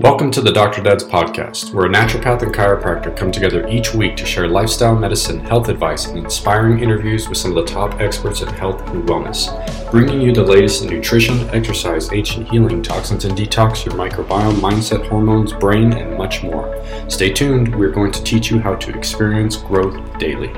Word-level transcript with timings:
Welcome 0.00 0.30
to 0.30 0.40
the 0.40 0.52
Dr. 0.52 0.80
Dad's 0.80 1.02
podcast, 1.02 1.74
where 1.74 1.86
a 1.86 1.88
naturopath 1.88 2.42
and 2.42 2.54
chiropractor 2.54 3.16
come 3.16 3.32
together 3.32 3.66
each 3.66 3.94
week 3.94 4.14
to 4.18 4.24
share 4.24 4.46
lifestyle 4.46 4.94
medicine, 4.94 5.40
health 5.40 5.68
advice, 5.68 6.06
and 6.06 6.18
inspiring 6.18 6.78
interviews 6.78 7.28
with 7.28 7.36
some 7.36 7.50
of 7.50 7.66
the 7.66 7.72
top 7.72 8.00
experts 8.00 8.40
in 8.40 8.46
health 8.46 8.80
and 8.90 9.08
wellness, 9.08 9.50
bringing 9.90 10.20
you 10.20 10.32
the 10.32 10.40
latest 10.40 10.84
in 10.84 10.90
nutrition, 10.90 11.50
exercise, 11.50 12.12
ancient 12.12 12.48
healing, 12.48 12.80
toxins 12.80 13.24
and 13.24 13.36
detox, 13.36 13.84
your 13.84 13.96
microbiome, 13.96 14.60
mindset, 14.60 15.04
hormones, 15.08 15.52
brain, 15.52 15.92
and 15.92 16.16
much 16.16 16.44
more. 16.44 16.80
Stay 17.08 17.32
tuned, 17.32 17.74
we're 17.74 17.90
going 17.90 18.12
to 18.12 18.22
teach 18.22 18.52
you 18.52 18.60
how 18.60 18.76
to 18.76 18.96
experience 18.96 19.56
growth 19.56 20.16
daily. 20.20 20.52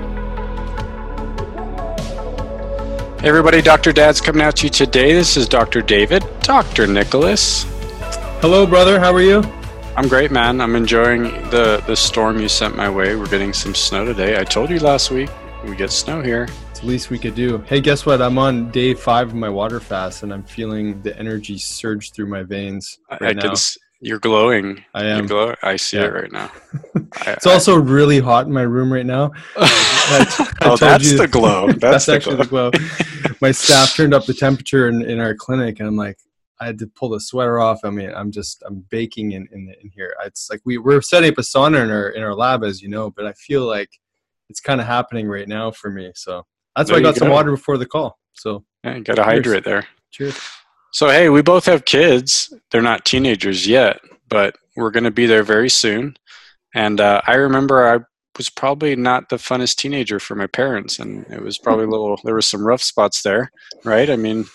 Hey 3.21 3.29
everybody, 3.31 3.63
Dr. 3.63 3.95
Dad's 3.95 4.21
coming 4.21 4.53
to 4.53 4.67
you 4.67 4.71
today. 4.71 5.15
This 5.15 5.39
is 5.39 5.49
Dr. 5.49 5.81
David, 5.81 6.27
Dr. 6.43 6.87
Nicholas. 6.87 7.70
Hello, 8.41 8.67
brother. 8.67 8.99
How 8.99 9.13
are 9.13 9.21
you? 9.21 9.43
I'm 9.99 10.09
great, 10.09 10.31
man. 10.31 10.63
I'm 10.63 10.75
enjoying 10.75 11.25
the 11.51 11.85
the 11.87 11.95
storm 11.95 12.41
you 12.41 12.49
sent 12.49 12.75
my 12.75 12.89
way. 12.89 13.15
We're 13.15 13.27
getting 13.27 13.53
some 13.53 13.75
snow 13.75 14.07
today. 14.07 14.41
I 14.41 14.45
told 14.45 14.71
you 14.71 14.79
last 14.81 15.11
week 15.11 15.29
we 15.63 15.77
get 15.77 15.93
snow 15.93 16.23
here. 16.23 16.49
It's 16.71 16.81
the 16.81 16.87
least 16.87 17.11
we 17.11 17.19
could 17.19 17.35
do. 17.35 17.59
Hey, 17.67 17.83
guess 17.83 18.07
what? 18.07 18.23
I'm 18.23 18.39
on 18.39 18.71
day 18.71 18.95
five 18.95 19.29
of 19.29 19.35
my 19.35 19.51
water 19.51 19.79
fast, 19.79 20.23
and 20.23 20.33
I'm 20.33 20.43
feeling 20.43 21.03
the 21.03 21.15
energy 21.19 21.59
surge 21.59 22.13
through 22.13 22.29
my 22.29 22.43
veins. 22.43 22.99
Right 23.21 23.37
I, 23.39 23.41
can. 23.43 23.55
You're 24.01 24.19
glowing. 24.19 24.83
I 24.95 25.05
am. 25.05 25.27
Glow- 25.27 25.55
I 25.63 25.77
see 25.77 25.99
yeah. 25.99 26.05
it 26.05 26.15
right 26.15 26.33
now. 26.33 26.51
it's 27.27 27.47
I, 27.47 27.53
also 27.53 27.77
really 27.77 28.21
hot 28.21 28.47
in 28.47 28.55
my 28.55 28.63
room 28.63 28.91
right 28.91 29.05
now. 29.05 29.33
oh, 29.57 30.79
that's 30.81 31.13
you, 31.13 31.19
the 31.19 31.29
glow. 31.31 31.67
That's, 31.73 31.81
that's 31.81 32.07
the 32.07 32.15
actually 32.15 32.47
glow. 32.47 32.71
the 32.71 32.79
glow. 32.79 33.35
my 33.43 33.51
staff 33.51 33.95
turned 33.95 34.15
up 34.15 34.25
the 34.25 34.33
temperature 34.33 34.89
in, 34.89 35.03
in 35.03 35.21
our 35.21 35.35
clinic, 35.35 35.79
and 35.79 35.87
I'm 35.87 35.97
like, 35.97 36.17
I 36.61 36.67
had 36.67 36.79
to 36.81 36.87
pull 36.87 37.09
the 37.09 37.21
sweater 37.21 37.59
off. 37.59 37.81
I 37.85 37.91
mean, 37.91 38.13
I'm 38.15 38.31
just 38.31 38.63
I'm 38.67 38.85
baking 38.91 39.33
in 39.33 39.49
in, 39.53 39.75
in 39.83 39.91
here. 39.91 40.15
It's 40.25 40.51
like 40.51 40.61
we 40.65 40.79
we're 40.79 41.01
setting 41.01 41.31
up 41.31 41.39
a 41.39 41.43
sauna 41.43 41.83
in 41.83 41.91
our 41.91 42.09
in 42.11 42.23
our 42.23 42.35
lab, 42.35 42.65
as 42.65 42.83
you 42.83 42.89
know, 42.89 43.11
but 43.11 43.27
I 43.27 43.33
feel 43.33 43.67
like 43.67 43.91
it's 44.49 44.61
kind 44.61 44.81
of 44.81 44.87
happening 44.87 45.27
right 45.27 45.49
now 45.49 45.71
for 45.71 45.91
me. 45.91 46.13
So 46.15 46.45
that's 46.77 46.91
there 46.91 46.97
why 46.97 47.01
I 47.01 47.03
got 47.03 47.15
go. 47.15 47.21
some 47.21 47.31
water 47.31 47.51
before 47.51 47.79
the 47.79 47.87
call. 47.87 48.19
So 48.35 48.65
yeah, 48.85 48.97
you 48.97 49.03
got 49.03 49.17
to 49.17 49.25
hydrate 49.25 49.65
there. 49.65 49.87
Cheers. 50.11 50.39
So 50.93 51.09
hey, 51.09 51.29
we 51.29 51.43
both 51.43 51.65
have 51.67 51.85
kids. 51.85 52.53
They're 52.71 52.83
not 52.83 53.05
teenagers 53.05 53.67
yet, 53.67 54.01
but 54.29 54.57
we're 54.77 54.91
going 54.91 55.05
to 55.05 55.11
be 55.11 55.27
there 55.27 55.43
very 55.43 55.71
soon. 55.71 56.17
And 56.75 57.01
uh, 57.01 57.21
I 57.27 57.35
remember 57.35 57.87
I 57.87 58.01
was 58.37 58.49
probably 58.49 58.97
not 58.97 59.29
the 59.29 59.37
funnest 59.37 59.77
teenager 59.77 60.21
for 60.21 60.35
my 60.35 60.47
parents, 60.47 60.99
and 60.99 61.27
it 61.31 61.43
was 61.43 61.59
probably 61.59 61.85
a 61.85 61.89
little. 61.89 62.19
There 62.25 62.35
were 62.35 62.43
some 62.43 62.67
rough 62.67 62.83
spots 62.83 63.23
there, 63.23 63.51
right? 63.85 64.09
I 64.09 64.17
mean, 64.17 64.47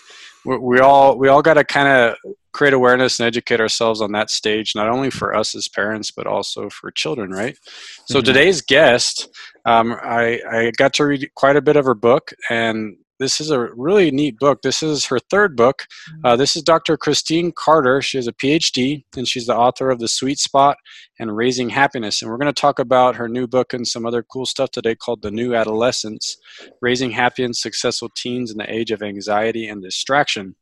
we 0.46 0.78
all 0.78 1.18
we 1.18 1.28
all 1.28 1.42
got 1.42 1.54
to 1.54 1.64
kind 1.64 1.88
of 1.88 2.16
create 2.52 2.72
awareness 2.72 3.20
and 3.20 3.26
educate 3.26 3.60
ourselves 3.60 4.00
on 4.00 4.12
that 4.12 4.30
stage 4.30 4.74
not 4.74 4.88
only 4.88 5.10
for 5.10 5.34
us 5.34 5.54
as 5.54 5.68
parents 5.68 6.10
but 6.10 6.26
also 6.26 6.70
for 6.70 6.90
children 6.90 7.30
right 7.30 7.58
so 8.06 8.18
mm-hmm. 8.18 8.24
today's 8.24 8.62
guest 8.62 9.28
um, 9.66 9.96
I, 10.00 10.40
I 10.50 10.70
got 10.76 10.94
to 10.94 11.04
read 11.04 11.28
quite 11.34 11.56
a 11.56 11.60
bit 11.62 11.76
of 11.76 11.84
her 11.84 11.94
book 11.94 12.32
and 12.48 12.96
this 13.18 13.40
is 13.40 13.50
a 13.50 13.60
really 13.74 14.10
neat 14.10 14.38
book. 14.38 14.62
This 14.62 14.82
is 14.82 15.06
her 15.06 15.18
third 15.18 15.56
book. 15.56 15.86
Uh, 16.24 16.30
mm-hmm. 16.30 16.38
this 16.38 16.56
is 16.56 16.62
Dr. 16.62 16.96
Christine 16.96 17.52
Carter. 17.52 18.02
She 18.02 18.18
has 18.18 18.26
a 18.26 18.32
PhD, 18.32 19.04
and 19.16 19.26
she's 19.26 19.46
the 19.46 19.56
author 19.56 19.90
of 19.90 19.98
The 19.98 20.08
Sweet 20.08 20.38
Spot 20.38 20.76
and 21.18 21.36
Raising 21.36 21.70
Happiness. 21.70 22.20
And 22.20 22.30
we're 22.30 22.36
going 22.36 22.52
to 22.52 22.60
talk 22.60 22.78
about 22.78 23.16
her 23.16 23.28
new 23.28 23.46
book 23.46 23.72
and 23.72 23.86
some 23.86 24.04
other 24.04 24.22
cool 24.22 24.46
stuff 24.46 24.70
today 24.70 24.94
called 24.94 25.22
The 25.22 25.30
New 25.30 25.54
Adolescence 25.54 26.36
Raising 26.80 27.10
Happy 27.10 27.44
and 27.44 27.56
Successful 27.56 28.10
Teens 28.14 28.50
in 28.50 28.58
the 28.58 28.72
Age 28.72 28.90
of 28.90 29.02
Anxiety 29.02 29.66
and 29.66 29.82
Distraction. 29.82 30.56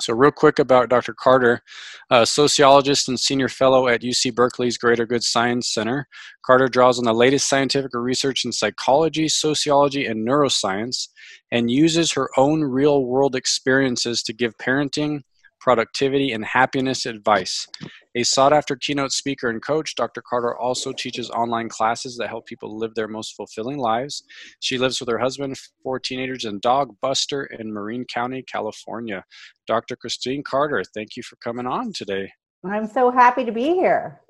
So, 0.00 0.12
real 0.12 0.32
quick 0.32 0.58
about 0.58 0.88
Dr. 0.88 1.14
Carter, 1.14 1.62
a 2.10 2.26
sociologist 2.26 3.08
and 3.08 3.18
senior 3.18 3.48
fellow 3.48 3.86
at 3.86 4.02
UC 4.02 4.34
Berkeley's 4.34 4.76
Greater 4.76 5.06
Good 5.06 5.22
Science 5.22 5.72
Center. 5.72 6.08
Carter 6.44 6.66
draws 6.66 6.98
on 6.98 7.04
the 7.04 7.14
latest 7.14 7.48
scientific 7.48 7.92
research 7.94 8.44
in 8.44 8.50
psychology, 8.50 9.28
sociology, 9.28 10.04
and 10.04 10.26
neuroscience 10.26 11.08
and 11.52 11.70
uses 11.70 12.12
her 12.12 12.28
own 12.36 12.62
real 12.62 13.04
world 13.04 13.36
experiences 13.36 14.22
to 14.24 14.32
give 14.32 14.58
parenting, 14.58 15.20
productivity, 15.60 16.32
and 16.32 16.44
happiness 16.44 17.06
advice. 17.06 17.68
A 18.16 18.22
sought 18.22 18.52
after 18.52 18.76
keynote 18.76 19.10
speaker 19.10 19.50
and 19.50 19.60
coach, 19.60 19.96
Dr. 19.96 20.22
Carter 20.22 20.56
also 20.56 20.92
teaches 20.92 21.30
online 21.30 21.68
classes 21.68 22.16
that 22.16 22.28
help 22.28 22.46
people 22.46 22.78
live 22.78 22.94
their 22.94 23.08
most 23.08 23.34
fulfilling 23.34 23.78
lives. 23.78 24.22
She 24.60 24.78
lives 24.78 25.00
with 25.00 25.08
her 25.08 25.18
husband, 25.18 25.58
four 25.82 25.98
teenagers, 25.98 26.44
and 26.44 26.60
dog 26.60 26.94
Buster 27.02 27.44
in 27.46 27.72
Marin 27.72 28.04
County, 28.04 28.44
California. 28.44 29.24
Dr. 29.66 29.96
Christine 29.96 30.44
Carter, 30.44 30.84
thank 30.94 31.16
you 31.16 31.24
for 31.24 31.34
coming 31.36 31.66
on 31.66 31.92
today. 31.92 32.30
I'm 32.64 32.86
so 32.86 33.10
happy 33.10 33.44
to 33.44 33.52
be 33.52 33.74
here. 33.74 34.20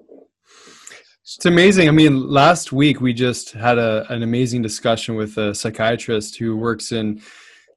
It's 1.22 1.44
amazing. 1.44 1.88
I 1.88 1.92
mean, 1.92 2.26
last 2.26 2.72
week 2.72 3.02
we 3.02 3.12
just 3.12 3.52
had 3.52 3.76
a, 3.76 4.06
an 4.10 4.22
amazing 4.22 4.62
discussion 4.62 5.14
with 5.14 5.36
a 5.36 5.54
psychiatrist 5.54 6.36
who 6.38 6.56
works 6.56 6.90
in 6.90 7.20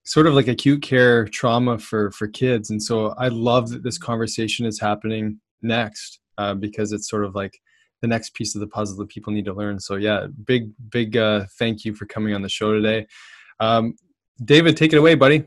sort 0.05 0.25
of 0.25 0.33
like 0.33 0.47
acute 0.47 0.81
care 0.81 1.27
trauma 1.27 1.77
for 1.77 2.11
for 2.11 2.29
kids 2.29 2.69
and 2.69 2.81
so 2.81 3.13
i 3.17 3.27
love 3.27 3.69
that 3.69 3.83
this 3.83 3.97
conversation 3.97 4.65
is 4.65 4.79
happening 4.79 5.37
next 5.61 6.19
uh, 6.37 6.53
because 6.53 6.91
it's 6.91 7.09
sort 7.09 7.25
of 7.25 7.35
like 7.35 7.59
the 8.01 8.07
next 8.07 8.33
piece 8.33 8.53
of 8.55 8.61
the 8.61 8.67
puzzle 8.67 8.97
that 8.97 9.09
people 9.09 9.33
need 9.33 9.45
to 9.45 9.53
learn. 9.53 9.79
So 9.79 9.95
yeah 9.95 10.27
big 10.45 10.71
big 10.89 11.17
uh, 11.17 11.45
thank 11.57 11.85
you 11.85 11.93
for 11.93 12.05
coming 12.05 12.33
on 12.33 12.41
the 12.41 12.49
show 12.49 12.73
today. 12.73 13.07
Um, 13.59 13.95
david 14.43 14.77
take 14.77 14.93
it 14.93 14.97
away 14.97 15.15
buddy. 15.15 15.43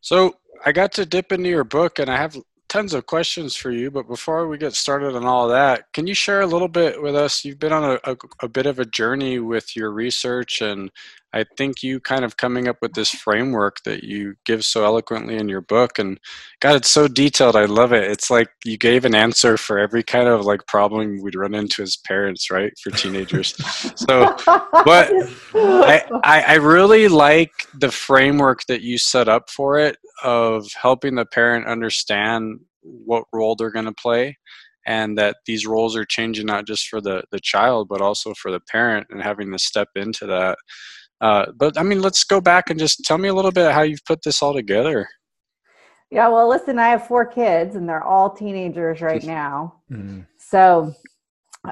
So 0.00 0.36
i 0.64 0.72
got 0.72 0.92
to 0.92 1.06
dip 1.06 1.30
into 1.32 1.48
your 1.48 1.64
book 1.64 2.00
and 2.00 2.10
i 2.10 2.16
have 2.16 2.36
tons 2.68 2.92
of 2.92 3.06
questions 3.06 3.56
for 3.56 3.70
you, 3.70 3.90
but 3.90 4.06
before 4.06 4.46
we 4.46 4.58
get 4.58 4.74
started 4.74 5.16
on 5.16 5.24
all 5.24 5.48
that, 5.48 5.90
can 5.92 6.06
you 6.06 6.14
share 6.14 6.42
a 6.42 6.46
little 6.46 6.68
bit 6.68 7.00
with 7.00 7.16
us? 7.16 7.44
You've 7.44 7.58
been 7.58 7.72
on 7.72 7.98
a, 8.04 8.12
a, 8.12 8.16
a, 8.42 8.48
bit 8.48 8.66
of 8.66 8.78
a 8.78 8.84
journey 8.84 9.38
with 9.38 9.74
your 9.74 9.90
research, 9.90 10.60
and 10.60 10.90
I 11.34 11.44
think 11.58 11.82
you 11.82 12.00
kind 12.00 12.24
of 12.24 12.38
coming 12.38 12.68
up 12.68 12.78
with 12.80 12.94
this 12.94 13.10
framework 13.10 13.82
that 13.84 14.02
you 14.02 14.34
give 14.46 14.64
so 14.64 14.84
eloquently 14.84 15.36
in 15.36 15.48
your 15.48 15.60
book. 15.60 15.98
And 15.98 16.18
God, 16.60 16.76
it's 16.76 16.90
so 16.90 17.06
detailed. 17.06 17.54
I 17.54 17.66
love 17.66 17.92
it. 17.92 18.10
It's 18.10 18.30
like 18.30 18.48
you 18.64 18.78
gave 18.78 19.04
an 19.04 19.14
answer 19.14 19.58
for 19.58 19.78
every 19.78 20.02
kind 20.02 20.26
of 20.26 20.46
like 20.46 20.66
problem 20.66 21.20
we'd 21.20 21.34
run 21.34 21.54
into 21.54 21.82
as 21.82 21.96
parents, 21.96 22.50
right? 22.50 22.72
For 22.82 22.90
teenagers. 22.90 23.54
so, 23.94 24.34
but 24.46 25.12
I, 25.54 26.04
I, 26.24 26.42
I 26.48 26.54
really 26.54 27.08
like 27.08 27.52
the 27.74 27.90
framework 27.90 28.64
that 28.68 28.80
you 28.80 28.96
set 28.96 29.28
up 29.28 29.50
for 29.50 29.78
it 29.78 29.98
of 30.24 30.66
helping 30.80 31.16
the 31.16 31.26
parent 31.26 31.66
understand 31.66 32.60
what 32.80 33.24
role 33.34 33.54
they're 33.54 33.70
going 33.70 33.84
to 33.84 33.92
play 33.92 34.38
and 34.86 35.18
that 35.18 35.36
these 35.44 35.66
roles 35.66 35.94
are 35.94 36.06
changing 36.06 36.46
not 36.46 36.66
just 36.66 36.88
for 36.88 37.00
the, 37.00 37.22
the 37.30 37.40
child 37.40 37.88
but 37.88 38.00
also 38.00 38.32
for 38.34 38.50
the 38.50 38.60
parent 38.60 39.06
and 39.10 39.22
having 39.22 39.52
to 39.52 39.58
step 39.58 39.88
into 39.94 40.24
that 40.26 40.56
uh, 41.20 41.46
but 41.56 41.78
i 41.78 41.82
mean 41.82 42.00
let's 42.00 42.24
go 42.24 42.40
back 42.40 42.70
and 42.70 42.78
just 42.78 43.04
tell 43.04 43.18
me 43.18 43.28
a 43.28 43.34
little 43.34 43.52
bit 43.52 43.72
how 43.72 43.82
you've 43.82 44.04
put 44.04 44.22
this 44.22 44.42
all 44.42 44.54
together 44.54 45.08
yeah 46.10 46.28
well 46.28 46.48
listen 46.48 46.78
i 46.78 46.88
have 46.88 47.06
four 47.06 47.26
kids 47.26 47.76
and 47.76 47.88
they're 47.88 48.04
all 48.04 48.30
teenagers 48.30 49.00
right 49.00 49.24
now 49.24 49.74
mm. 49.90 50.24
so 50.38 50.92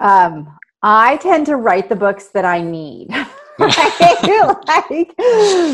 um, 0.00 0.56
i 0.82 1.16
tend 1.18 1.46
to 1.46 1.56
write 1.56 1.88
the 1.88 1.96
books 1.96 2.28
that 2.28 2.44
i 2.44 2.60
need 2.60 3.08
like, 3.58 5.14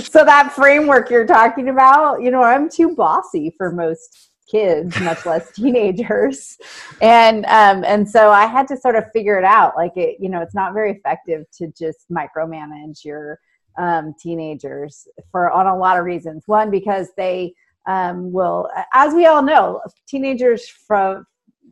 so 0.05 0.25
that 0.25 0.53
framework 0.55 1.11
you're 1.11 1.27
talking 1.27 1.69
about, 1.69 2.23
you 2.23 2.31
know, 2.31 2.41
I'm 2.43 2.71
too 2.71 2.95
bossy 2.95 3.53
for 3.57 3.73
most 3.73 4.31
kids, 4.49 5.01
much 5.01 5.27
less 5.27 5.51
teenagers. 5.57 6.57
And 7.01 7.45
um, 7.47 7.83
and 7.85 8.09
so 8.09 8.31
I 8.31 8.47
had 8.47 8.69
to 8.69 8.77
sort 8.77 8.95
of 8.95 9.11
figure 9.13 9.37
it 9.37 9.45
out. 9.45 9.73
Like 9.77 9.97
it, 9.97 10.19
you 10.21 10.29
know, 10.29 10.41
it's 10.41 10.55
not 10.55 10.75
very 10.75 10.93
effective 10.93 11.45
to 11.59 11.73
just 11.77 12.07
micromanage 12.11 13.05
your 13.05 13.41
um, 13.79 14.15
teenagers 14.19 15.07
for 15.31 15.51
on 15.51 15.67
a 15.67 15.77
lot 15.77 15.99
of 15.99 16.05
reasons. 16.05 16.45
One, 16.47 16.71
because 16.71 17.09
they 17.17 17.55
um, 17.87 18.33
will, 18.33 18.69
as 18.93 19.15
we 19.15 19.27
all 19.27 19.43
know, 19.43 19.81
teenagers 20.07 20.69
from 20.69 21.27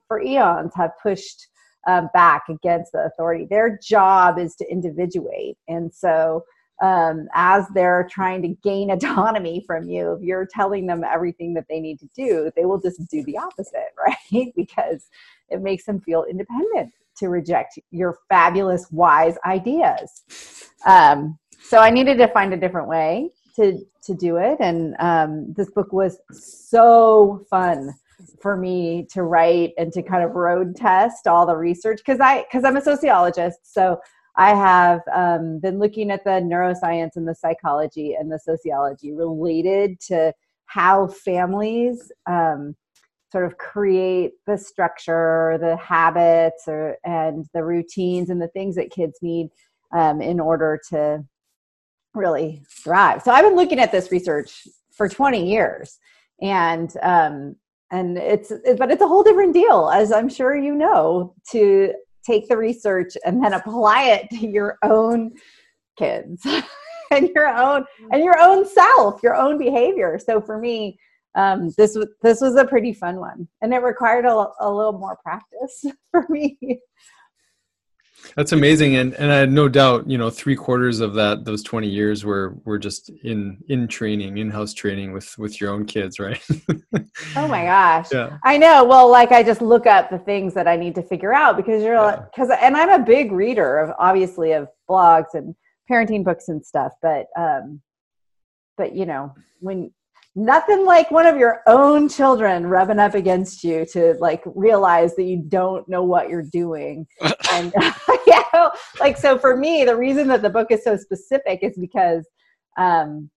for 0.08 0.20
eons 0.20 0.72
have 0.74 0.90
pushed 1.02 1.46
uh, 1.86 2.02
back 2.12 2.42
against 2.48 2.92
the 2.92 3.04
authority. 3.04 3.46
Their 3.48 3.78
job 3.82 4.38
is 4.38 4.54
to 4.56 4.70
individuate. 4.70 5.56
And 5.68 5.92
so, 5.92 6.44
um, 6.82 7.28
as 7.34 7.66
they're 7.74 8.08
trying 8.10 8.42
to 8.42 8.48
gain 8.62 8.90
autonomy 8.90 9.62
from 9.66 9.88
you, 9.88 10.12
if 10.12 10.22
you're 10.22 10.48
telling 10.52 10.86
them 10.86 11.04
everything 11.04 11.54
that 11.54 11.66
they 11.68 11.80
need 11.80 11.98
to 12.00 12.08
do, 12.14 12.50
they 12.56 12.64
will 12.64 12.80
just 12.80 13.08
do 13.10 13.22
the 13.24 13.38
opposite, 13.38 13.94
right? 14.32 14.52
because 14.56 15.06
it 15.48 15.62
makes 15.62 15.84
them 15.84 16.00
feel 16.00 16.24
independent 16.28 16.92
to 17.18 17.28
reject 17.28 17.78
your 17.90 18.18
fabulous, 18.28 18.90
wise 18.90 19.36
ideas. 19.44 20.22
Um, 20.86 21.38
so 21.62 21.78
I 21.78 21.90
needed 21.90 22.18
to 22.18 22.28
find 22.28 22.52
a 22.52 22.56
different 22.56 22.88
way 22.88 23.30
to 23.56 23.78
to 24.02 24.14
do 24.14 24.36
it, 24.36 24.56
and 24.60 24.94
um, 24.98 25.52
this 25.52 25.70
book 25.70 25.92
was 25.92 26.18
so 26.30 27.44
fun 27.50 27.94
for 28.40 28.56
me 28.56 29.06
to 29.12 29.22
write 29.22 29.72
and 29.78 29.92
to 29.92 30.02
kind 30.02 30.22
of 30.22 30.32
road 30.32 30.76
test 30.76 31.26
all 31.26 31.46
the 31.46 31.56
research 31.56 31.98
because 31.98 32.20
I 32.20 32.42
because 32.42 32.64
I'm 32.64 32.76
a 32.76 32.82
sociologist, 32.82 33.58
so 33.72 34.00
I 34.36 34.54
have 34.54 35.00
um, 35.12 35.58
been 35.58 35.78
looking 35.78 36.10
at 36.10 36.24
the 36.24 36.30
neuroscience 36.30 37.16
and 37.16 37.26
the 37.26 37.34
psychology 37.34 38.14
and 38.14 38.30
the 38.30 38.38
sociology 38.38 39.12
related 39.12 40.00
to 40.08 40.32
how 40.66 41.08
families 41.08 42.12
um, 42.26 42.76
sort 43.32 43.44
of 43.44 43.58
create 43.58 44.32
the 44.46 44.56
structure, 44.56 45.58
the 45.60 45.76
habits, 45.76 46.64
or 46.66 46.96
and 47.04 47.46
the 47.54 47.64
routines 47.64 48.30
and 48.30 48.40
the 48.40 48.48
things 48.48 48.76
that 48.76 48.90
kids 48.90 49.18
need 49.20 49.48
um, 49.92 50.20
in 50.20 50.40
order 50.40 50.80
to 50.90 51.24
really 52.14 52.62
thrive. 52.68 53.22
So 53.22 53.32
I've 53.32 53.44
been 53.44 53.56
looking 53.56 53.78
at 53.78 53.92
this 53.92 54.10
research 54.10 54.66
for 54.92 55.08
20 55.08 55.50
years, 55.50 55.98
and 56.40 56.92
um, 57.02 57.56
and 57.90 58.18
it's 58.18 58.52
but 58.78 58.90
it's 58.90 59.02
a 59.02 59.08
whole 59.08 59.22
different 59.22 59.54
deal, 59.54 59.90
as 59.92 60.12
I'm 60.12 60.28
sure 60.28 60.56
you 60.56 60.74
know, 60.74 61.34
to 61.52 61.92
take 62.24 62.48
the 62.48 62.56
research 62.56 63.16
and 63.24 63.42
then 63.42 63.54
apply 63.54 64.04
it 64.04 64.30
to 64.30 64.46
your 64.46 64.78
own 64.82 65.32
kids 65.98 66.46
and 67.10 67.28
your 67.34 67.48
own 67.48 67.84
and 68.12 68.22
your 68.22 68.38
own 68.38 68.66
self, 68.66 69.22
your 69.22 69.34
own 69.34 69.58
behavior. 69.58 70.18
So 70.24 70.40
for 70.40 70.58
me, 70.58 70.98
um, 71.34 71.70
this 71.76 71.94
was 71.96 72.08
this 72.22 72.40
was 72.40 72.56
a 72.56 72.64
pretty 72.64 72.92
fun 72.92 73.16
one, 73.16 73.48
and 73.62 73.72
it 73.72 73.78
required 73.78 74.24
a, 74.24 74.48
a 74.60 74.70
little 74.72 74.98
more 74.98 75.18
practice 75.22 75.84
for 76.10 76.26
me. 76.28 76.58
That's 78.36 78.52
amazing, 78.52 78.96
and 78.96 79.14
and 79.14 79.32
I 79.32 79.36
had 79.38 79.50
no 79.50 79.68
doubt, 79.68 80.08
you 80.08 80.16
know, 80.16 80.30
three 80.30 80.54
quarters 80.56 81.00
of 81.00 81.14
that 81.14 81.44
those 81.44 81.62
twenty 81.62 81.88
years 81.88 82.24
were 82.24 82.56
were 82.64 82.78
just 82.78 83.10
in 83.24 83.58
in 83.68 83.88
training, 83.88 84.38
in 84.38 84.50
house 84.50 84.72
training 84.72 85.12
with 85.12 85.36
with 85.38 85.60
your 85.60 85.70
own 85.70 85.84
kids, 85.84 86.18
right? 86.20 86.40
oh 87.36 87.48
my 87.48 87.64
gosh, 87.74 88.08
yeah, 88.12 88.38
I 88.44 88.56
know. 88.56 88.84
Well, 88.84 89.10
like 89.10 89.32
I 89.32 89.42
just 89.42 89.60
look 89.62 89.86
up 89.86 90.10
the 90.10 90.18
things 90.18 90.54
that 90.54 90.68
I 90.68 90.76
need 90.76 90.94
to 90.94 91.02
figure 91.02 91.34
out 91.34 91.56
because 91.56 91.82
you're 91.82 91.94
Yeah. 91.94 92.24
because 92.32 92.50
and 92.60 92.76
I'm 92.76 92.90
a 92.90 93.04
big 93.04 93.32
reader 93.32 93.78
of 93.78 93.94
obviously 93.98 94.52
of 94.52 94.68
blogs 94.88 95.34
and 95.34 95.54
parenting 95.90 96.22
books 96.24 96.48
and 96.48 96.64
stuff, 96.64 96.92
but 97.02 97.26
um, 97.36 97.80
but 98.76 98.94
you 98.94 99.06
know 99.06 99.34
when 99.60 99.92
nothing 100.36 100.84
like 100.84 101.10
one 101.10 101.26
of 101.26 101.36
your 101.36 101.60
own 101.66 102.08
children 102.08 102.66
rubbing 102.66 102.98
up 102.98 103.14
against 103.14 103.64
you 103.64 103.84
to 103.92 104.14
like 104.20 104.42
realize 104.54 105.16
that 105.16 105.24
you 105.24 105.42
don't 105.48 105.88
know 105.88 106.04
what 106.04 106.28
you're 106.28 106.42
doing. 106.52 107.06
And 107.52 107.74
yeah 108.28 108.68
like 109.00 109.16
so 109.16 109.36
for 109.36 109.56
me 109.56 109.84
the 109.84 109.96
reason 109.96 110.28
that 110.28 110.40
the 110.40 110.50
book 110.50 110.68
is 110.70 110.84
so 110.84 110.96
specific 110.96 111.58
is 111.62 111.76
because 111.76 112.24
um 112.78 113.28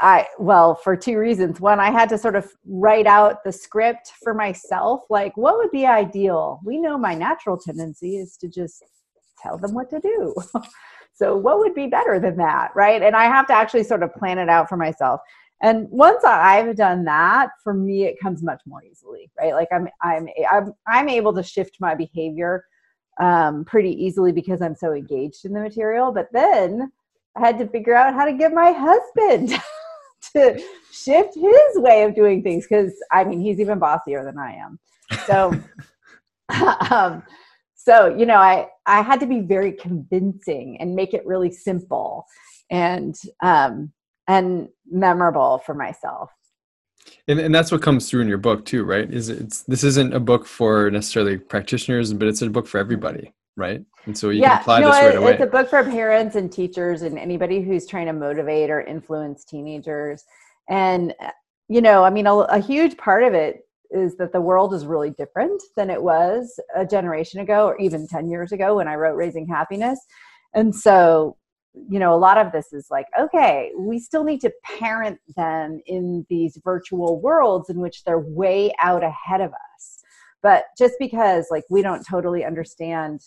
i 0.00 0.26
well 0.40 0.74
for 0.74 0.96
two 0.96 1.16
reasons. 1.16 1.60
One 1.60 1.78
i 1.78 1.92
had 1.92 2.08
to 2.08 2.18
sort 2.18 2.34
of 2.34 2.50
write 2.66 3.06
out 3.06 3.44
the 3.44 3.52
script 3.52 4.12
for 4.22 4.34
myself. 4.34 5.02
Like 5.10 5.36
what 5.36 5.56
would 5.58 5.70
be 5.70 5.86
ideal? 5.86 6.60
We 6.64 6.78
know 6.80 6.98
my 6.98 7.14
natural 7.14 7.56
tendency 7.56 8.16
is 8.16 8.36
to 8.38 8.48
just 8.48 8.82
tell 9.40 9.58
them 9.58 9.74
what 9.74 9.90
to 9.90 10.00
do. 10.00 10.34
So 11.16 11.36
what 11.36 11.60
would 11.60 11.76
be 11.76 11.86
better 11.86 12.18
than 12.18 12.36
that 12.38 12.72
right? 12.74 13.00
And 13.00 13.14
i 13.14 13.26
have 13.26 13.46
to 13.46 13.52
actually 13.52 13.84
sort 13.84 14.02
of 14.02 14.12
plan 14.14 14.38
it 14.38 14.48
out 14.48 14.68
for 14.68 14.76
myself 14.76 15.20
and 15.62 15.88
once 15.90 16.24
i've 16.24 16.76
done 16.76 17.04
that 17.04 17.50
for 17.62 17.74
me 17.74 18.04
it 18.04 18.20
comes 18.20 18.42
much 18.42 18.60
more 18.66 18.82
easily 18.82 19.30
right? 19.38 19.54
Like 19.54 19.68
i'm 19.72 19.88
i'm 20.02 20.28
i'm, 20.50 20.72
I'm 20.86 21.08
able 21.08 21.32
to 21.34 21.42
shift 21.42 21.76
my 21.80 21.94
behavior 21.94 22.64
um, 23.20 23.64
pretty 23.64 23.90
easily 23.90 24.32
because 24.32 24.60
i'm 24.60 24.74
so 24.74 24.92
engaged 24.92 25.44
in 25.44 25.52
the 25.52 25.60
material. 25.60 26.12
But 26.12 26.28
then 26.32 26.90
i 27.36 27.40
had 27.40 27.58
to 27.58 27.68
figure 27.68 27.94
out 27.94 28.14
how 28.14 28.24
to 28.24 28.32
get 28.32 28.52
my 28.52 28.72
husband 28.72 29.50
to 30.32 30.62
shift 30.90 31.34
his 31.34 31.76
way 31.76 32.04
of 32.04 32.14
doing 32.14 32.42
things 32.42 32.66
because 32.68 32.92
i 33.12 33.24
mean 33.24 33.40
he's 33.40 33.60
even 33.60 33.78
bossier 33.78 34.24
than 34.24 34.38
i 34.38 34.52
am. 34.54 34.78
So 35.26 35.52
um, 36.90 37.22
so 37.74 38.14
you 38.14 38.26
know 38.26 38.36
i 38.36 38.68
i 38.86 39.02
had 39.02 39.20
to 39.20 39.26
be 39.26 39.40
very 39.40 39.72
convincing 39.72 40.76
and 40.80 40.94
make 40.94 41.14
it 41.14 41.26
really 41.26 41.50
simple. 41.50 42.26
And 42.70 43.14
um 43.42 43.92
and 44.28 44.68
memorable 44.90 45.58
for 45.64 45.74
myself 45.74 46.30
and 47.28 47.38
and 47.38 47.54
that's 47.54 47.72
what 47.72 47.82
comes 47.82 48.08
through 48.08 48.22
in 48.22 48.28
your 48.28 48.38
book 48.38 48.64
too, 48.64 48.84
right? 48.84 49.10
Is 49.12 49.28
it's 49.28 49.62
this 49.62 49.84
isn't 49.84 50.14
a 50.14 50.20
book 50.20 50.46
for 50.46 50.90
necessarily 50.90 51.38
practitioners, 51.38 52.12
but 52.12 52.28
it's 52.28 52.42
a 52.42 52.50
book 52.50 52.66
for 52.66 52.78
everybody, 52.78 53.32
right? 53.56 53.82
And 54.06 54.16
so 54.16 54.30
you 54.30 54.42
can 54.42 54.60
apply 54.60 54.80
no, 54.80 54.86
this 54.88 55.02
right 55.02 55.14
it- 55.14 55.16
away. 55.16 55.32
it's 55.32 55.42
a 55.42 55.46
book 55.46 55.68
for 55.68 55.82
parents 55.84 56.36
and 56.36 56.52
teachers 56.52 57.02
and 57.02 57.18
anybody 57.18 57.60
who's 57.62 57.86
trying 57.86 58.06
to 58.06 58.12
motivate 58.12 58.70
or 58.70 58.82
influence 58.82 59.44
teenagers 59.44 60.24
and 60.68 61.14
uh, 61.20 61.30
you 61.68 61.80
know 61.80 62.04
i 62.04 62.10
mean 62.10 62.26
a, 62.26 62.34
a 62.34 62.58
huge 62.58 62.96
part 62.96 63.22
of 63.22 63.34
it 63.34 63.60
is 63.90 64.16
that 64.16 64.32
the 64.32 64.40
world 64.40 64.72
is 64.74 64.86
really 64.86 65.10
different 65.10 65.62
than 65.76 65.90
it 65.90 66.02
was 66.02 66.58
a 66.74 66.86
generation 66.86 67.40
ago 67.40 67.66
or 67.66 67.78
even 67.78 68.06
10 68.08 68.28
years 68.30 68.52
ago 68.52 68.76
when 68.76 68.88
i 68.88 68.94
wrote 68.94 69.14
raising 69.14 69.46
happiness 69.46 69.98
and 70.54 70.74
so 70.74 71.36
you 71.88 71.98
know 71.98 72.14
a 72.14 72.16
lot 72.16 72.38
of 72.38 72.52
this 72.52 72.72
is 72.72 72.86
like 72.90 73.06
okay 73.18 73.72
we 73.76 73.98
still 73.98 74.22
need 74.24 74.40
to 74.40 74.52
parent 74.62 75.18
them 75.36 75.80
in 75.86 76.24
these 76.28 76.58
virtual 76.64 77.20
worlds 77.20 77.68
in 77.68 77.80
which 77.80 78.04
they're 78.04 78.20
way 78.20 78.72
out 78.80 79.02
ahead 79.02 79.40
of 79.40 79.50
us 79.50 80.00
but 80.42 80.64
just 80.78 80.94
because 81.00 81.46
like 81.50 81.64
we 81.70 81.82
don't 81.82 82.06
totally 82.06 82.44
understand 82.44 83.20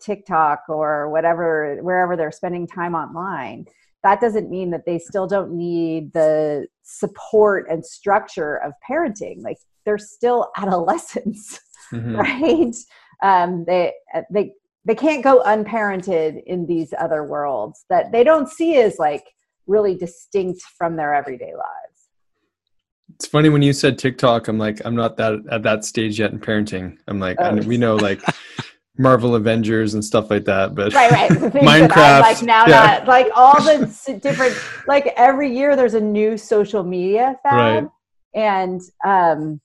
TikTok 0.00 0.60
or 0.68 1.10
whatever, 1.10 1.78
wherever 1.82 2.16
they're 2.16 2.32
spending 2.32 2.66
time 2.66 2.94
online, 2.94 3.66
that 4.02 4.20
doesn't 4.20 4.50
mean 4.50 4.70
that 4.70 4.86
they 4.86 4.98
still 4.98 5.26
don't 5.26 5.52
need 5.52 6.12
the 6.12 6.66
support 6.82 7.66
and 7.70 7.84
structure 7.84 8.56
of 8.56 8.72
parenting. 8.88 9.42
Like 9.42 9.58
they're 9.84 9.98
still 9.98 10.50
adolescents, 10.56 11.60
Mhm. 11.92 12.16
right? 12.16 12.74
Um, 13.22 13.64
they 13.66 13.92
they 14.30 14.52
they 14.84 14.94
can't 14.94 15.22
go 15.22 15.42
unparented 15.44 16.42
in 16.44 16.66
these 16.66 16.94
other 16.98 17.22
worlds 17.24 17.84
that 17.90 18.12
they 18.12 18.24
don't 18.24 18.48
see 18.48 18.76
as 18.76 18.98
like 18.98 19.24
really 19.66 19.94
distinct 19.94 20.62
from 20.62 20.96
their 20.96 21.14
everyday 21.14 21.52
lives. 21.54 22.08
It's 23.14 23.26
funny 23.26 23.50
when 23.50 23.60
you 23.62 23.72
said 23.74 23.98
TikTok. 23.98 24.48
I'm 24.48 24.58
like, 24.58 24.80
I'm 24.84 24.96
not 24.96 25.16
that 25.18 25.34
at 25.50 25.62
that 25.64 25.84
stage 25.84 26.18
yet 26.18 26.32
in 26.32 26.40
parenting. 26.40 26.96
I'm 27.06 27.20
like, 27.20 27.36
Oh. 27.38 27.54
we 27.56 27.76
know 27.76 27.96
like 27.96 28.22
Marvel 28.98 29.34
Avengers 29.34 29.94
and 29.94 30.04
stuff 30.04 30.30
like 30.30 30.44
that, 30.46 30.74
but 30.74 30.92
right 30.94 31.10
right 31.10 31.28
the 31.30 31.50
things 31.50 31.64
that 31.64 31.82
i'm 31.82 31.88
Minecraft, 31.88 32.20
like 32.22 32.42
now 32.42 32.66
yeah. 32.66 32.80
not 32.98 33.06
like 33.08 33.28
all 33.34 33.60
the 33.62 34.18
different 34.22 34.54
like 34.86 35.12
every 35.16 35.54
year 35.54 35.74
there's 35.76 35.94
a 35.94 36.00
new 36.00 36.36
social 36.36 36.82
media 36.82 37.38
fad 37.42 37.84
Right. 37.84 37.90
and 38.34 38.80
um 39.04 39.60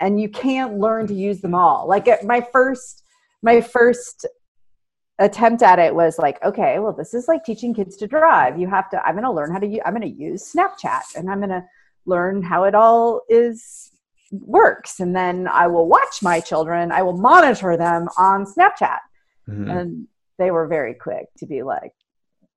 and 0.00 0.20
you 0.20 0.28
can't 0.30 0.78
learn 0.78 1.06
to 1.08 1.14
use 1.14 1.40
them 1.42 1.54
all 1.54 1.86
like 1.86 2.08
at 2.08 2.24
my 2.24 2.40
first 2.52 3.02
my 3.42 3.60
first 3.60 4.26
attempt 5.18 5.62
at 5.62 5.78
it 5.78 5.94
was 5.94 6.18
like 6.18 6.42
okay 6.44 6.78
well 6.78 6.92
this 6.92 7.14
is 7.14 7.26
like 7.26 7.42
teaching 7.44 7.72
kids 7.72 7.96
to 7.96 8.06
drive. 8.06 8.58
You 8.58 8.68
have 8.68 8.90
to 8.90 9.02
i'm 9.06 9.14
going 9.14 9.24
to 9.24 9.32
learn 9.32 9.50
how 9.50 9.58
to 9.58 9.66
use 9.66 9.80
i'm 9.86 9.94
going 9.94 10.02
to 10.02 10.22
use 10.22 10.52
snapchat 10.54 11.14
and 11.16 11.30
i'm 11.30 11.38
going 11.38 11.50
to 11.50 11.64
learn 12.04 12.42
how 12.42 12.64
it 12.64 12.74
all 12.74 13.22
is 13.28 13.90
works. 14.30 15.00
And 15.00 15.14
then 15.16 15.48
i 15.48 15.66
will 15.66 15.86
watch 15.88 16.22
my 16.22 16.40
children 16.40 16.92
i 16.92 17.02
will 17.02 17.16
monitor 17.16 17.76
them 17.76 18.08
on 18.18 18.44
snapchat. 18.44 18.98
Mhm. 19.48 19.70
and 19.70 20.08
they 20.38 20.50
were 20.50 20.66
very 20.66 20.92
quick 20.92 21.26
to 21.38 21.46
be 21.46 21.62
like 21.62 21.92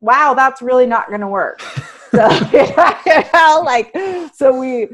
wow 0.02 0.34
that's 0.34 0.62
really 0.62 0.88
not 0.88 1.08
going 1.08 1.22
to 1.22 1.28
work. 1.28 1.62
So 2.12 2.28
you 2.52 3.24
know, 3.34 3.62
like 3.64 3.96
so 4.34 4.60
we 4.60 4.88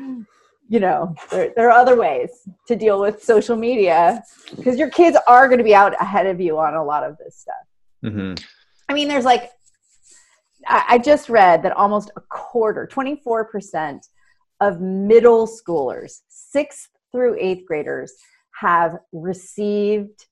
you 0.68 0.80
know 0.80 1.14
there, 1.32 1.52
there 1.56 1.70
are 1.70 1.78
other 1.80 1.96
ways 1.96 2.30
to 2.68 2.76
deal 2.76 3.00
with 3.00 3.24
social 3.24 3.56
media 3.56 4.24
because 4.56 4.78
your 4.80 4.90
kids 4.90 5.18
are 5.28 5.48
going 5.48 5.58
to 5.60 5.64
be 5.64 5.76
out 5.76 5.94
ahead 6.02 6.26
of 6.26 6.40
you 6.42 6.58
on 6.58 6.74
a 6.76 6.84
lot 6.84 7.04
of 7.04 7.18
this 7.18 7.38
stuff 7.38 7.56
Mhm. 8.04 8.44
i 8.90 8.94
mean 8.94 9.08
there's 9.08 9.26
like 9.26 9.52
i, 10.68 10.84
I 10.90 10.98
just 10.98 11.30
read 11.30 11.64
that 11.64 11.72
almost 11.74 12.12
a 12.18 12.22
quarter 12.30 12.88
24% 12.92 14.00
of 14.62 14.82
middle 14.82 15.48
schoolers 15.48 16.22
sixth 16.30 16.90
through 17.12 17.38
eighth 17.40 17.66
graders 17.68 18.14
have 18.60 18.98
received 19.12 20.26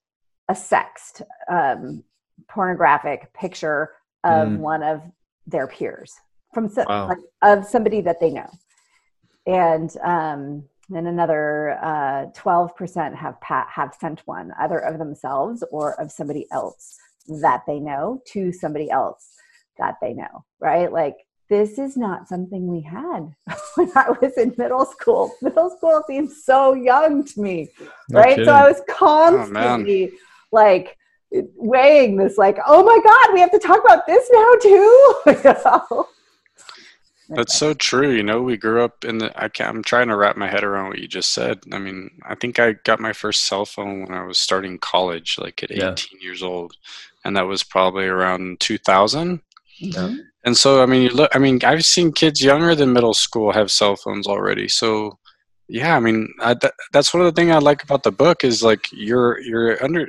a 0.50 0.54
sexted 0.54 1.24
um, 1.50 2.04
pornographic 2.50 3.32
picture 3.34 3.92
of 4.24 4.48
Mm. 4.48 4.58
one 4.60 4.84
of 4.84 5.02
their 5.48 5.68
peers 5.68 6.13
from 6.54 6.70
some, 6.70 6.86
Wow. 6.88 7.08
like, 7.10 7.18
of 7.42 7.66
somebody 7.66 8.00
that 8.02 8.20
they 8.22 8.30
know 8.30 8.50
and 9.46 9.96
um, 10.04 10.64
and 10.94 11.08
another 11.08 11.80
uh, 11.82 12.26
12% 12.36 13.16
have 13.16 13.38
have 13.42 13.96
sent 14.00 14.22
one 14.26 14.52
either 14.60 14.80
of 14.80 15.00
themselves 15.00 15.64
or 15.72 16.00
of 16.00 16.12
somebody 16.12 16.48
else 16.52 16.98
that 17.42 17.64
they 17.66 17.80
know 17.80 18.22
to 18.28 18.52
somebody 18.52 18.90
else 18.92 19.36
that 19.78 19.96
they 20.02 20.14
know 20.14 20.44
right? 20.60 20.92
Like 20.92 21.18
this 21.50 21.78
is 21.78 21.98
not 21.98 22.28
something 22.28 22.68
we 22.68 22.82
had 22.82 23.34
when 23.76 23.92
i 23.96 24.10
was 24.22 24.38
in 24.38 24.54
middle 24.58 24.86
school. 24.86 25.32
Middle 25.42 25.70
school 25.70 26.04
seems 26.08 26.44
so 26.44 26.74
young 26.74 27.24
to 27.24 27.42
me 27.42 27.70
No 28.10 28.20
right? 28.20 28.46
So 28.46 28.54
i 28.54 28.68
was 28.68 28.82
constantly 28.90 30.12
like 30.52 30.98
weighing 31.56 32.16
this 32.16 32.38
like 32.38 32.60
oh 32.68 32.84
my 32.84 33.00
god 33.04 33.34
we 33.34 33.40
have 33.40 33.52
to 33.52 33.60
talk 33.60 33.84
about 33.84 34.06
this 34.06 34.30
now 34.32 34.52
too? 34.62 35.16
You 35.28 35.44
know? 35.44 36.08
That's 37.30 37.56
so 37.56 37.74
true. 37.74 38.12
You 38.12 38.24
know, 38.24 38.42
we 38.42 38.58
grew 38.58 38.84
up 38.84 39.06
in 39.06 39.18
the. 39.18 39.32
I 39.42 39.48
can't, 39.48 39.70
I'm 39.70 39.84
trying 39.84 40.08
to 40.10 40.15
wrap 40.15 40.36
my 40.38 40.48
head 40.48 40.63
around 40.63 40.89
what 40.89 41.00
you 41.00 41.08
just 41.08 41.32
said. 41.32 41.60
I 41.72 41.80
mean, 41.80 42.10
I 42.25 42.36
think 42.36 42.60
I 42.60 42.74
got 42.84 43.00
my 43.00 43.13
first 43.13 43.46
cell 43.46 43.65
phone 43.65 44.01
when 44.01 44.13
I 44.13 44.24
was 44.25 44.38
starting 44.38 44.77
college, 44.77 45.38
like 45.39 45.63
at 45.63 45.72
Yeah. 45.72 45.92
18 45.94 46.20
years 46.22 46.44
old, 46.44 46.75
and 47.24 47.36
that 47.38 47.48
was 47.48 47.63
probably 47.63 48.06
around 48.06 48.60
2000. 48.60 49.42
Mhm. 49.82 50.20
And 50.46 50.58
so, 50.58 50.84
I 50.84 50.86
mean, 50.86 51.03
you 51.03 51.10
look. 51.10 51.34
I 51.34 51.39
mean, 51.39 51.60
I've 51.63 51.86
seen 51.86 52.12
kids 52.12 52.44
younger 52.44 52.75
than 52.75 52.92
middle 52.94 53.13
school 53.13 53.51
have 53.53 53.72
cell 53.72 53.96
phones 53.96 54.27
already. 54.27 54.68
So, 54.68 55.18
yeah, 55.70 55.96
I 55.96 56.01
mean, 56.01 56.27
I, 56.42 56.53
th- 56.56 56.74
that's 56.92 57.13
one 57.13 57.25
of 57.25 57.34
the 57.34 57.42
things 57.42 57.51
I 57.51 57.60
like 57.60 57.84
about 57.84 58.03
the 58.03 58.12
book 58.12 58.44
is 58.44 58.62
like 58.62 58.88
you're 58.92 59.39
you're 59.39 59.82
under 59.84 60.08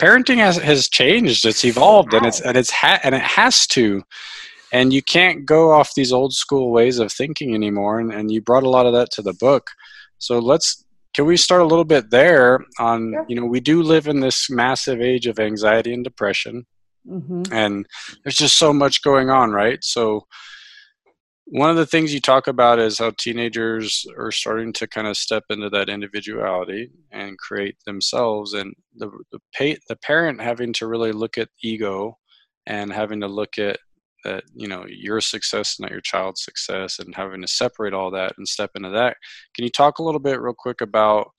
parenting 0.00 0.38
has 0.38 0.56
has 0.56 0.88
changed. 0.88 1.44
It's 1.46 1.64
evolved, 1.64 2.12
and 2.14 2.26
it's 2.26 2.40
and 2.40 2.56
it's 2.56 2.70
ha- 2.70 3.00
and 3.04 3.14
it 3.14 3.22
has 3.22 3.66
to. 3.68 4.02
And 4.76 4.92
you 4.92 5.02
can't 5.02 5.46
go 5.46 5.72
off 5.72 5.94
these 5.94 6.12
old 6.12 6.34
school 6.34 6.70
ways 6.70 6.98
of 6.98 7.10
thinking 7.10 7.54
anymore. 7.54 7.98
And, 7.98 8.12
and 8.12 8.30
you 8.30 8.42
brought 8.42 8.62
a 8.62 8.68
lot 8.68 8.84
of 8.84 8.92
that 8.92 9.10
to 9.12 9.22
the 9.22 9.32
book. 9.32 9.70
So 10.18 10.38
let's 10.38 10.84
can 11.14 11.24
we 11.24 11.38
start 11.38 11.62
a 11.62 11.66
little 11.66 11.86
bit 11.86 12.10
there 12.10 12.60
on 12.78 13.12
sure. 13.12 13.24
you 13.26 13.36
know 13.36 13.46
we 13.46 13.58
do 13.58 13.82
live 13.82 14.06
in 14.06 14.20
this 14.20 14.50
massive 14.50 15.00
age 15.00 15.26
of 15.26 15.38
anxiety 15.38 15.94
and 15.94 16.04
depression 16.04 16.66
mm-hmm. 17.08 17.42
and 17.50 17.86
there's 18.22 18.36
just 18.36 18.58
so 18.58 18.70
much 18.70 19.02
going 19.02 19.30
on 19.30 19.50
right 19.50 19.82
so 19.82 20.26
one 21.46 21.70
of 21.70 21.76
the 21.76 21.86
things 21.86 22.12
you 22.12 22.20
talk 22.20 22.48
about 22.48 22.78
is 22.78 22.98
how 22.98 23.12
teenagers 23.16 24.04
are 24.18 24.32
starting 24.32 24.74
to 24.74 24.86
kind 24.86 25.06
of 25.06 25.16
step 25.16 25.44
into 25.48 25.70
that 25.70 25.88
individuality 25.88 26.90
and 27.12 27.38
create 27.38 27.76
themselves 27.86 28.52
and 28.52 28.74
the 28.96 29.08
the, 29.32 29.38
pay, 29.54 29.78
the 29.88 29.96
parent 29.96 30.42
having 30.42 30.72
to 30.74 30.86
really 30.86 31.12
look 31.12 31.38
at 31.38 31.48
ego 31.62 32.18
and 32.66 32.92
having 32.92 33.20
to 33.20 33.28
look 33.28 33.58
at 33.58 33.78
that 34.26 34.44
you 34.54 34.66
know 34.66 34.84
your 34.88 35.20
success 35.20 35.78
not 35.78 35.90
your 35.90 36.00
child's 36.00 36.42
success 36.44 36.98
and 36.98 37.14
having 37.14 37.40
to 37.40 37.48
separate 37.48 37.94
all 37.94 38.10
that 38.10 38.32
and 38.36 38.46
step 38.46 38.70
into 38.74 38.90
that. 38.90 39.16
Can 39.54 39.64
you 39.64 39.70
talk 39.70 39.98
a 39.98 40.02
little 40.02 40.20
bit 40.20 40.40
real 40.40 40.54
quick 40.56 40.80
about 40.80 41.30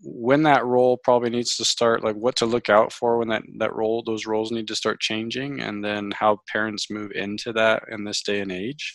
when 0.00 0.42
that 0.44 0.64
role 0.64 0.96
probably 1.02 1.30
needs 1.30 1.56
to 1.56 1.64
start 1.64 2.04
like 2.04 2.16
what 2.16 2.36
to 2.36 2.46
look 2.46 2.68
out 2.68 2.92
for 2.92 3.18
when 3.18 3.28
that 3.28 3.42
that 3.58 3.74
role 3.74 4.02
those 4.04 4.26
roles 4.26 4.50
need 4.50 4.68
to 4.68 4.76
start 4.76 5.00
changing 5.00 5.60
and 5.60 5.84
then 5.84 6.12
how 6.12 6.38
parents 6.52 6.90
move 6.90 7.10
into 7.12 7.52
that 7.52 7.82
in 7.90 8.04
this 8.04 8.22
day 8.22 8.40
and 8.40 8.52
age? 8.52 8.94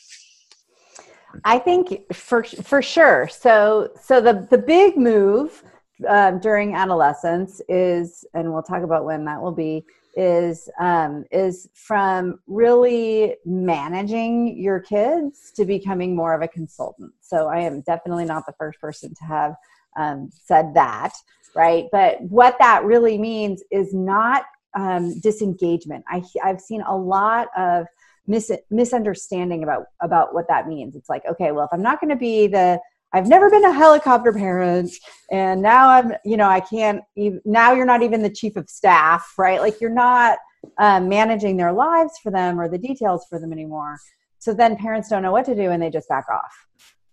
I 1.45 1.57
think 1.57 2.13
for 2.13 2.43
for 2.43 2.81
sure. 2.81 3.29
So 3.31 3.89
so 4.01 4.21
the 4.21 4.47
the 4.49 4.57
big 4.57 4.97
move 4.97 5.63
um, 6.07 6.39
during 6.39 6.75
adolescence 6.75 7.61
is 7.69 8.25
and 8.33 8.51
we'll 8.51 8.63
talk 8.63 8.83
about 8.83 9.05
when 9.05 9.23
that 9.25 9.41
will 9.41 9.53
be 9.53 9.85
is 10.15 10.69
um, 10.79 11.25
is 11.31 11.69
from 11.73 12.39
really 12.47 13.35
managing 13.45 14.57
your 14.57 14.79
kids 14.79 15.51
to 15.55 15.65
becoming 15.65 16.15
more 16.15 16.33
of 16.35 16.41
a 16.41 16.47
consultant 16.47 17.11
so 17.21 17.47
i 17.47 17.59
am 17.59 17.81
definitely 17.81 18.25
not 18.25 18.45
the 18.45 18.53
first 18.59 18.79
person 18.79 19.13
to 19.15 19.23
have 19.23 19.55
um, 19.95 20.29
said 20.31 20.73
that, 20.75 21.11
right? 21.55 21.85
But 21.91 22.21
what 22.21 22.57
that 22.59 22.83
really 22.83 23.17
means 23.17 23.63
is 23.71 23.93
not 23.93 24.45
um, 24.75 25.19
disengagement. 25.19 26.03
I, 26.07 26.23
I've 26.43 26.61
seen 26.61 26.81
a 26.81 26.95
lot 26.95 27.47
of 27.57 27.85
mis- 28.27 28.51
misunderstanding 28.71 29.63
about 29.63 29.85
about 30.01 30.33
what 30.33 30.47
that 30.47 30.67
means. 30.67 30.95
It's 30.95 31.09
like, 31.09 31.23
okay, 31.29 31.51
well, 31.51 31.65
if 31.65 31.69
I'm 31.71 31.83
not 31.83 31.99
going 32.01 32.09
to 32.09 32.15
be 32.15 32.47
the 32.47 32.79
I've 33.13 33.27
never 33.27 33.49
been 33.49 33.63
a 33.63 33.71
helicopter 33.71 34.33
parent, 34.33 34.91
and 35.31 35.61
now 35.61 35.89
I'm, 35.89 36.13
you 36.25 36.35
know, 36.35 36.47
I 36.47 36.59
can't. 36.59 37.01
Even, 37.15 37.41
now 37.45 37.71
you're 37.73 37.85
not 37.85 38.01
even 38.01 38.23
the 38.23 38.29
chief 38.29 38.55
of 38.55 38.69
staff, 38.69 39.33
right? 39.37 39.61
Like 39.61 39.79
you're 39.79 39.91
not 39.91 40.39
um, 40.79 41.09
managing 41.09 41.57
their 41.57 41.71
lives 41.71 42.13
for 42.23 42.31
them 42.31 42.59
or 42.59 42.67
the 42.67 42.77
details 42.77 43.25
for 43.29 43.39
them 43.39 43.51
anymore. 43.53 43.97
So 44.39 44.53
then 44.53 44.75
parents 44.75 45.09
don't 45.09 45.21
know 45.21 45.31
what 45.31 45.45
to 45.45 45.55
do, 45.55 45.69
and 45.69 45.81
they 45.81 45.89
just 45.89 46.09
back 46.09 46.25
off, 46.31 46.53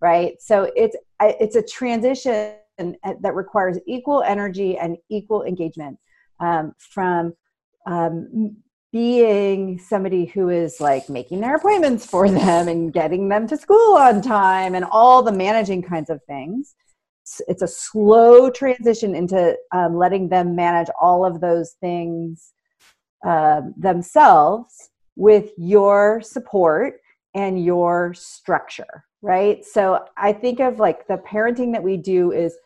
right? 0.00 0.35
So 0.40 0.73
it's 0.75 0.97
it's 1.21 1.57
a 1.57 1.62
transition 1.62 2.54
that 2.78 3.35
requires 3.35 3.78
equal 3.87 4.23
energy 4.23 4.78
and 4.78 4.97
equal 5.11 5.45
engagement 5.45 5.99
um, 6.40 6.73
from 6.78 7.35
um, 7.87 8.57
being 8.93 9.79
somebody 9.79 10.27
who 10.27 10.49
is 10.49 10.81
like 10.81 11.09
making 11.09 11.41
their 11.41 11.57
appointments 11.57 12.05
for 12.05 12.29
them 12.29 12.69
and 12.69 12.93
getting 12.93 13.29
them 13.29 13.47
to 13.47 13.57
school 13.57 13.97
on 13.97 14.21
time 14.21 14.75
and 14.75 14.85
all 14.91 15.23
the 15.23 15.33
managing 15.33 15.83
kinds 15.83 16.11
of 16.11 16.21
things 16.25 16.75
it's 17.47 17.63
a 17.63 17.69
slow 17.69 18.51
transition 18.51 19.15
into 19.15 19.57
um, 19.73 19.97
letting 19.97 20.29
them 20.29 20.57
manage 20.57 20.89
all 21.01 21.25
of 21.25 21.41
those 21.41 21.77
things 21.81 22.53
uh, 23.25 23.61
themselves 23.77 24.91
with 25.15 25.53
your 25.57 26.21
support 26.21 26.95
and 27.35 27.65
your 27.65 28.13
structure 28.15 29.05
right? 29.23 29.65
So 29.65 30.05
i 30.17 30.33
think 30.33 30.61
of 30.61 30.79
like 30.79 31.07
the 31.07 31.19
parenting 31.19 31.73
that 31.73 31.83
we 31.83 31.97
do 31.97 32.33
is 32.33 32.57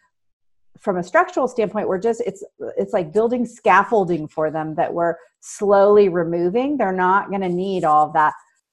from 0.80 0.98
a 0.98 1.02
structural 1.02 1.48
standpoint 1.48 1.88
we're 1.88 1.98
just 1.98 2.20
it's 2.26 2.44
it's 2.76 2.92
like 2.92 3.12
building 3.12 3.46
scaffolding 3.46 4.28
for 4.28 4.50
them 4.50 4.74
that 4.74 4.92
we're 4.92 5.16
slowly 5.44 6.08
removing. 6.08 6.76
They're 6.76 6.92
not 6.92 7.28
going 7.28 7.42
to 7.42 7.48
need 7.48 7.84
all 7.84 8.06
of 8.06 8.12
that 8.14 8.32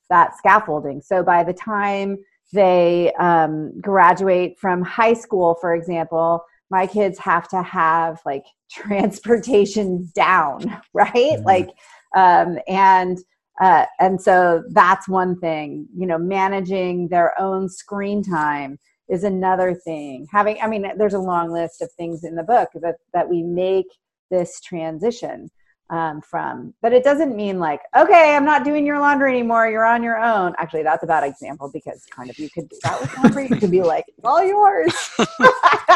that 0.09 0.37
scaffolding. 0.37 1.01
So 1.01 1.23
by 1.23 1.43
the 1.43 1.53
time 1.53 2.17
they 2.53 3.13
um, 3.13 3.79
graduate 3.79 4.59
from 4.59 4.81
high 4.81 5.13
school 5.13 5.55
for 5.61 5.73
example 5.73 6.43
my 6.69 6.87
kids 6.87 7.17
have 7.19 7.47
to 7.49 7.61
have 7.61 8.19
like 8.25 8.45
transportation 8.71 10.09
down 10.15 10.81
right? 10.93 11.13
Mm-hmm. 11.13 11.45
like 11.45 11.69
um, 12.15 12.57
and 12.67 13.19
uh, 13.61 13.85
and 13.99 14.19
so 14.21 14.63
that's 14.71 15.07
one 15.07 15.39
thing 15.39 15.87
you 15.95 16.05
know 16.05 16.17
managing 16.17 17.07
their 17.09 17.39
own 17.39 17.69
screen 17.69 18.23
time 18.23 18.79
is 19.11 19.25
another 19.25 19.75
thing. 19.75 20.25
Having 20.31 20.57
i 20.61 20.67
mean 20.67 20.89
there's 20.97 21.13
a 21.13 21.19
long 21.19 21.51
list 21.51 21.81
of 21.81 21.91
things 21.91 22.23
in 22.23 22.33
the 22.35 22.43
book 22.43 22.69
that 22.75 22.95
that 23.13 23.29
we 23.29 23.43
make 23.43 23.87
this 24.31 24.59
transition 24.61 25.51
um, 25.89 26.21
from 26.21 26.73
but 26.81 26.93
it 26.93 27.03
doesn't 27.03 27.35
mean 27.35 27.59
like 27.59 27.81
okay 27.97 28.33
i'm 28.33 28.45
not 28.45 28.63
doing 28.63 28.85
your 28.85 28.97
laundry 28.97 29.33
anymore 29.33 29.69
you're 29.69 29.85
on 29.85 30.01
your 30.01 30.17
own. 30.17 30.53
Actually 30.57 30.83
that's 30.83 31.03
a 31.03 31.07
bad 31.07 31.25
example 31.25 31.69
because 31.73 32.05
kind 32.05 32.29
of 32.29 32.39
you 32.39 32.49
could 32.49 32.69
do 32.69 32.77
that 32.83 33.01
with 33.01 33.17
laundry. 33.17 33.49
You 33.49 33.57
could 33.57 33.71
be 33.71 33.81
like 33.81 34.05
it's 34.07 34.23
all 34.23 34.41
yours. 34.41 34.93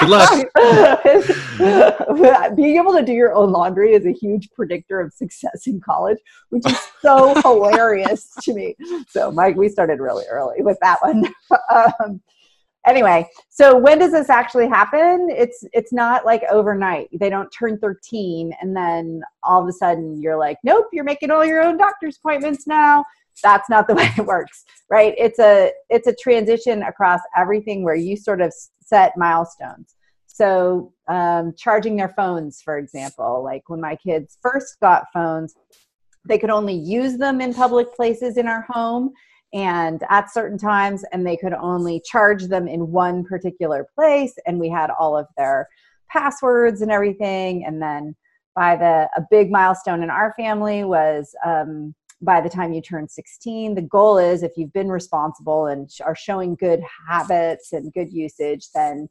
Good 0.02 0.10
luck. 0.10 0.46
Being 2.58 2.76
able 2.76 2.92
to 2.94 3.04
do 3.06 3.14
your 3.14 3.34
own 3.34 3.54
laundry 3.54 3.94
is 3.94 4.06
a 4.06 4.12
huge 4.12 4.52
predictor 4.52 5.00
of 5.00 5.14
success 5.14 5.66
in 5.68 5.80
college 5.80 6.18
which 6.50 6.66
is 6.66 6.78
so 7.02 7.34
hilarious 7.42 8.36
to 8.42 8.54
me. 8.54 8.76
So 9.08 9.32
mike 9.32 9.56
we 9.56 9.70
started 9.70 10.02
really 10.02 10.26
early 10.30 10.62
with 10.62 10.78
that 10.82 11.02
one. 11.02 11.24
Um, 11.72 12.22
anyway 12.86 13.28
so 13.56 13.78
when 13.78 14.00
does 14.00 14.12
this 14.12 14.30
actually 14.30 14.68
happen? 14.68 15.30
It's 15.30 15.64
it's 15.72 15.94
not 15.94 16.26
like 16.26 16.44
overnight. 16.52 17.08
They 17.18 17.30
don't 17.30 17.50
turn 17.58 17.80
13 17.80 18.52
and 18.60 18.76
then 18.76 19.22
all 19.44 19.62
of 19.62 19.70
a 19.70 19.72
sudden 19.72 20.22
you're 20.22 20.38
like 20.38 20.58
nope 20.66 20.88
you're 20.92 21.06
making 21.06 21.32
all 21.32 21.46
your 21.46 21.64
own 21.64 21.78
doctor's 21.78 22.18
appointments 22.18 22.68
now. 22.68 23.06
That's 23.42 23.70
not 23.70 23.88
the 23.88 23.96
way 23.96 24.12
it 24.18 24.26
works 24.26 24.66
right? 24.90 25.14
It's 25.18 25.40
a 25.40 25.72
it's 25.90 26.08
a 26.08 26.16
transition 26.16 26.84
across 26.84 27.22
everything 27.38 27.86
where 27.86 27.96
you 27.96 28.18
sort 28.18 28.42
of 28.42 28.54
set 28.82 29.14
milestones. 29.16 29.96
So 30.28 30.92
um, 31.08 31.54
charging 31.58 31.96
their 31.96 32.10
phones 32.10 32.62
for 32.62 32.78
example 32.78 33.42
like 33.42 33.70
when 33.70 33.80
my 33.80 33.96
kids 33.96 34.38
first 34.42 34.82
got 34.82 35.06
phones 35.14 35.56
they 36.28 36.38
could 36.38 36.50
only 36.50 36.74
use 36.74 37.18
them 37.18 37.40
in 37.40 37.54
public 37.54 37.96
places 37.96 38.36
in 38.36 38.48
our 38.48 38.66
home 38.68 39.14
and 39.54 40.04
at 40.10 40.34
certain 40.34 40.58
times 40.58 41.04
and 41.12 41.26
they 41.26 41.38
could 41.38 41.54
only 41.54 42.02
charge 42.06 42.46
them 42.46 42.68
in 42.68 42.92
one 42.92 43.24
particular 43.24 43.88
place 43.96 44.34
and 44.46 44.60
we 44.60 44.70
had 44.70 44.90
all 44.90 45.18
of 45.18 45.28
their 45.38 45.68
passwords 46.10 46.82
and 46.82 46.92
everything. 46.92 47.66
And 47.66 47.82
then 47.82 48.16
by 48.56 48.76
the 48.76 49.10
a 49.16 49.26
big 49.30 49.52
milestone 49.52 50.04
in 50.04 50.10
our 50.10 50.34
family 50.38 50.84
was 50.84 51.36
um, 51.46 51.94
by 52.22 52.42
the 52.42 52.50
time 52.50 52.72
you 52.72 52.82
turn 52.82 53.08
16 53.08 53.76
the 53.76 53.82
goal 53.82 54.18
is 54.18 54.42
if 54.42 54.54
you've 54.56 54.72
been 54.72 54.90
responsible 54.90 55.68
and 55.68 55.90
are 56.04 56.16
showing 56.16 56.56
good 56.56 56.82
habits 57.08 57.74
and 57.74 57.92
good 57.94 58.12
usage 58.12 58.70
then 58.74 59.10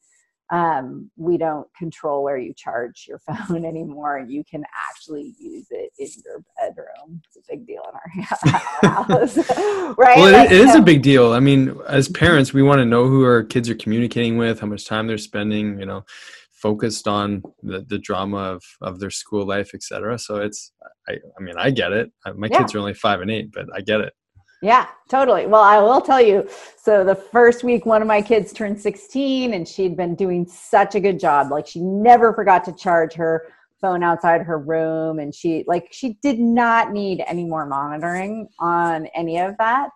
um, 0.51 1.11
we 1.17 1.39
don't 1.39 1.67
control 1.77 2.23
where 2.23 2.37
you 2.37 2.53
charge 2.55 3.07
your 3.09 3.19
phone 3.49 3.65
anymore. 3.65 4.25
You 4.27 4.45
can 4.45 4.65
actually 4.91 5.35
use 5.39 5.67
it 5.71 5.91
in 5.99 6.09
your 6.25 6.45
bedroom. 6.59 7.23
It's 7.27 7.37
a 7.37 7.53
big 7.53 7.67
deal 7.67 7.83
in 7.89 7.95
our 7.95 8.25
house 9.05 9.37
right? 9.99 10.17
Well 10.17 10.33
like, 10.33 10.51
it 10.51 10.53
is 10.53 10.75
a 10.75 10.83
big 10.83 11.03
deal. 11.03 11.33
I 11.33 11.41
mean 11.41 11.79
as 11.89 12.09
parents 12.09 12.53
we 12.53 12.63
want 12.63 12.79
to 12.81 12.85
know 12.85 13.09
who 13.09 13.25
our 13.25 13.43
kids 13.43 13.69
are 13.69 13.75
communicating 13.75 14.37
with 14.37 14.61
how 14.61 14.67
much 14.67 14.87
time 14.87 15.07
they're 15.07 15.19
spending 15.19 15.79
you 15.79 15.87
know 15.87 16.05
focused 16.51 17.07
on 17.07 17.43
the, 17.63 17.85
the 17.89 17.99
drama 17.99 18.39
of, 18.39 18.63
of 18.81 18.99
their 18.99 19.11
school 19.11 19.47
life 19.47 19.73
etc 19.75 20.19
so 20.19 20.37
it's 20.37 20.73
I, 21.09 21.15
I 21.39 21.43
mean 21.43 21.57
i 21.59 21.71
get 21.71 21.93
it. 21.93 22.11
My 22.35 22.49
yeah. 22.51 22.59
kids 22.59 22.75
are 22.75 22.79
only 22.79 22.95
five 22.95 23.21
and 23.21 23.31
eight 23.31 23.53
but 23.53 23.67
i 23.75 23.81
get 23.81 24.01
it 24.01 24.15
yeah, 24.65 24.89
totally. 25.09 25.47
Well, 25.47 25.63
I 25.63 25.79
will 25.79 26.01
tell 26.01 26.21
you. 26.21 26.49
So 26.77 27.05
the 27.05 27.15
first 27.15 27.65
week, 27.65 27.87
one 27.87 28.03
of 28.03 28.09
my 28.09 28.23
kids 28.23 28.53
turned 28.53 28.81
16, 28.81 29.55
and 29.55 29.69
she'd 29.69 29.97
been 29.97 30.15
doing 30.15 30.47
such 30.47 30.95
a 30.95 31.01
good 31.01 31.21
job. 31.21 31.51
Like 31.51 31.67
she 31.67 31.81
never 31.81 32.33
forgot 32.33 32.65
to 32.65 32.73
charge 32.73 33.15
her 33.15 33.47
phone 33.81 34.03
outside 34.03 34.41
her 34.43 34.59
room, 34.59 35.19
and 35.19 35.35
she 35.35 35.65
like 35.67 35.89
she 35.93 36.15
did 36.23 36.39
not 36.39 36.93
need 36.93 37.23
any 37.27 37.45
more 37.45 37.67
monitoring 37.67 38.49
on 38.59 39.07
any 39.15 39.39
of 39.39 39.55
that 39.59 39.91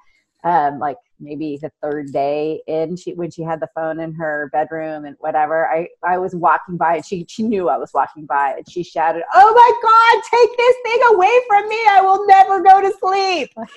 um, 0.44 0.78
like 0.78 0.96
maybe 1.20 1.58
the 1.60 1.70
third 1.82 2.10
day 2.12 2.62
in 2.66 2.96
she 2.96 3.12
when 3.14 3.30
she 3.30 3.42
had 3.42 3.60
the 3.60 3.68
phone 3.75 4.00
in 4.00 4.12
her 4.14 4.48
bedroom 4.52 5.04
and 5.04 5.16
whatever 5.20 5.68
i 5.68 5.87
i 6.04 6.16
was 6.18 6.34
walking 6.34 6.76
by 6.76 6.96
and 6.96 7.04
she 7.06 7.25
she 7.28 7.42
knew 7.42 7.68
i 7.68 7.76
was 7.76 7.90
walking 7.92 8.25
by 8.26 8.54
and 8.56 8.68
she 8.70 8.82
shouted 8.82 9.22
oh 9.34 9.52
my 9.54 9.72
god 9.82 10.22
take 10.30 10.56
this 10.56 10.76
thing 10.84 11.00
away 11.14 11.40
from 11.48 11.68
me 11.68 11.78
i 11.90 12.00
will 12.00 12.26
never 12.26 12.62
go 12.62 12.80
to 12.80 12.92
sleep 12.98 13.50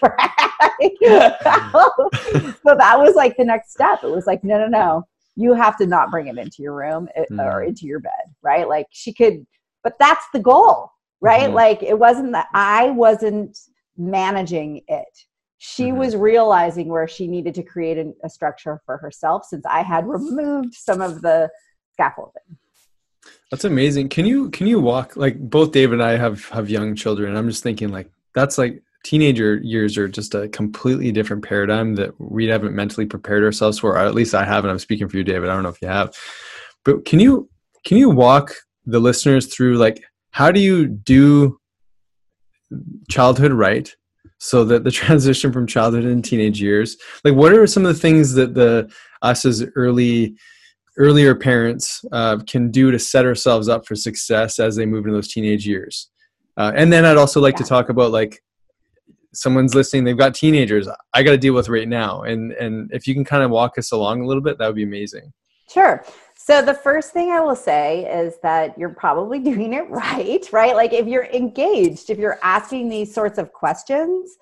so 2.66 2.76
that 2.78 2.96
was 2.98 3.16
like 3.16 3.36
the 3.38 3.46
next 3.46 3.72
step 3.72 4.04
it 4.04 4.10
was 4.10 4.26
like 4.28 4.44
no 4.44 4.58
no 4.58 4.68
no 4.68 5.04
you 5.36 5.54
have 5.54 5.78
to 5.78 5.88
not 5.88 6.12
bring 6.12 6.28
it 6.28 6.38
into 6.38 6.62
your 6.62 6.74
room 6.76 7.08
eh, 7.16 7.26
Mm. 7.32 7.46
or 7.46 7.64
into 7.64 7.86
your 7.86 8.00
bed, 8.00 8.12
right? 8.42 8.68
Like 8.68 8.88
she 8.92 9.14
could, 9.14 9.46
but 9.84 9.94
that's 10.00 10.26
the 10.34 10.40
goal, 10.40 10.92
right? 11.22 11.50
Mhm. 11.50 11.54
Like 11.54 11.84
it 11.84 11.98
wasn't 11.98 12.32
that 12.34 12.48
I 12.54 12.90
wasn't 12.90 13.58
managing 13.98 14.82
it. 14.88 15.26
She 15.64 15.92
Mhm. 15.92 15.98
was 15.98 16.16
realizing 16.16 16.88
where 16.88 17.08
she 17.08 17.28
needed 17.28 17.54
to 17.54 17.62
create 17.62 18.00
an, 18.00 18.16
a 18.24 18.30
structure 18.30 18.82
for 18.84 18.98
herself 18.98 19.46
since 19.46 19.64
I 19.70 19.84
had 19.84 20.08
removed 20.08 20.74
some 20.74 21.02
of 21.02 21.22
the 21.22 21.52
scaffolding. 21.94 22.58
That's 23.52 23.64
amazing. 23.64 24.10
Can 24.10 24.26
you 24.26 24.50
can 24.50 24.66
you 24.66 24.80
walk 24.80 25.16
like 25.16 25.38
both 25.40 25.72
David 25.72 26.00
and 26.00 26.04
I 26.04 26.18
have 26.18 26.50
have 26.50 26.68
young 26.68 26.96
children. 26.96 27.36
I'm 27.38 27.48
just 27.48 27.62
thinking 27.62 27.90
like 27.90 28.10
that's 28.34 28.58
like 28.58 28.82
teenager 29.04 29.58
years 29.58 30.00
are 30.00 30.08
just 30.08 30.34
a 30.34 30.48
completely 30.50 31.12
different 31.12 31.44
paradigm 31.44 31.94
that 31.94 32.20
we 32.20 32.48
haven't 32.48 32.74
mentally 32.76 33.06
prepared 33.06 33.44
ourselves 33.44 33.78
for. 33.78 33.92
Or 33.92 33.98
at 34.00 34.16
least 34.16 34.34
I 34.34 34.44
haven't. 34.44 34.72
I'm 34.72 34.80
speaking 34.80 35.08
for 35.10 35.18
you, 35.18 35.24
David. 35.24 35.50
I 35.50 35.54
don't 35.54 35.62
know 35.62 35.70
if 35.70 35.82
you 35.84 35.90
have. 35.90 36.16
But 36.84 37.06
can 37.06 37.20
you 37.20 37.50
can 37.86 37.98
you 37.98 38.10
walk 38.10 38.56
the 38.88 39.00
listeners 39.00 39.46
through 39.54 39.78
like 39.78 40.04
how 40.32 40.52
do 40.52 40.60
you 40.60 40.88
do 40.88 41.60
childhood 43.12 43.52
right 43.54 43.96
so 44.44 44.66
that 44.66 44.84
the 44.84 44.92
transition 45.02 45.52
from 45.52 45.66
childhood 45.66 46.06
and 46.06 46.26
teenage 46.26 46.62
years 46.62 46.98
like 47.24 47.34
what 47.34 47.54
are 47.54 47.68
some 47.68 47.86
of 47.86 47.94
the 47.94 48.00
things 48.00 48.34
that 48.34 48.54
the 48.54 48.92
us 49.22 49.46
as 49.46 49.66
early 49.76 50.36
earlier 50.98 51.36
parents 51.36 52.04
uh, 52.12 52.38
can 52.48 52.70
do 52.70 52.92
to 52.92 53.00
set 53.00 53.26
ourselves 53.26 53.70
up 53.70 53.86
for 53.86 53.96
success 53.96 54.60
as 54.60 54.76
they 54.76 54.86
move 54.86 55.06
into 55.06 55.16
those 55.16 55.32
teenage 55.32 55.68
years. 55.68 56.10
Uh, 56.58 56.72
and 56.76 56.92
then 56.92 57.06
I'd 57.06 57.18
also 57.18 57.40
like 57.40 57.56
to 57.58 57.64
talk 57.64 57.90
about 57.90 58.12
like 58.12 58.44
someone's 59.34 59.74
listening, 59.74 60.04
they've 60.04 60.18
got 60.18 60.36
teenagers 60.36 60.88
I 61.14 61.24
got 61.24 61.32
to 61.32 61.38
deal 61.38 61.54
with 61.54 61.70
right 61.70 61.88
now. 61.88 62.24
And, 62.24 62.52
and 62.54 62.92
if 62.94 63.08
you 63.08 63.14
can 63.14 63.24
kind 63.24 63.44
of 63.44 63.52
walk 63.52 63.78
us 63.78 63.92
along 63.92 64.22
a 64.22 64.28
little 64.28 64.44
bit, 64.44 64.58
that 64.58 64.68
would 64.68 64.76
be 64.76 64.84
amazing. 64.84 65.32
Sure. 65.72 66.04
So 66.52 66.62
the 66.62 66.74
first 66.74 67.14
thing 67.14 67.32
I 67.32 67.40
will 67.40 67.56
say 67.56 68.04
is 68.14 68.34
that 68.44 68.78
you're 68.78 68.90
probably 68.90 69.40
doing 69.52 69.72
it 69.72 69.90
right, 69.90 70.46
right? 70.52 70.76
Like 70.76 70.92
if 70.92 71.08
you're 71.08 71.28
engaged, 71.28 72.10
if 72.10 72.18
you're 72.18 72.40
asking 72.44 72.90
these 72.90 73.14
sorts 73.14 73.38
of 73.38 73.54
questions, 73.54 74.36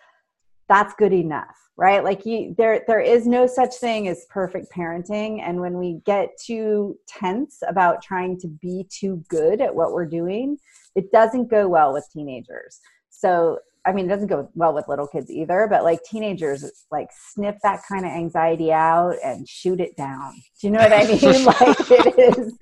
that's 0.68 0.96
good 0.96 1.14
enough, 1.14 1.56
right? 1.78 2.04
Like 2.04 2.26
you 2.26 2.56
there 2.58 2.84
there 2.88 3.00
is 3.00 3.28
no 3.28 3.46
such 3.46 3.76
thing 3.76 4.08
as 4.08 4.26
perfect 4.32 4.72
parenting 4.76 5.44
and 5.44 5.62
when 5.62 5.78
we 5.78 6.02
get 6.04 6.30
too 6.44 6.98
tense 7.08 7.60
about 7.68 8.02
trying 8.02 8.40
to 8.40 8.48
be 8.48 8.88
too 8.90 9.24
good 9.30 9.62
at 9.62 9.76
what 9.76 9.94
we're 9.94 10.08
doing, 10.08 10.58
it 10.96 11.12
doesn't 11.12 11.52
go 11.52 11.68
well 11.68 11.94
with 11.94 12.10
teenagers. 12.12 12.80
So 13.12 13.60
I 13.86 13.94
mean, 13.94 14.06
it 14.06 14.10
doesn't 14.10 14.28
go 14.28 14.50
well 14.56 14.74
with 14.74 14.88
little 14.88 15.08
kids 15.08 15.32
either, 15.32 15.68
but 15.70 15.84
like 15.84 16.04
teenagers, 16.04 16.86
like 16.92 17.08
sniff 17.34 17.56
that 17.64 17.82
kind 17.88 18.06
of 18.06 18.12
anxiety 18.12 18.72
out 18.72 19.16
and 19.24 19.48
shoot 19.48 19.80
it 19.80 19.96
down. 19.96 20.34
Do 20.60 20.68
you 20.68 20.72
know 20.72 20.80
what 20.80 20.94
I 20.94 21.08
mean? 21.08 21.46
like 21.46 21.92
it 21.92 22.38
is 22.38 22.54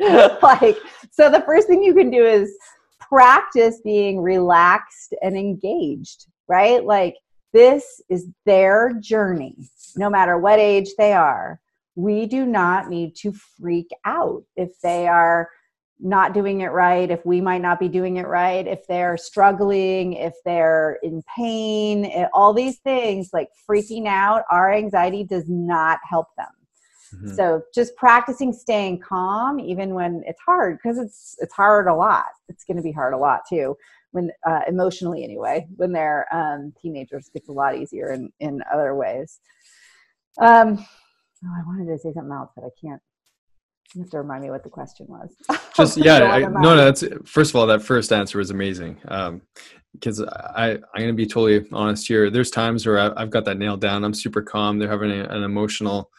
like, 0.41 0.77
so 1.11 1.29
the 1.29 1.43
first 1.45 1.67
thing 1.67 1.83
you 1.83 1.93
can 1.93 2.11
do 2.11 2.23
is 2.23 2.55
practice 2.99 3.81
being 3.83 4.21
relaxed 4.21 5.15
and 5.21 5.35
engaged, 5.35 6.27
right? 6.47 6.83
Like 6.83 7.15
this 7.53 8.01
is 8.09 8.27
their 8.45 8.93
journey, 8.99 9.55
no 9.95 10.09
matter 10.09 10.37
what 10.37 10.59
age 10.59 10.89
they 10.97 11.13
are. 11.13 11.59
We 11.95 12.27
do 12.27 12.45
not 12.45 12.89
need 12.89 13.15
to 13.17 13.33
freak 13.59 13.89
out 14.05 14.43
if 14.55 14.79
they 14.83 15.07
are 15.07 15.49
not 15.99 16.33
doing 16.33 16.61
it 16.61 16.67
right, 16.67 17.09
if 17.09 17.25
we 17.25 17.41
might 17.41 17.61
not 17.61 17.79
be 17.79 17.87
doing 17.87 18.17
it 18.17 18.27
right, 18.27 18.67
if 18.67 18.85
they're 18.87 19.17
struggling, 19.17 20.13
if 20.13 20.33
they're 20.45 20.99
in 21.01 21.23
pain, 21.35 22.05
it- 22.05 22.29
all 22.33 22.53
these 22.53 22.79
things 22.79 23.31
like 23.33 23.49
freaking 23.67 24.05
out, 24.07 24.43
our 24.51 24.71
anxiety 24.71 25.23
does 25.23 25.49
not 25.49 25.99
help 26.07 26.27
them. 26.37 26.47
Mhm. 27.15 27.35
So 27.35 27.63
just 27.73 27.95
practicing 27.95 28.53
staying 28.53 28.99
calm 28.99 29.59
even 29.59 29.93
when 29.93 30.23
it's 30.25 30.41
hard 30.41 30.77
because 30.77 30.97
it's 30.97 31.35
it's 31.39 31.53
hard 31.53 31.87
a 31.87 31.95
lot. 31.95 32.25
It's 32.49 32.63
going 32.63 32.77
to 32.77 32.83
be 32.83 32.91
hard 32.91 33.13
a 33.13 33.17
lot 33.17 33.41
too 33.49 33.77
when 34.11 34.31
uh, 34.45 34.61
emotionally 34.67 35.23
anyway. 35.23 35.67
When 35.77 35.93
they're 35.93 36.27
um, 36.31 36.73
teenagers, 36.81 37.29
gets 37.29 37.49
a 37.49 37.53
lot 37.53 37.75
easier 37.77 38.11
in 38.11 38.31
in 38.39 38.61
other 38.71 38.93
ways. 38.93 39.39
Um, 40.39 40.77
oh, 41.45 41.53
I 41.55 41.63
wanted 41.65 41.87
to 41.91 41.97
say 41.97 42.13
something 42.13 42.31
else, 42.31 42.51
but 42.55 42.65
I 42.65 42.69
can't. 42.79 43.01
You 43.97 44.03
have 44.03 44.11
to 44.11 44.17
remind 44.19 44.43
me 44.43 44.51
what 44.51 44.63
the 44.63 44.69
question 44.69 45.07
was. 45.09 45.35
Just, 45.75 45.97
yeah, 46.05 46.19
I, 46.19 46.41
no, 46.41 46.75
no, 46.75 46.75
that's, 46.75 47.03
first 47.25 47.49
of 47.49 47.55
all, 47.55 47.65
that 47.65 47.81
first 47.81 48.13
answer 48.13 48.37
was 48.37 48.51
amazing. 48.51 49.01
Um, 49.07 49.41
because 49.93 50.21
I, 50.21 50.73
I'm 50.73 50.99
going 50.99 51.07
to 51.07 51.13
be 51.13 51.25
totally 51.25 51.67
honest 51.71 52.07
here. 52.07 52.29
There's 52.29 52.51
times 52.51 52.85
where 52.85 52.99
I, 52.99 53.19
I've 53.19 53.31
got 53.31 53.45
that 53.45 53.57
nailed 53.57 53.81
down. 53.81 54.03
I'm 54.03 54.13
super 54.13 54.43
calm. 54.43 54.77
They're 54.77 54.87
having 54.87 55.09
a, 55.09 55.23
an 55.23 55.41
emotional 55.41 56.11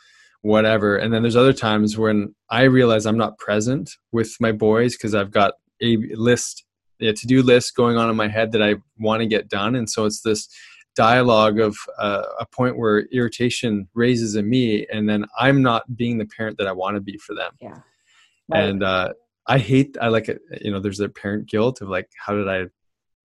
whatever. 0.43 0.97
And 0.97 1.15
then 1.15 1.23
there's 1.23 1.37
other 1.37 1.53
times 1.53 1.97
when 1.97 2.35
I 2.51 2.63
realize 2.63 3.07
I'm 3.07 3.17
not 3.17 3.39
present 3.39 3.93
with 4.11 4.35
my 4.41 4.51
boys 4.51 4.97
because 4.97 5.15
I've 5.15 5.31
got 5.31 5.55
a 5.81 5.97
list, 6.15 6.65
a 7.01 7.13
to 7.13 7.27
do 7.29 7.43
list 7.43 7.77
going 7.77 7.97
on 7.97 8.11
in 8.11 8.17
my 8.17 8.27
head 8.27 8.51
that 8.53 8.63
I 8.63 8.77
want 8.99 9.21
to 9.21 9.29
get 9.29 9.49
done. 9.49 9.77
And 9.77 9.89
so 9.89 10.05
it's 10.05 10.23
this 10.23 10.49
dialogue 11.07 11.59
of 11.61 11.77
uh, 11.99 12.25
a 12.41 12.47
point 12.47 12.77
where 12.77 13.07
irritation 13.13 13.89
raises 13.95 14.35
in 14.35 14.49
me, 14.49 14.87
and 14.93 15.09
then 15.09 15.25
I'm 15.39 15.63
not 15.63 15.83
being 15.97 16.19
the 16.19 16.27
parent 16.37 16.59
that 16.59 16.67
I 16.67 16.73
want 16.73 16.97
to 16.97 17.01
be 17.01 17.17
for 17.19 17.35
them. 17.35 17.53
yeah. 17.61 17.79
Right. 18.51 18.65
And 18.65 18.83
uh, 18.83 19.09
I 19.47 19.59
hate, 19.59 19.97
I 20.01 20.09
like 20.09 20.29
it, 20.29 20.41
you 20.61 20.71
know, 20.71 20.81
there's 20.81 20.99
the 20.99 21.09
parent 21.09 21.49
guilt 21.49 21.83
of 21.83 21.89
like, 21.89 22.09
how 22.25 22.35
did 22.35 22.49
I, 22.49 22.65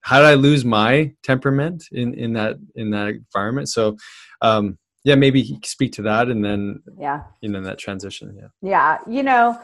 how 0.02 0.20
did 0.20 0.28
I 0.28 0.34
lose 0.34 0.66
my 0.66 1.14
temperament 1.24 1.86
in, 1.92 2.14
in 2.14 2.34
that, 2.34 2.58
in 2.76 2.92
that 2.92 3.08
environment? 3.08 3.70
So, 3.70 3.96
um, 4.42 4.78
yeah, 5.06 5.16
maybe 5.16 5.60
speak 5.64 5.94
to 5.94 6.02
that 6.04 6.28
and 6.28 6.44
then, 6.44 6.84
yeah. 7.00 7.24
you 7.42 7.50
know, 7.50 7.62
that 7.62 7.78
transition. 7.78 8.36
Yeah. 8.38 8.50
Yeah, 8.62 8.98
you 9.08 9.24
know, 9.24 9.60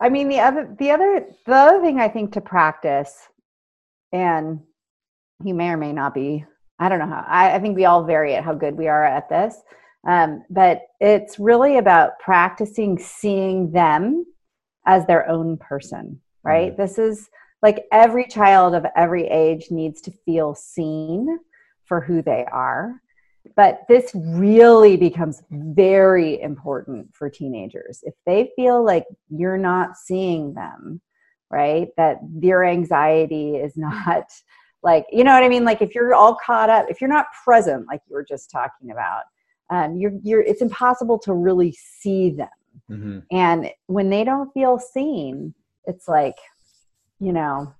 I 0.00 0.08
mean 0.08 0.28
the 0.28 0.40
other 0.40 0.74
the 0.78 0.90
other 0.90 1.26
the 1.46 1.54
other 1.54 1.80
thing 1.82 2.00
I 2.00 2.08
think 2.08 2.32
to 2.32 2.40
practice, 2.40 3.14
and 4.12 4.60
you 5.44 5.54
may 5.54 5.68
or 5.68 5.76
may 5.76 5.92
not 5.92 6.14
be. 6.14 6.46
I 6.80 6.88
don't 6.88 6.98
know 6.98 7.06
how. 7.06 7.24
I, 7.28 7.54
I 7.54 7.58
think 7.60 7.76
we 7.76 7.84
all 7.84 8.04
vary 8.04 8.34
at 8.34 8.44
how 8.44 8.54
good 8.54 8.74
we 8.74 8.88
are 8.88 9.04
at 9.04 9.28
this, 9.28 9.56
um, 10.08 10.44
but 10.50 10.82
it's 11.00 11.38
really 11.38 11.78
about 11.78 12.18
practicing 12.18 12.98
seeing 12.98 13.70
them 13.70 14.24
as 14.86 15.06
their 15.06 15.28
own 15.28 15.58
person. 15.58 16.20
Right. 16.42 16.74
This 16.74 16.98
is 16.98 17.28
like 17.62 17.84
every 17.92 18.26
child 18.26 18.74
of 18.74 18.86
every 18.96 19.26
age 19.28 19.66
needs 19.70 20.00
to 20.02 20.10
feel 20.24 20.54
seen 20.54 21.38
for 21.84 22.00
who 22.00 22.22
they 22.22 22.46
are 22.50 23.00
but 23.56 23.80
this 23.88 24.10
really 24.14 24.96
becomes 24.96 25.42
very 25.50 26.40
important 26.40 27.08
for 27.14 27.30
teenagers 27.30 28.00
if 28.02 28.14
they 28.26 28.50
feel 28.56 28.84
like 28.84 29.04
you're 29.28 29.58
not 29.58 29.96
seeing 29.96 30.54
them 30.54 31.00
right 31.50 31.88
that 31.96 32.18
their 32.22 32.64
anxiety 32.64 33.56
is 33.56 33.72
not 33.76 34.30
like 34.82 35.06
you 35.10 35.24
know 35.24 35.32
what 35.32 35.42
i 35.42 35.48
mean? 35.48 35.64
Like 35.64 35.82
if 35.82 35.94
you're 35.94 36.14
all 36.14 36.36
caught 36.44 36.70
up 36.70 36.86
if 36.88 37.00
you're 37.00 37.10
not 37.10 37.26
present 37.44 37.86
like 37.86 38.00
you 38.08 38.14
were 38.14 38.24
just 38.24 38.50
talking 38.50 38.90
about 38.90 39.22
um, 39.70 39.96
you're 39.96 40.12
you're 40.22 40.42
it's 40.42 40.62
impossible 40.62 41.18
to 41.20 41.32
really 41.32 41.72
see 41.72 42.30
them. 42.30 42.48
Hmm 42.86 43.18
and 43.30 43.70
when 43.86 44.10
they 44.10 44.24
don't 44.24 44.52
feel 44.52 44.78
seen 44.78 45.54
it's 45.86 46.08
like 46.08 46.36
you 47.18 47.32
know 47.32 47.74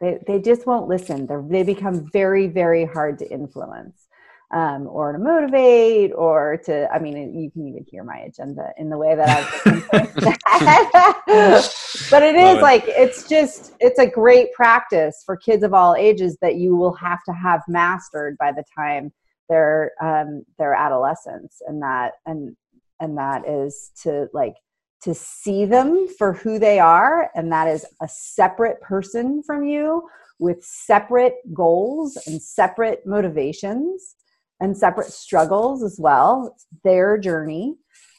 they, 0.00 0.18
they 0.26 0.40
just 0.40 0.66
won't 0.66 0.88
listen. 0.88 1.26
They're, 1.26 1.44
they 1.48 1.62
become 1.62 2.10
very 2.12 2.48
very 2.48 2.84
hard 2.84 3.18
to 3.20 3.30
influence 3.30 4.08
um, 4.52 4.86
or 4.86 5.12
to 5.12 5.18
motivate 5.18 6.12
or 6.14 6.58
to 6.64 6.90
i 6.92 6.98
mean 6.98 7.38
you 7.38 7.50
can 7.50 7.66
even 7.66 7.84
hear 7.90 8.04
my 8.04 8.18
agenda 8.18 8.70
in 8.76 8.90
the 8.90 8.98
way 8.98 9.14
that 9.14 9.28
i've 9.28 9.64
but 12.10 12.22
it 12.22 12.34
Love 12.34 12.56
is 12.56 12.58
it. 12.58 12.62
like 12.62 12.84
it's 12.86 13.28
just 13.28 13.72
it's 13.80 13.98
a 13.98 14.06
great 14.06 14.52
practice 14.52 15.22
for 15.24 15.36
kids 15.36 15.62
of 15.62 15.74
all 15.74 15.94
ages 15.96 16.36
that 16.42 16.56
you 16.56 16.76
will 16.76 16.94
have 16.94 17.22
to 17.24 17.32
have 17.32 17.62
mastered 17.68 18.36
by 18.38 18.52
the 18.52 18.64
time 18.76 19.12
they're 19.52 19.92
um, 20.00 20.44
they're 20.58 20.74
adolescents. 20.74 21.60
And 21.66 21.82
that 21.82 22.12
and 22.26 22.56
and 23.00 23.16
that 23.18 23.46
is 23.46 23.90
to 24.02 24.28
like 24.32 24.54
to 25.02 25.14
see 25.14 25.64
them 25.64 26.08
for 26.18 26.32
who 26.32 26.58
they 26.58 26.78
are. 26.78 27.30
And 27.34 27.52
that 27.52 27.68
is 27.68 27.84
a 28.00 28.08
separate 28.08 28.80
person 28.80 29.42
from 29.42 29.64
you 29.64 30.08
with 30.38 30.64
separate 30.64 31.34
goals 31.52 32.16
and 32.26 32.40
separate 32.40 33.06
motivations 33.06 34.16
and 34.62 34.76
separate 34.76 35.12
struggles 35.12 35.82
as 35.82 35.98
well 36.00 36.52
it's 36.54 36.66
their 36.84 37.18
journey 37.18 37.74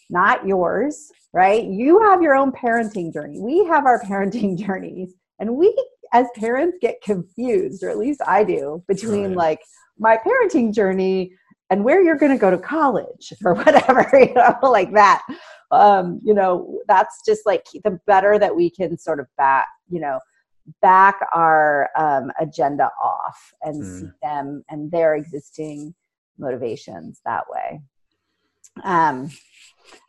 not 0.09 0.45
yours 0.45 1.09
right 1.33 1.63
you 1.65 1.99
have 2.01 2.21
your 2.21 2.35
own 2.35 2.51
parenting 2.51 3.11
journey 3.11 3.39
we 3.39 3.65
have 3.65 3.85
our 3.85 3.99
parenting 4.03 4.57
journeys 4.65 5.13
and 5.39 5.55
we 5.55 5.75
as 6.13 6.27
parents 6.35 6.77
get 6.81 7.01
confused 7.01 7.83
or 7.83 7.89
at 7.89 7.97
least 7.97 8.21
i 8.27 8.43
do 8.43 8.83
between 8.87 9.29
Right. 9.29 9.37
like 9.37 9.59
my 9.97 10.17
parenting 10.17 10.73
journey 10.73 11.33
and 11.69 11.83
where 11.83 12.01
you're 12.03 12.17
going 12.17 12.31
to 12.31 12.37
go 12.37 12.51
to 12.51 12.57
college 12.57 13.33
or 13.45 13.55
whatever 13.55 14.07
you 14.13 14.33
know 14.35 14.57
like 14.63 14.91
that 14.93 15.23
um 15.71 16.19
you 16.23 16.33
know 16.33 16.79
that's 16.87 17.21
just 17.25 17.45
like 17.45 17.65
the 17.83 17.97
better 18.05 18.37
that 18.37 18.55
we 18.55 18.69
can 18.69 18.97
sort 18.97 19.19
of 19.19 19.27
back 19.37 19.65
you 19.89 19.99
know 19.99 20.19
back 20.81 21.15
our 21.33 21.89
um, 21.97 22.31
agenda 22.39 22.89
off 23.01 23.53
and 23.63 23.75
Hmm. 23.75 23.83
see 23.99 24.09
them 24.21 24.63
and 24.69 24.89
their 24.91 25.15
existing 25.15 25.93
motivations 26.37 27.21
that 27.25 27.43
way 27.49 27.81
um 28.83 29.29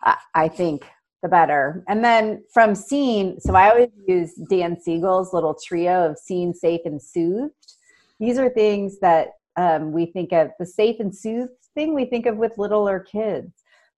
I, 0.03 0.17
I 0.35 0.49
think 0.49 0.85
the 1.25 1.29
better. 1.29 1.83
And 1.89 2.05
then 2.05 2.45
from 2.53 2.75
seeing, 2.75 3.41
so 3.41 3.55
I 3.55 3.71
always 3.71 3.89
use 4.07 4.35
Dan 4.51 4.79
Siegel's 4.79 5.33
little 5.33 5.55
trio 5.55 6.11
of 6.11 6.19
seen, 6.19 6.53
safe, 6.53 6.83
and 6.85 7.03
soothed. 7.03 7.73
These 8.21 8.39
are 8.39 8.51
things 8.51 9.01
that 9.01 9.29
um, 9.57 9.91
we 9.91 10.05
think 10.05 10.33
of 10.33 10.51
the 10.59 10.67
safe 10.67 11.01
and 11.01 11.17
soothed 11.17 11.53
thing 11.75 11.95
we 11.95 12.05
think 12.05 12.27
of 12.27 12.37
with 12.37 12.59
littler 12.59 13.01
kids, 13.01 13.51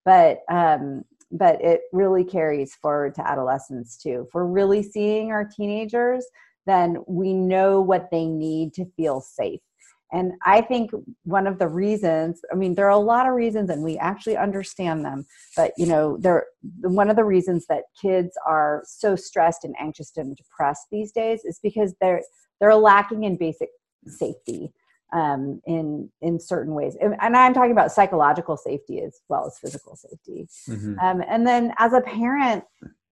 but 0.05 0.39
um, 0.49 1.05
but 1.33 1.61
it 1.61 1.81
really 1.93 2.25
carries 2.25 2.77
forward 2.77 3.15
to 3.17 3.29
adolescence 3.29 3.97
too. 3.97 4.27
If 4.29 4.35
we're 4.35 4.47
really 4.47 4.85
seeing 4.85 5.33
our 5.33 5.45
teenagers, 5.45 6.25
then 6.65 6.99
we 7.09 7.33
know 7.33 7.81
what 7.81 8.09
they 8.12 8.27
need 8.27 8.73
to 8.75 8.87
feel 8.97 9.21
safe. 9.21 9.61
And 10.12 10.33
I 10.45 10.61
think 10.61 10.92
one 11.25 11.47
of 11.47 11.59
the 11.59 11.69
reasons, 11.69 12.40
I 12.53 12.55
mean, 12.55 12.75
there 12.75 12.87
are 12.87 12.90
a 12.90 12.99
lot 12.99 13.27
of 13.27 13.35
reasons, 13.35 13.71
and 13.71 13.83
we 13.83 13.99
actually 13.99 14.37
understand 14.37 15.05
them. 15.05 15.27
But 15.57 15.73
you 15.77 15.87
know, 15.87 16.16
there 16.19 16.47
one 16.81 17.11
of 17.11 17.16
the 17.16 17.25
reasons 17.25 17.66
that 17.66 17.85
kids 18.01 18.37
are 18.47 18.83
so 18.87 19.16
stressed 19.16 19.64
and 19.64 19.75
anxious 19.81 20.12
and 20.16 20.37
depressed 20.37 20.87
these 20.92 21.12
days 21.12 21.45
is 21.45 21.59
because 21.62 21.95
they're 22.01 22.23
they're 22.61 22.77
lacking 22.77 23.25
in 23.25 23.37
basic 23.37 23.71
safety 24.07 24.73
um, 25.12 25.61
in 25.66 26.09
in 26.21 26.38
certain 26.38 26.75
ways, 26.75 26.97
and, 27.01 27.16
and, 27.21 27.37
I'm 27.37 27.55
talking 27.55 27.73
about 27.73 27.92
psychological 27.92 28.57
safety 28.57 29.03
as 29.03 29.21
well 29.29 29.47
as 29.47 29.59
physical 29.59 29.97
safety. 29.97 30.49
Mm-hmm. 30.69 30.99
Um, 31.01 31.23
and 31.29 31.47
then 31.47 31.73
as 31.79 31.92
a 31.92 32.01
parent, 32.01 32.64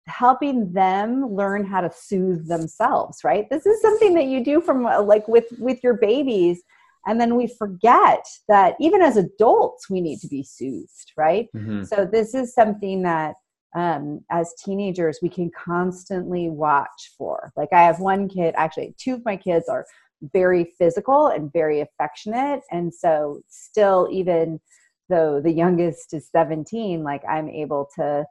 helping 0.07 0.73
them 0.73 1.25
learn 1.33 1.65
how 1.65 1.81
to 1.81 1.91
soothe 1.91 2.47
themselves. 2.47 3.23
Right, 3.23 3.49
this 3.49 3.65
is 3.65 3.81
something 3.81 4.13
that 4.13 4.25
you 4.25 4.43
do 4.43 4.61
from 4.61 4.83
like 4.83 5.27
with 5.27 5.45
with 5.57 5.83
your 5.83 5.95
babies 5.95 6.63
and 7.05 7.19
then 7.19 7.35
we 7.35 7.47
forget 7.47 8.25
that 8.47 8.75
even 8.79 9.01
as 9.01 9.17
adults 9.17 9.89
we 9.89 10.01
need 10.01 10.19
to 10.19 10.27
be 10.27 10.43
soothed 10.43 11.11
right? 11.17 11.47
Mm-hmm. 11.55 11.83
so 11.83 12.05
this 12.05 12.33
is 12.33 12.53
something 12.53 13.03
that 13.03 13.35
um, 13.75 14.21
as 14.29 14.53
teenagers 14.63 15.17
we 15.23 15.29
can 15.29 15.49
constantly 15.49 16.49
watch 16.49 17.13
for. 17.17 17.51
Like 17.55 17.73
i 17.73 17.81
have 17.81 17.99
one 17.99 18.29
kid 18.29 18.53
actually 18.57 18.93
two 18.97 19.15
of 19.15 19.25
my 19.25 19.37
kids 19.37 19.67
are 19.67 19.85
very 20.31 20.73
physical 20.77 21.27
and 21.27 21.51
very 21.51 21.81
affectionate. 21.81 22.61
And 22.71 22.93
so 22.93 23.41
still 23.49 24.07
even 24.11 24.59
though 25.09 25.41
the 25.41 25.51
youngest 25.51 26.13
is 26.13 26.29
17 26.31 27.03
like 27.03 27.21
i'm 27.29 27.49
able 27.49 27.89
to 27.95 28.25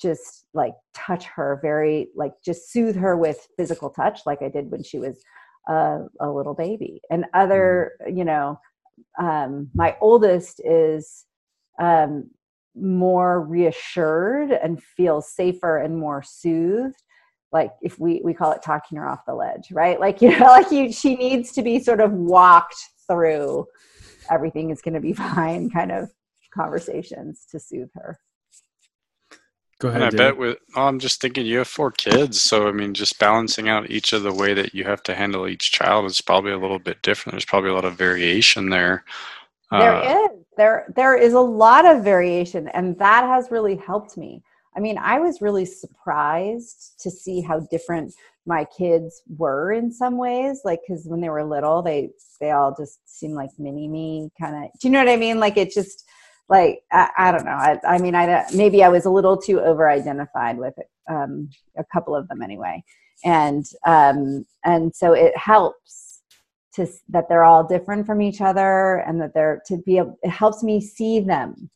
just 0.00 0.46
like 0.54 0.74
touch 0.94 1.24
her 1.24 1.58
very 1.62 2.08
like 2.16 2.32
just 2.44 2.72
soothe 2.72 2.96
her 2.96 3.16
with 3.16 3.46
physical 3.56 3.90
touch 3.90 4.20
like 4.26 4.42
i 4.42 4.48
did 4.48 4.70
when 4.70 4.82
she 4.82 4.98
was 4.98 5.22
a, 5.68 6.06
a 6.20 6.30
little 6.30 6.54
baby. 6.54 7.00
And 7.10 7.26
other 7.34 7.92
mm. 8.06 8.16
you 8.16 8.24
know 8.24 8.58
um, 9.18 9.70
my 9.74 9.96
oldest 10.00 10.60
is 10.64 11.26
um, 11.80 12.30
more 12.74 13.40
reassured 13.40 14.50
and 14.50 14.82
feels 14.82 15.32
safer 15.32 15.78
and 15.78 15.98
more 15.98 16.22
soothed. 16.22 17.02
Like 17.52 17.72
if 17.82 17.98
we 17.98 18.20
we 18.24 18.34
call 18.34 18.52
it 18.52 18.62
talking 18.62 18.98
her 18.98 19.08
off 19.08 19.24
the 19.26 19.34
ledge 19.34 19.70
right? 19.70 19.98
Like 20.08 20.20
you 20.22 20.38
know 20.38 20.46
like 20.46 20.70
you 20.70 20.92
she 20.92 21.16
needs 21.16 21.52
to 21.52 21.62
be 21.62 21.80
sort 21.80 22.00
of 22.00 22.12
walked 22.12 22.78
through. 23.10 23.66
Everything 24.30 24.70
is 24.70 24.82
going 24.82 24.94
to 24.94 25.00
be 25.00 25.12
fine 25.14 25.70
kind 25.70 25.92
of 25.92 26.10
conversations 26.52 27.46
to 27.50 27.60
soothe 27.60 27.90
her 27.94 28.18
Go 29.80 29.88
ahead. 29.88 30.02
And 30.02 30.14
I 30.14 30.16
bet 30.16 30.36
with 30.36 30.58
oh, 30.74 30.86
I'm 30.86 30.98
just 30.98 31.20
thinking 31.20 31.46
you 31.46 31.58
have 31.58 31.68
four 31.68 31.92
kids, 31.92 32.40
so 32.40 32.66
I 32.66 32.72
mean, 32.72 32.94
just 32.94 33.18
balancing 33.18 33.68
out 33.68 33.90
each 33.90 34.12
of 34.12 34.24
the 34.24 34.32
way 34.32 34.52
that 34.54 34.74
you 34.74 34.84
have 34.84 35.02
to 35.04 35.14
handle 35.14 35.46
each 35.46 35.70
child 35.70 36.06
is 36.06 36.20
probably 36.20 36.50
a 36.50 36.58
little 36.58 36.80
bit 36.80 37.00
different. 37.02 37.34
There's 37.34 37.44
probably 37.44 37.70
a 37.70 37.74
lot 37.74 37.84
of 37.84 37.94
variation 37.94 38.70
there. 38.70 39.04
There 39.70 39.94
uh, 39.94 40.24
is 40.24 40.30
there 40.56 40.92
there 40.96 41.16
is 41.16 41.34
a 41.34 41.40
lot 41.40 41.86
of 41.86 42.02
variation, 42.02 42.68
and 42.68 42.98
that 42.98 43.24
has 43.24 43.52
really 43.52 43.76
helped 43.76 44.16
me. 44.16 44.42
I 44.76 44.80
mean, 44.80 44.98
I 44.98 45.20
was 45.20 45.40
really 45.40 45.64
surprised 45.64 46.94
to 47.00 47.10
see 47.10 47.40
how 47.40 47.60
different 47.60 48.14
my 48.46 48.64
kids 48.64 49.22
were 49.36 49.72
in 49.72 49.92
some 49.92 50.16
ways. 50.16 50.62
Like, 50.64 50.80
because 50.86 51.04
when 51.06 51.20
they 51.20 51.28
were 51.28 51.44
little, 51.44 51.82
they 51.82 52.10
they 52.40 52.50
all 52.50 52.74
just 52.76 52.98
seemed 53.08 53.34
like 53.34 53.50
mini 53.58 53.86
me, 53.86 54.30
kind 54.40 54.56
of. 54.56 54.70
Do 54.80 54.88
you 54.88 54.92
know 54.92 55.00
what 55.00 55.08
I 55.08 55.16
mean? 55.16 55.38
Like, 55.38 55.56
it 55.56 55.70
just 55.72 56.04
like 56.48 56.80
I, 56.90 57.10
I 57.18 57.32
don't 57.32 57.44
know. 57.44 57.50
I, 57.52 57.78
I, 57.86 57.98
mean, 57.98 58.14
I 58.14 58.44
maybe 58.54 58.82
I 58.82 58.88
was 58.88 59.04
a 59.04 59.10
little 59.10 59.36
too 59.36 59.60
over 59.60 59.88
identified 59.88 60.58
with 60.58 60.74
it, 60.78 60.88
um, 61.10 61.50
a 61.76 61.84
couple 61.92 62.14
of 62.14 62.28
them 62.28 62.42
anyway, 62.42 62.82
and 63.24 63.64
um, 63.86 64.46
and 64.64 64.94
so 64.94 65.12
it 65.12 65.36
helps 65.36 66.22
to 66.74 66.86
that 67.10 67.28
they're 67.28 67.44
all 67.44 67.66
different 67.66 68.06
from 68.06 68.22
each 68.22 68.40
other, 68.40 69.04
and 69.06 69.20
that 69.20 69.34
they're 69.34 69.62
to 69.66 69.78
be. 69.78 69.98
Able, 69.98 70.18
it 70.22 70.30
helps 70.30 70.62
me 70.62 70.80
see 70.80 71.20
them, 71.20 71.70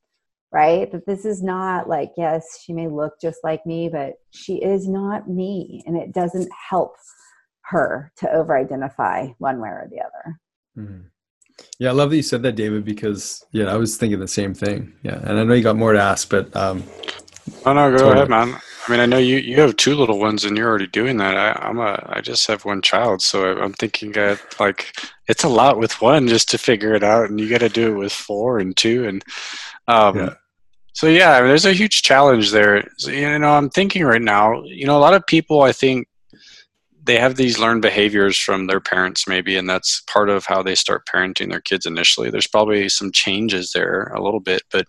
right? 0.52 0.90
That 0.90 1.06
this 1.06 1.24
is 1.24 1.42
not 1.42 1.88
like 1.88 2.12
yes, 2.16 2.61
she 2.64 2.72
may 2.72 2.88
look 2.88 3.14
just 3.20 3.40
like 3.44 3.66
me, 3.66 3.90
but 3.90 4.14
she 4.30 4.54
is 4.56 4.88
not 4.88 5.28
me, 5.28 5.82
and 5.87 5.96
it 5.96 6.12
doesn't 6.12 6.50
help 6.70 6.94
her 7.64 8.11
to 8.16 8.30
over 8.32 8.56
identify 8.56 9.28
one 9.38 9.61
way 9.61 9.68
or 9.68 9.88
the 9.90 10.00
other. 10.00 10.40
Mm-hmm. 10.78 11.08
Yeah, 11.78 11.90
I 11.90 11.92
love 11.92 12.10
that 12.10 12.16
you 12.16 12.22
said 12.22 12.42
that, 12.42 12.54
David, 12.54 12.84
because 12.84 13.44
yeah, 13.52 13.72
I 13.72 13.76
was 13.76 13.96
thinking 13.96 14.20
the 14.20 14.28
same 14.28 14.54
thing. 14.54 14.92
Yeah, 15.02 15.18
and 15.24 15.38
I 15.38 15.44
know 15.44 15.54
you 15.54 15.62
got 15.62 15.76
more 15.76 15.92
to 15.92 16.00
ask, 16.00 16.28
but 16.28 16.54
um, 16.54 16.84
oh 17.66 17.72
no, 17.72 17.90
go 17.90 17.98
totally. 17.98 18.12
ahead, 18.12 18.28
man. 18.28 18.60
I 18.86 18.90
mean, 18.90 19.00
I 19.00 19.06
know 19.06 19.18
you 19.18 19.36
you 19.36 19.60
have 19.60 19.76
two 19.76 19.94
little 19.94 20.18
ones, 20.18 20.44
and 20.44 20.56
you're 20.56 20.68
already 20.68 20.88
doing 20.88 21.16
that. 21.18 21.36
I, 21.36 21.66
I'm 21.66 21.78
a 21.78 22.04
I 22.08 22.20
just 22.20 22.46
have 22.48 22.64
one 22.64 22.82
child, 22.82 23.22
so 23.22 23.58
I'm 23.58 23.72
thinking 23.74 24.12
that 24.12 24.40
like 24.58 24.92
it's 25.28 25.44
a 25.44 25.48
lot 25.48 25.78
with 25.78 26.00
one 26.00 26.28
just 26.28 26.50
to 26.50 26.58
figure 26.58 26.94
it 26.94 27.04
out, 27.04 27.30
and 27.30 27.40
you 27.40 27.48
got 27.48 27.60
to 27.60 27.68
do 27.68 27.94
it 27.94 27.98
with 27.98 28.12
four 28.12 28.58
and 28.58 28.76
two, 28.76 29.06
and 29.06 29.24
um, 29.88 30.16
yeah. 30.16 30.34
so 30.94 31.06
yeah, 31.06 31.32
I 31.32 31.40
mean, 31.40 31.48
there's 31.48 31.66
a 31.66 31.72
huge 31.72 32.02
challenge 32.02 32.50
there. 32.50 32.88
So, 32.98 33.10
you 33.10 33.38
know, 33.38 33.52
I'm 33.52 33.70
thinking 33.70 34.04
right 34.04 34.22
now, 34.22 34.62
you 34.64 34.86
know, 34.86 34.96
a 34.96 35.00
lot 35.00 35.14
of 35.14 35.26
people 35.26 35.62
I 35.62 35.72
think 35.72 36.08
they 37.04 37.18
have 37.18 37.36
these 37.36 37.58
learned 37.58 37.82
behaviors 37.82 38.38
from 38.38 38.66
their 38.66 38.80
parents 38.80 39.26
maybe 39.26 39.56
and 39.56 39.68
that's 39.68 40.02
part 40.02 40.28
of 40.28 40.46
how 40.46 40.62
they 40.62 40.74
start 40.74 41.06
parenting 41.06 41.50
their 41.50 41.60
kids 41.60 41.86
initially. 41.86 42.30
There's 42.30 42.46
probably 42.46 42.88
some 42.88 43.10
changes 43.12 43.72
there 43.72 44.12
a 44.14 44.22
little 44.22 44.40
bit 44.40 44.62
but 44.70 44.86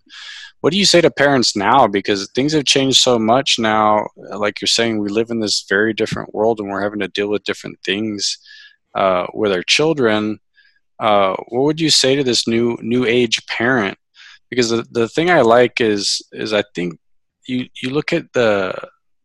what 0.61 0.71
do 0.71 0.79
you 0.79 0.85
say 0.85 1.01
to 1.01 1.11
parents 1.11 1.57
now? 1.57 1.87
Because 1.87 2.31
things 2.33 2.53
have 2.53 2.63
changed 2.63 2.99
so 2.99 3.19
much 3.19 3.59
now 3.59 4.07
like 4.15 4.61
you're 4.61 4.67
saying 4.67 4.99
we 4.99 5.09
live 5.09 5.29
in 5.29 5.41
this 5.41 5.65
very 5.67 5.93
different 5.93 6.33
world 6.33 6.59
and 6.59 6.69
we're 6.69 6.81
having 6.81 6.99
to 6.99 7.09
deal 7.09 7.29
with 7.29 7.43
different 7.43 7.79
things 7.83 8.37
uh, 8.95 9.27
with 9.33 9.51
our 9.51 9.63
children. 9.63 10.39
Uh, 10.99 11.35
what 11.49 11.63
would 11.63 11.81
you 11.81 11.89
say 11.89 12.15
to 12.15 12.23
this 12.23 12.47
new 12.47 12.77
new 12.81 13.05
age 13.05 13.45
parent? 13.47 13.97
Because 14.49 14.69
the, 14.69 14.85
the 14.91 15.09
thing 15.09 15.29
i 15.29 15.41
like 15.41 15.81
is 15.81 16.21
is 16.31 16.53
i 16.53 16.63
think 16.75 16.97
you 17.47 17.67
you 17.81 17.89
look 17.89 18.13
at 18.13 18.31
the 18.33 18.73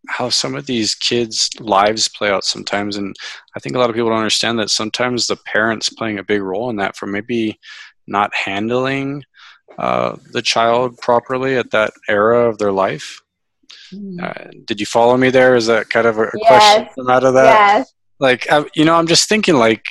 how 0.08 0.28
some 0.30 0.54
of 0.54 0.66
these 0.66 0.94
kids' 0.94 1.50
lives 1.60 2.08
play 2.08 2.30
out 2.30 2.44
sometimes. 2.44 2.96
And 2.96 3.14
I 3.54 3.60
think 3.60 3.76
a 3.76 3.78
lot 3.78 3.90
of 3.90 3.94
people 3.94 4.08
don't 4.08 4.18
understand 4.18 4.58
that 4.58 4.70
sometimes 4.70 5.26
the 5.26 5.36
parents 5.36 5.90
playing 5.90 6.18
a 6.18 6.24
big 6.24 6.42
role 6.42 6.70
in 6.70 6.76
that 6.76 6.96
for 6.96 7.06
maybe 7.06 7.58
not 8.06 8.34
handling 8.34 9.22
uh, 9.78 10.16
the 10.32 10.42
child 10.42 10.98
properly 10.98 11.56
at 11.56 11.70
that 11.70 11.92
era 12.08 12.48
of 12.48 12.58
their 12.58 12.72
life. 12.72 13.20
Mm. 13.92 14.22
Uh, 14.22 14.50
did 14.64 14.80
you 14.80 14.86
follow 14.86 15.16
me 15.16 15.30
there? 15.30 15.54
Is 15.54 15.66
that 15.66 15.90
kind 15.90 16.06
of 16.06 16.18
a, 16.18 16.24
a 16.24 16.30
yes. 16.36 16.74
question 16.74 17.10
out 17.10 17.24
of 17.24 17.34
that? 17.34 17.76
Yes. 17.76 17.94
Like, 18.18 18.50
I, 18.50 18.64
you 18.74 18.84
know, 18.84 18.94
I'm 18.94 19.06
just 19.06 19.28
thinking 19.28 19.56
like, 19.56 19.84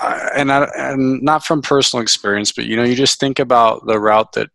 uh, 0.00 0.28
and 0.36 0.52
I, 0.52 0.68
and 0.76 1.22
not 1.22 1.44
from 1.44 1.62
personal 1.62 2.02
experience, 2.02 2.52
but 2.52 2.66
you 2.66 2.76
know, 2.76 2.84
you 2.84 2.94
just 2.94 3.18
think 3.18 3.38
about 3.38 3.86
the 3.86 3.98
route 3.98 4.32
that 4.32 4.50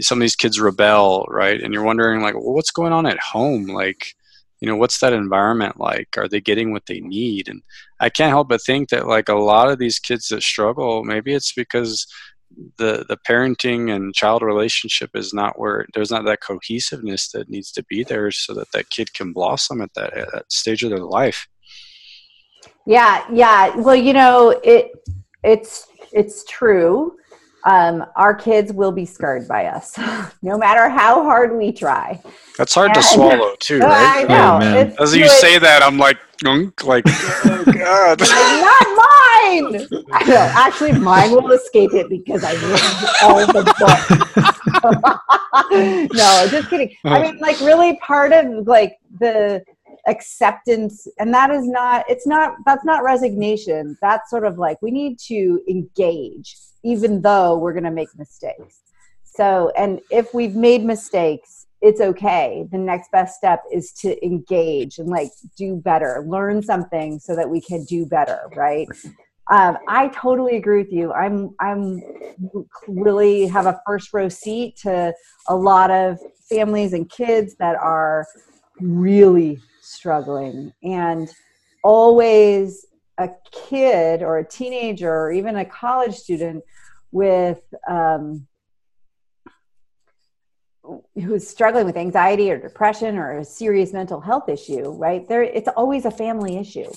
some 0.00 0.18
of 0.18 0.20
these 0.20 0.36
kids 0.36 0.60
rebel, 0.60 1.26
right? 1.28 1.60
And 1.60 1.72
you're 1.72 1.82
wondering 1.82 2.20
like, 2.20 2.34
well, 2.34 2.54
what's 2.54 2.70
going 2.70 2.92
on 2.92 3.06
at 3.06 3.18
home? 3.18 3.66
Like, 3.66 4.14
you 4.60 4.68
know 4.68 4.76
what's 4.76 5.00
that 5.00 5.12
environment 5.12 5.78
like? 5.78 6.16
Are 6.16 6.28
they 6.28 6.40
getting 6.40 6.72
what 6.72 6.86
they 6.86 7.00
need? 7.00 7.48
And 7.48 7.62
i 8.00 8.08
can't 8.08 8.30
help 8.30 8.48
but 8.48 8.62
think 8.62 8.90
that 8.90 9.06
like 9.06 9.28
a 9.28 9.34
lot 9.34 9.70
of 9.70 9.78
these 9.78 9.98
kids 9.98 10.28
that 10.28 10.42
struggle 10.42 11.02
maybe 11.04 11.34
it's 11.34 11.52
because 11.52 12.06
the 12.78 13.04
the 13.08 13.18
parenting 13.28 13.94
and 13.94 14.14
child 14.14 14.42
relationship 14.42 15.10
is 15.14 15.34
not 15.34 15.58
where 15.58 15.86
there's 15.94 16.10
not 16.10 16.24
that 16.24 16.40
cohesiveness 16.40 17.30
that 17.32 17.48
needs 17.48 17.70
to 17.72 17.84
be 17.84 18.02
there 18.04 18.30
so 18.30 18.54
that 18.54 18.70
that 18.72 18.88
kid 18.90 19.12
can 19.12 19.32
blossom 19.32 19.80
at 19.80 19.92
that, 19.94 20.14
at 20.14 20.32
that 20.32 20.50
stage 20.50 20.82
of 20.82 20.90
their 20.90 20.98
life. 20.98 21.46
Yeah 22.86 23.24
yeah. 23.32 23.76
Well 23.76 23.96
you 23.96 24.12
know 24.12 24.58
it 24.64 24.92
it's 25.44 25.86
it's 26.12 26.44
true 26.44 27.17
um, 27.64 28.04
our 28.16 28.34
kids 28.34 28.72
will 28.72 28.92
be 28.92 29.04
scarred 29.04 29.48
by 29.48 29.66
us, 29.66 29.98
no 30.42 30.56
matter 30.56 30.88
how 30.88 31.22
hard 31.22 31.56
we 31.56 31.72
try. 31.72 32.20
That's 32.56 32.74
hard 32.74 32.88
and, 32.88 32.96
to 32.96 33.02
swallow, 33.02 33.54
too, 33.60 33.80
right? 33.80 34.24
I 34.28 34.60
know. 34.60 34.94
Oh, 34.98 35.02
As 35.02 35.14
you 35.16 35.28
say 35.28 35.58
that, 35.58 35.82
I'm 35.82 35.98
like, 35.98 36.18
like, 36.44 37.04
oh 37.06 37.64
god, 37.72 38.20
not 38.20 38.86
mine. 38.94 39.86
I 40.12 40.24
know. 40.24 40.52
Actually, 40.54 40.92
mine 40.92 41.32
will 41.32 41.50
escape 41.50 41.94
it 41.94 42.08
because 42.08 42.44
I 42.44 42.52
read 42.52 42.80
all 43.22 43.44
the 43.46 43.64
books. 43.78 44.08
no, 46.14 46.46
just 46.48 46.70
kidding. 46.70 46.94
I 47.04 47.22
mean, 47.22 47.38
like, 47.38 47.58
really, 47.60 47.98
part 47.98 48.32
of 48.32 48.68
like 48.68 48.98
the 49.18 49.64
acceptance 50.06 51.06
and 51.18 51.34
that 51.34 51.50
is 51.50 51.66
not 51.66 52.04
it's 52.08 52.26
not 52.26 52.54
that's 52.64 52.84
not 52.84 53.02
resignation 53.02 53.96
that's 54.00 54.30
sort 54.30 54.44
of 54.44 54.56
like 54.56 54.80
we 54.80 54.90
need 54.90 55.18
to 55.18 55.60
engage 55.68 56.56
even 56.92 57.22
though 57.22 57.50
we're 57.58 57.76
going 57.78 57.90
to 57.92 57.98
make 58.02 58.08
mistakes 58.16 58.80
so 59.24 59.70
and 59.76 60.00
if 60.10 60.32
we've 60.34 60.56
made 60.56 60.84
mistakes 60.84 61.58
it's 61.80 62.00
okay. 62.00 62.66
The 62.70 62.78
next 62.78 63.10
best 63.12 63.36
step 63.36 63.62
is 63.72 63.92
to 64.00 64.24
engage 64.24 64.98
and 64.98 65.08
like 65.08 65.30
do 65.56 65.76
better, 65.76 66.24
learn 66.26 66.62
something 66.62 67.18
so 67.20 67.36
that 67.36 67.48
we 67.48 67.60
can 67.60 67.84
do 67.84 68.04
better, 68.04 68.40
right? 68.56 68.88
Um, 69.50 69.78
I 69.86 70.08
totally 70.08 70.56
agree 70.56 70.82
with 70.82 70.92
you. 70.92 71.12
I'm 71.12 71.54
I'm 71.60 72.02
really 72.86 73.46
have 73.46 73.66
a 73.66 73.80
first 73.86 74.12
row 74.12 74.28
seat 74.28 74.76
to 74.78 75.14
a 75.48 75.56
lot 75.56 75.90
of 75.90 76.18
families 76.50 76.92
and 76.92 77.08
kids 77.08 77.54
that 77.58 77.76
are 77.76 78.26
really 78.80 79.60
struggling 79.80 80.72
and 80.82 81.32
always 81.82 82.84
a 83.18 83.30
kid 83.50 84.22
or 84.22 84.38
a 84.38 84.44
teenager 84.44 85.12
or 85.12 85.32
even 85.32 85.56
a 85.56 85.64
college 85.64 86.14
student 86.14 86.62
with 87.10 87.60
um, 87.88 88.46
who's 91.14 91.46
struggling 91.46 91.84
with 91.84 91.96
anxiety 91.96 92.50
or 92.50 92.58
depression 92.58 93.18
or 93.18 93.38
a 93.38 93.44
serious 93.44 93.92
mental 93.92 94.20
health 94.20 94.48
issue 94.48 94.90
right? 94.92 95.28
There 95.28 95.42
it's 95.42 95.68
always 95.76 96.04
a 96.04 96.10
family 96.10 96.56
issue 96.56 96.90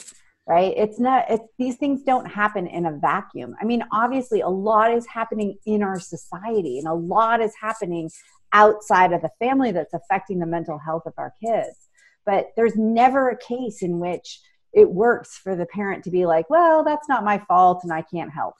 right? 0.47 0.73
It's 0.75 0.99
not 0.99 1.25
it's 1.29 1.43
these 1.57 1.77
things 1.77 2.03
don't 2.03 2.25
happen 2.25 2.67
in 2.67 2.85
a 2.85 2.91
vacuum. 2.91 3.55
I 3.61 3.65
mean 3.65 3.83
obviously 3.91 4.41
a 4.41 4.49
lot 4.49 4.93
is 4.93 5.05
happening 5.07 5.57
in 5.65 5.83
our 5.83 5.99
society 5.99 6.77
and 6.77 6.87
a 6.87 6.93
lot 6.93 7.41
is 7.41 7.53
happening 7.59 8.09
outside 8.53 9.13
of 9.13 9.21
the 9.21 9.29
family 9.39 9.71
that's 9.71 9.93
affecting 9.93 10.39
the 10.39 10.45
mental 10.45 10.77
health 10.77 11.03
of 11.05 11.13
our 11.17 11.33
kids. 11.43 11.89
But 12.25 12.51
there's 12.55 12.75
never 12.75 13.29
a 13.29 13.37
case 13.37 13.81
in 13.81 13.99
which 13.99 14.39
it 14.73 14.89
works 14.89 15.37
for 15.37 15.55
the 15.55 15.65
parent 15.65 16.03
to 16.03 16.11
be 16.11 16.25
like 16.25 16.49
well 16.49 16.83
that's 16.83 17.09
not 17.09 17.23
my 17.23 17.37
fault 17.47 17.81
and 17.83 17.91
i 17.91 18.01
can't 18.01 18.31
help 18.31 18.55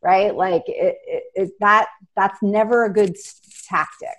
right? 0.00 0.34
Like 0.34 0.62
it, 0.68 0.96
it, 1.06 1.22
it 1.34 1.50
that 1.60 1.88
that's 2.16 2.40
never 2.42 2.84
a 2.84 2.92
good 2.92 3.16
tactic. 3.68 4.16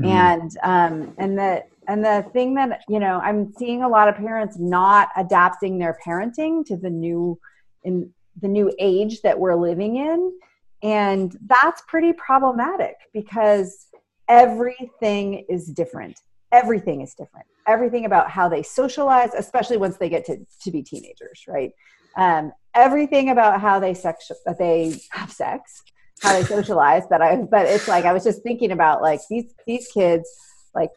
Mm-hmm. 0.00 0.10
and 0.10 0.50
um 0.62 1.14
and 1.18 1.38
the 1.38 1.64
and 1.86 2.02
the 2.02 2.24
thing 2.32 2.54
that 2.54 2.82
you 2.88 2.98
know 2.98 3.20
i'm 3.22 3.52
seeing 3.58 3.82
a 3.82 3.88
lot 3.88 4.08
of 4.08 4.16
parents 4.16 4.56
not 4.58 5.10
adapting 5.18 5.78
their 5.78 5.98
parenting 6.02 6.64
to 6.64 6.78
the 6.78 6.88
new 6.88 7.38
in 7.84 8.10
the 8.40 8.48
new 8.48 8.72
age 8.78 9.20
that 9.20 9.38
we're 9.38 9.54
living 9.54 9.96
in. 9.96 10.32
And 10.82 11.36
that's 11.46 11.82
pretty 11.86 12.14
problematic 12.14 12.96
because 13.12 13.88
everything 14.28 15.44
is 15.48 15.66
different 15.66 16.18
everything 16.52 17.00
is 17.00 17.14
different. 17.14 17.46
Everything 17.66 18.04
about 18.04 18.30
how 18.30 18.48
they 18.48 18.62
socialize 18.62 19.30
especially 19.34 19.76
once 19.76 19.96
they 19.96 20.08
get 20.08 20.24
to, 20.26 20.38
to 20.62 20.70
be 20.70 20.82
teenagers 20.82 21.44
right? 21.48 21.72
Um, 22.16 22.52
everything 22.74 23.30
about 23.30 23.60
how 23.60 23.80
they 23.80 23.94
sex 23.94 24.30
that 24.44 24.58
they 24.58 25.00
have 25.10 25.32
sex 25.32 25.82
how 26.20 26.32
they 26.34 26.44
socialize 26.44 27.02
but 27.08 27.20
i 27.20 27.36
but 27.36 27.66
it's 27.66 27.88
like 27.88 28.04
i 28.04 28.12
was 28.12 28.22
just 28.22 28.42
thinking 28.42 28.72
about 28.72 29.02
like 29.02 29.20
these 29.28 29.54
these 29.66 29.88
kids 29.88 30.28
like 30.74 30.90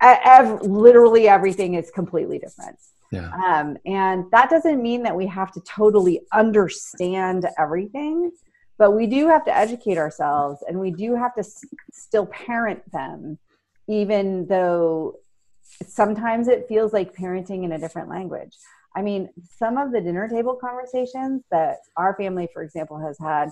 ev- 0.00 0.62
literally 0.62 1.28
everything 1.28 1.74
is 1.74 1.90
completely 1.90 2.38
different. 2.38 2.78
Yeah. 3.10 3.30
Um, 3.32 3.76
and 3.86 4.30
that 4.32 4.50
doesn't 4.50 4.82
mean 4.82 5.02
that 5.04 5.16
we 5.16 5.26
have 5.26 5.52
to 5.52 5.60
totally 5.60 6.20
understand 6.32 7.46
everything, 7.58 8.30
but 8.78 8.92
we 8.92 9.06
do 9.06 9.28
have 9.28 9.44
to 9.46 9.56
educate 9.56 9.98
ourselves 9.98 10.62
and 10.68 10.78
we 10.78 10.90
do 10.90 11.14
have 11.14 11.34
to 11.34 11.40
s- 11.40 11.64
still 11.90 12.26
parent 12.26 12.80
them, 12.92 13.38
even 13.88 14.46
though 14.46 15.18
sometimes 15.86 16.48
it 16.48 16.66
feels 16.68 16.92
like 16.92 17.14
parenting 17.14 17.64
in 17.64 17.72
a 17.72 17.78
different 17.78 18.08
language. 18.08 18.54
I 18.96 19.02
mean, 19.02 19.28
some 19.58 19.76
of 19.76 19.92
the 19.92 20.00
dinner 20.00 20.28
table 20.28 20.56
conversations 20.60 21.42
that 21.50 21.78
our 21.96 22.14
family, 22.16 22.48
for 22.52 22.62
example, 22.62 22.98
has 22.98 23.18
had 23.18 23.50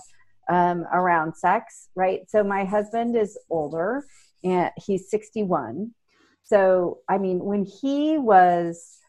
um, 0.49 0.85
around 0.93 1.35
sex, 1.35 1.89
right? 1.95 2.29
So 2.29 2.43
my 2.43 2.65
husband 2.65 3.15
is 3.15 3.37
older 3.49 4.05
and 4.43 4.71
he's 4.77 5.09
61. 5.09 5.93
So, 6.43 6.99
I 7.09 7.17
mean, 7.17 7.39
when 7.39 7.65
he 7.65 8.17
was 8.17 8.99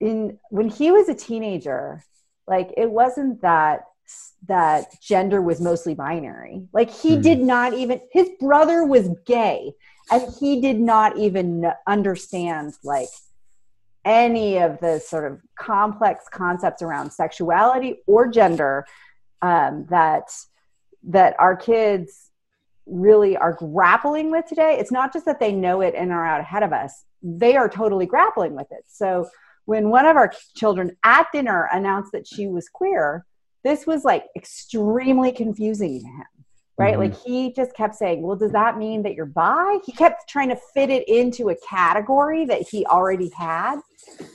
in, 0.00 0.38
when 0.50 0.68
he 0.68 0.90
was 0.90 1.08
a 1.08 1.14
teenager, 1.14 2.02
like 2.46 2.72
it 2.76 2.90
wasn't 2.90 3.42
that 3.42 3.84
that 4.48 5.00
gender 5.00 5.40
was 5.40 5.60
mostly 5.60 5.94
binary. 5.94 6.66
Like 6.72 6.90
he 6.90 7.16
mm. 7.16 7.22
did 7.22 7.38
not 7.40 7.72
even 7.72 8.00
his 8.12 8.28
brother 8.40 8.84
was 8.84 9.08
gay 9.26 9.74
and 10.12 10.34
he 10.38 10.60
did 10.60 10.80
not 10.80 11.16
even 11.18 11.70
understand 11.86 12.74
like 12.84 13.08
any 14.04 14.58
of 14.58 14.80
the 14.80 14.98
sort 14.98 15.30
of 15.30 15.40
complex 15.58 16.24
concepts 16.30 16.82
around 16.82 17.12
sexuality 17.12 17.96
or 18.06 18.28
gender 18.28 18.84
um, 19.40 19.86
that 19.90 20.30
that 21.04 21.34
our 21.38 21.56
kids 21.56 22.30
really 22.86 23.36
are 23.36 23.52
grappling 23.52 24.30
with 24.30 24.46
today. 24.46 24.76
It's 24.78 24.92
not 24.92 25.12
just 25.12 25.24
that 25.26 25.40
they 25.40 25.52
know 25.52 25.80
it 25.80 25.94
and 25.96 26.12
are 26.12 26.26
out 26.26 26.40
ahead 26.40 26.62
of 26.62 26.72
us. 26.72 27.04
They 27.22 27.56
are 27.56 27.68
totally 27.68 28.06
grappling 28.06 28.54
with 28.54 28.70
it. 28.70 28.84
So 28.88 29.28
when 29.64 29.90
one 29.90 30.06
of 30.06 30.16
our 30.16 30.32
children 30.56 30.96
at 31.04 31.26
dinner 31.32 31.68
announced 31.72 32.12
that 32.12 32.26
she 32.26 32.46
was 32.46 32.68
queer 32.68 33.24
this 33.64 33.86
was 33.86 34.04
like 34.04 34.26
extremely 34.36 35.32
confusing 35.32 36.00
to 36.00 36.06
him 36.06 36.41
right? 36.78 36.96
Mm-hmm. 36.96 37.12
Like 37.12 37.22
he 37.22 37.52
just 37.52 37.74
kept 37.74 37.94
saying, 37.94 38.22
"Well, 38.22 38.36
does 38.36 38.52
that 38.52 38.78
mean 38.78 39.02
that 39.02 39.14
you're 39.14 39.26
bi?" 39.26 39.78
He 39.84 39.92
kept 39.92 40.28
trying 40.28 40.48
to 40.48 40.56
fit 40.74 40.90
it 40.90 41.06
into 41.08 41.50
a 41.50 41.56
category 41.68 42.44
that 42.46 42.62
he 42.68 42.86
already 42.86 43.30
had, 43.36 43.80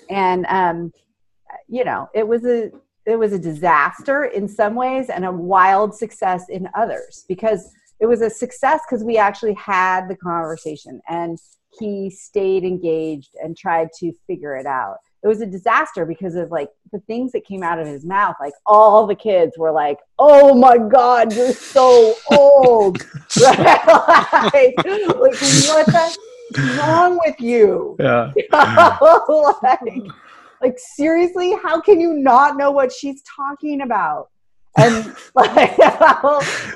and 0.10 0.46
um, 0.48 0.92
you 1.68 1.84
know, 1.84 2.10
it 2.14 2.28
was 2.28 2.46
a 2.46 2.72
it 3.06 3.18
was 3.18 3.32
a 3.32 3.40
disaster 3.40 4.26
in 4.26 4.48
some 4.48 4.76
ways 4.76 5.10
and 5.10 5.26
a 5.26 5.32
wild 5.32 5.96
success 5.96 6.50
in 6.50 6.70
others 6.76 7.24
because 7.28 7.72
it 8.00 8.06
was 8.06 8.22
a 8.22 8.30
success 8.30 8.82
because 8.88 9.04
we 9.04 9.18
actually 9.18 9.54
had 9.54 10.08
the 10.10 10.16
conversation 10.16 11.02
and 11.08 11.40
he 11.80 12.10
stayed 12.10 12.64
engaged 12.64 13.34
and 13.42 13.56
tried 13.56 13.88
to 13.98 14.12
figure 14.28 14.56
it 14.58 14.66
out 14.66 14.98
it 15.24 15.28
was 15.28 15.42
a 15.42 15.46
disaster 15.46 16.06
because 16.06 16.36
of 16.36 16.52
like 16.52 16.70
the 16.92 17.00
things 17.02 17.32
that 17.32 17.46
came 17.46 17.64
out 17.64 17.80
of 17.80 17.88
his 17.88 18.06
mouth. 18.06 18.36
Like 18.40 18.54
all 18.66 19.08
the 19.08 19.16
kids 19.16 19.58
were 19.58 19.72
like, 19.72 19.98
"Oh 20.20 20.54
my 20.54 20.78
god, 20.78 21.34
you're 21.34 21.54
so 21.54 22.16
old!" 22.32 22.98
like, 23.42 24.54
like, 24.54 24.76
what's 25.18 26.18
wrong 26.78 27.20
with 27.26 27.40
you? 27.40 27.96
Yeah. 28.00 28.32
like, 29.64 30.04
like 30.62 30.78
seriously, 30.78 31.56
how 31.64 31.82
can 31.82 32.00
you 32.00 32.14
not 32.14 32.58
know 32.58 32.72
what 32.72 32.92
she's 32.92 33.22
talking 33.24 33.82
about? 33.82 34.30
and 34.78 35.16
like 35.34 35.78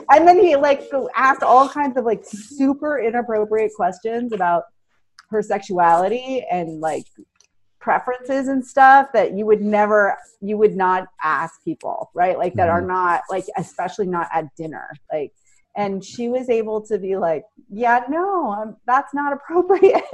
and 0.09 0.27
then 0.27 0.39
he 0.39 0.55
like 0.55 0.89
asked 1.15 1.43
all 1.43 1.69
kinds 1.69 1.97
of 1.97 2.03
like 2.03 2.23
super 2.25 2.99
inappropriate 2.99 3.71
questions 3.75 4.33
about 4.33 4.63
her 5.29 5.41
sexuality 5.41 6.45
and 6.51 6.81
like 6.81 7.05
preferences 7.81 8.47
and 8.47 8.65
stuff 8.65 9.07
that 9.13 9.33
you 9.33 9.45
would 9.45 9.61
never 9.61 10.15
you 10.39 10.55
would 10.55 10.75
not 10.75 11.07
ask 11.23 11.63
people 11.63 12.11
right 12.13 12.37
like 12.37 12.53
that 12.53 12.69
are 12.69 12.79
mm-hmm. 12.79 12.91
not 12.91 13.21
like 13.29 13.45
especially 13.57 14.05
not 14.05 14.27
at 14.31 14.45
dinner 14.55 14.89
like 15.11 15.33
and 15.75 16.03
she 16.03 16.29
was 16.29 16.49
able 16.49 16.79
to 16.79 16.99
be 16.99 17.17
like 17.17 17.43
yeah 17.69 18.03
no 18.07 18.51
I'm, 18.51 18.77
that's 18.85 19.13
not 19.13 19.33
appropriate 19.33 20.03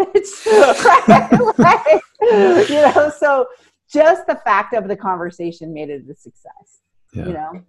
like, 1.58 2.70
you 2.70 2.76
know 2.76 3.12
so 3.18 3.48
just 3.92 4.26
the 4.28 4.40
fact 4.44 4.74
of 4.74 4.88
the 4.88 4.96
conversation 4.96 5.74
made 5.74 5.90
it 5.90 6.04
a 6.10 6.16
success 6.16 6.82
yeah. 7.14 7.26
you 7.26 7.34
know 7.34 7.62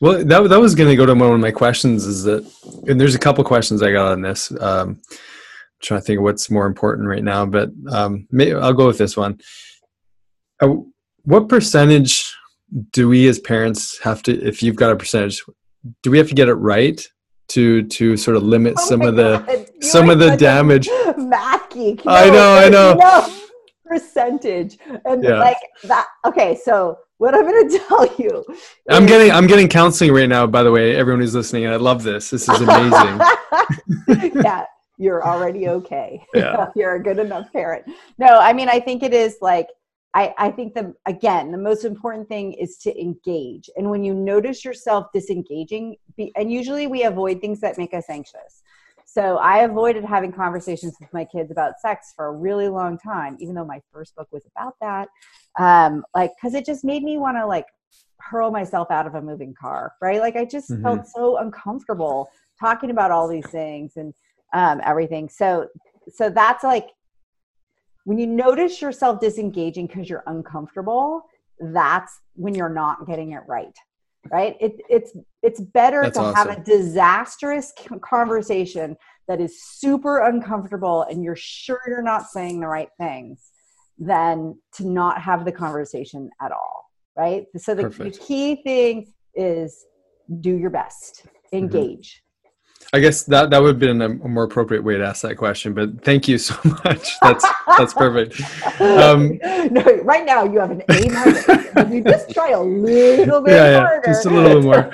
well 0.00 0.24
that, 0.24 0.48
that 0.48 0.60
was 0.60 0.74
going 0.74 0.90
to 0.90 0.96
go 0.96 1.06
to 1.06 1.14
one 1.14 1.32
of 1.32 1.40
my 1.40 1.52
questions 1.52 2.04
is 2.04 2.22
that 2.24 2.44
and 2.86 3.00
there's 3.00 3.14
a 3.14 3.18
couple 3.18 3.42
questions 3.44 3.82
i 3.82 3.90
got 3.90 4.12
on 4.12 4.20
this 4.20 4.52
um, 4.60 5.00
trying 5.82 6.00
to 6.00 6.04
think 6.04 6.18
of 6.18 6.24
what's 6.24 6.50
more 6.50 6.66
important 6.66 7.08
right 7.08 7.24
now, 7.24 7.46
but 7.46 7.70
um, 7.90 8.26
maybe 8.30 8.54
I'll 8.54 8.72
go 8.72 8.86
with 8.86 8.98
this 8.98 9.16
one. 9.16 9.38
Uh, 10.60 10.76
what 11.24 11.48
percentage 11.48 12.34
do 12.92 13.08
we 13.08 13.28
as 13.28 13.38
parents 13.38 13.98
have 14.00 14.22
to, 14.24 14.32
if 14.42 14.62
you've 14.62 14.76
got 14.76 14.92
a 14.92 14.96
percentage, 14.96 15.42
do 16.02 16.10
we 16.10 16.18
have 16.18 16.28
to 16.28 16.34
get 16.34 16.48
it 16.48 16.54
right 16.54 17.06
to 17.46 17.82
to 17.82 18.16
sort 18.16 18.38
of 18.38 18.42
limit 18.42 18.74
oh 18.78 18.88
some 18.88 19.02
of 19.02 19.16
the 19.16 19.68
some 19.80 20.08
of 20.08 20.18
the 20.18 20.36
damage? 20.36 20.88
Math 21.16 21.70
geek. 21.70 22.02
I 22.06 22.30
know, 22.30 22.54
I 22.54 22.68
know. 22.68 22.94
No 22.94 23.40
percentage 23.84 24.78
and 25.04 25.22
yeah. 25.22 25.38
like 25.38 25.58
that. 25.84 26.06
Okay, 26.24 26.58
so 26.62 26.98
what 27.18 27.34
I'm 27.34 27.42
going 27.42 27.68
to 27.70 27.78
tell 27.78 28.14
you. 28.16 28.44
I'm 28.88 29.06
getting 29.06 29.30
I'm 29.30 29.46
getting 29.46 29.68
counseling 29.68 30.12
right 30.12 30.28
now. 30.28 30.46
By 30.46 30.62
the 30.62 30.72
way, 30.72 30.96
everyone 30.96 31.20
who's 31.20 31.34
listening, 31.34 31.66
I 31.66 31.76
love 31.76 32.02
this. 32.02 32.30
This 32.30 32.48
is 32.48 32.60
amazing. 32.60 33.20
yeah, 34.42 34.64
you're 34.98 35.26
already 35.26 35.68
okay. 35.68 36.24
Yeah. 36.34 36.66
you're 36.74 36.94
a 36.96 37.02
good 37.02 37.18
enough 37.18 37.52
parent. 37.52 37.84
No, 38.18 38.38
I 38.38 38.52
mean, 38.52 38.68
I 38.68 38.80
think 38.80 39.02
it 39.02 39.12
is 39.14 39.38
like, 39.40 39.68
I, 40.14 40.32
I 40.38 40.50
think 40.50 40.74
the 40.74 40.94
again 41.06 41.50
the 41.50 41.58
most 41.58 41.84
important 41.84 42.28
thing 42.28 42.52
is 42.52 42.76
to 42.78 43.00
engage 43.00 43.68
and 43.76 43.90
when 43.90 44.04
you 44.04 44.14
notice 44.14 44.64
yourself 44.64 45.06
disengaging 45.12 45.96
be, 46.16 46.32
and 46.36 46.50
usually 46.50 46.86
we 46.86 47.02
avoid 47.02 47.40
things 47.40 47.60
that 47.60 47.76
make 47.78 47.92
us 47.92 48.04
anxious 48.08 48.62
so 49.04 49.36
i 49.38 49.58
avoided 49.58 50.04
having 50.04 50.32
conversations 50.32 50.94
with 51.00 51.12
my 51.12 51.24
kids 51.24 51.50
about 51.50 51.80
sex 51.80 52.12
for 52.14 52.26
a 52.26 52.32
really 52.32 52.68
long 52.68 52.96
time 52.96 53.36
even 53.40 53.54
though 53.54 53.64
my 53.64 53.80
first 53.92 54.14
book 54.14 54.28
was 54.30 54.46
about 54.56 54.74
that 54.80 55.08
um, 55.58 56.04
like 56.14 56.30
because 56.36 56.54
it 56.54 56.64
just 56.64 56.84
made 56.84 57.02
me 57.02 57.18
want 57.18 57.36
to 57.36 57.44
like 57.44 57.66
hurl 58.20 58.50
myself 58.50 58.90
out 58.90 59.06
of 59.06 59.16
a 59.16 59.22
moving 59.22 59.52
car 59.60 59.92
right 60.00 60.20
like 60.20 60.36
i 60.36 60.44
just 60.44 60.70
mm-hmm. 60.70 60.82
felt 60.82 61.06
so 61.08 61.38
uncomfortable 61.38 62.28
talking 62.58 62.90
about 62.90 63.10
all 63.10 63.28
these 63.28 63.48
things 63.50 63.96
and 63.96 64.14
um, 64.54 64.80
everything. 64.84 65.28
So, 65.28 65.68
so 66.08 66.30
that's 66.30 66.64
like 66.64 66.88
when 68.04 68.18
you 68.18 68.26
notice 68.26 68.80
yourself 68.80 69.20
disengaging 69.20 69.86
because 69.86 70.08
you're 70.08 70.24
uncomfortable. 70.26 71.22
That's 71.60 72.18
when 72.34 72.54
you're 72.54 72.68
not 72.68 73.06
getting 73.06 73.32
it 73.32 73.42
right 73.46 73.76
right 74.32 74.56
it, 74.60 74.80
it's 74.88 75.12
it's 75.42 75.60
better 75.60 76.02
That's 76.02 76.16
to 76.16 76.24
awesome. 76.24 76.48
have 76.48 76.58
a 76.58 76.64
disastrous 76.64 77.72
conversation 78.00 78.96
that 79.28 79.40
is 79.40 79.62
super 79.62 80.20
uncomfortable 80.24 81.02
and 81.02 81.22
you're 81.22 81.36
sure 81.36 81.80
you're 81.86 82.02
not 82.02 82.26
saying 82.28 82.60
the 82.60 82.66
right 82.66 82.88
things 82.98 83.50
than 83.98 84.58
to 84.74 84.88
not 84.88 85.20
have 85.20 85.44
the 85.44 85.52
conversation 85.52 86.30
at 86.40 86.52
all 86.52 86.86
right 87.16 87.44
so 87.56 87.74
the, 87.74 87.88
the 87.88 88.10
key 88.10 88.62
thing 88.62 89.12
is 89.34 89.84
do 90.40 90.56
your 90.56 90.70
best 90.70 91.26
Mm-hmm. 91.54 91.66
engage 91.66 92.23
I 92.94 93.00
guess 93.00 93.24
that 93.24 93.50
that 93.50 93.60
would 93.60 93.70
have 93.70 93.78
been 93.80 94.00
a, 94.02 94.08
more 94.08 94.44
appropriate 94.44 94.84
way 94.84 94.96
to 94.96 95.04
ask 95.04 95.22
that 95.22 95.34
question. 95.34 95.74
But 95.74 96.04
thank 96.04 96.28
you 96.28 96.38
so 96.38 96.54
much. 96.84 97.10
That's 97.20 97.44
that's 97.76 97.92
perfect. 97.92 98.40
Um, 98.80 99.40
no, 99.72 99.82
right 100.04 100.24
now 100.24 100.44
you 100.44 100.60
have 100.60 100.70
an 100.70 100.82
A. 100.82 100.84
If 101.76 101.92
you 101.92 102.04
just 102.04 102.30
try 102.30 102.50
a 102.50 102.60
little 102.60 103.40
bit 103.40 103.54
Yeah, 103.54 103.70
yeah, 103.70 103.80
harder. 103.80 104.06
just 104.06 104.26
a 104.26 104.30
little 104.30 104.60
bit 104.60 104.92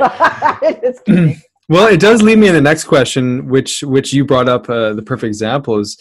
more. 1.09 1.35
Well, 1.69 1.87
it 1.87 2.01
does 2.01 2.21
lead 2.21 2.39
me 2.39 2.49
in 2.49 2.55
the 2.55 2.61
next 2.61 2.85
question, 2.85 3.47
which 3.49 3.85
which 3.85 4.13
you 4.13 4.25
brought 4.25 4.49
up. 4.49 4.69
Uh, 4.69 4.93
the 4.93 5.03
perfect 5.03 5.29
example 5.29 5.79
is 5.79 5.97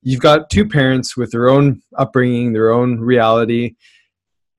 you've 0.00 0.20
got 0.22 0.48
two 0.48 0.66
parents 0.66 1.14
with 1.14 1.30
their 1.30 1.50
own 1.50 1.82
upbringing, 1.98 2.54
their 2.54 2.70
own 2.70 2.98
reality, 2.98 3.74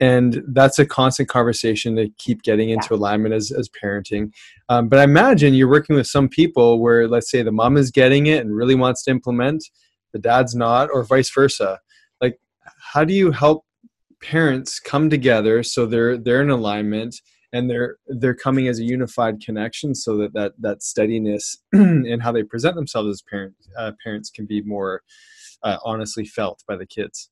and 0.01 0.41
that's 0.47 0.79
a 0.79 0.85
constant 0.85 1.29
conversation 1.29 1.95
to 1.95 2.09
keep 2.17 2.41
getting 2.41 2.71
into 2.71 2.93
alignment 2.95 3.35
as 3.35 3.51
as 3.51 3.69
parenting. 3.69 4.33
Um, 4.67 4.89
but 4.89 4.99
I 4.99 5.03
imagine 5.03 5.53
you're 5.53 5.69
working 5.69 5.95
with 5.95 6.07
some 6.07 6.27
people 6.27 6.81
where, 6.81 7.07
let's 7.07 7.29
say, 7.29 7.43
the 7.43 7.51
mom 7.51 7.77
is 7.77 7.91
getting 7.91 8.25
it 8.25 8.41
and 8.41 8.55
really 8.55 8.75
wants 8.75 9.03
to 9.03 9.11
implement, 9.11 9.63
the 10.11 10.19
dad's 10.19 10.55
not, 10.55 10.89
or 10.91 11.03
vice 11.03 11.31
versa. 11.31 11.79
Like, 12.19 12.39
how 12.93 13.05
do 13.05 13.13
you 13.13 13.31
help 13.31 13.63
parents 14.21 14.79
come 14.79 15.09
together 15.09 15.61
so 15.63 15.85
they're 15.85 16.17
they're 16.17 16.41
in 16.41 16.49
alignment? 16.49 17.15
and 17.53 17.69
they're 17.69 17.97
they're 18.07 18.33
coming 18.33 18.69
as 18.69 18.79
a 18.79 18.83
unified 18.83 19.41
connection 19.41 19.93
so 19.93 20.15
that 20.17 20.33
that 20.33 20.53
that 20.57 20.81
steadiness 20.81 21.57
and 21.73 22.23
how 22.23 22.31
they 22.31 22.43
present 22.43 22.75
themselves 22.75 23.09
as 23.09 23.21
parent 23.29 23.53
uh, 23.77 23.91
parents 24.01 24.29
can 24.29 24.45
be 24.45 24.61
more 24.61 25.01
uh, 25.63 25.77
honestly 25.83 26.23
felt 26.23 26.63
by 26.65 26.77
the 26.77 26.85
kids 26.85 27.29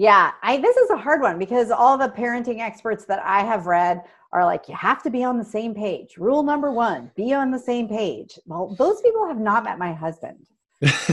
Yeah, 0.00 0.30
I 0.42 0.56
this 0.56 0.78
is 0.78 0.88
a 0.88 0.96
hard 0.96 1.20
one 1.20 1.38
because 1.38 1.70
all 1.70 1.98
the 1.98 2.08
parenting 2.08 2.60
experts 2.60 3.04
that 3.04 3.20
I 3.22 3.40
have 3.40 3.66
read 3.66 4.02
are 4.32 4.46
like 4.46 4.66
you 4.66 4.74
have 4.74 5.02
to 5.02 5.10
be 5.10 5.24
on 5.24 5.36
the 5.36 5.44
same 5.44 5.74
page. 5.74 6.16
Rule 6.16 6.42
number 6.42 6.72
1, 6.72 7.10
be 7.16 7.34
on 7.34 7.50
the 7.50 7.58
same 7.58 7.86
page. 7.86 8.38
Well, 8.46 8.74
those 8.78 9.02
people 9.02 9.28
have 9.28 9.38
not 9.38 9.62
met 9.62 9.78
my 9.78 9.92
husband. 9.92 10.46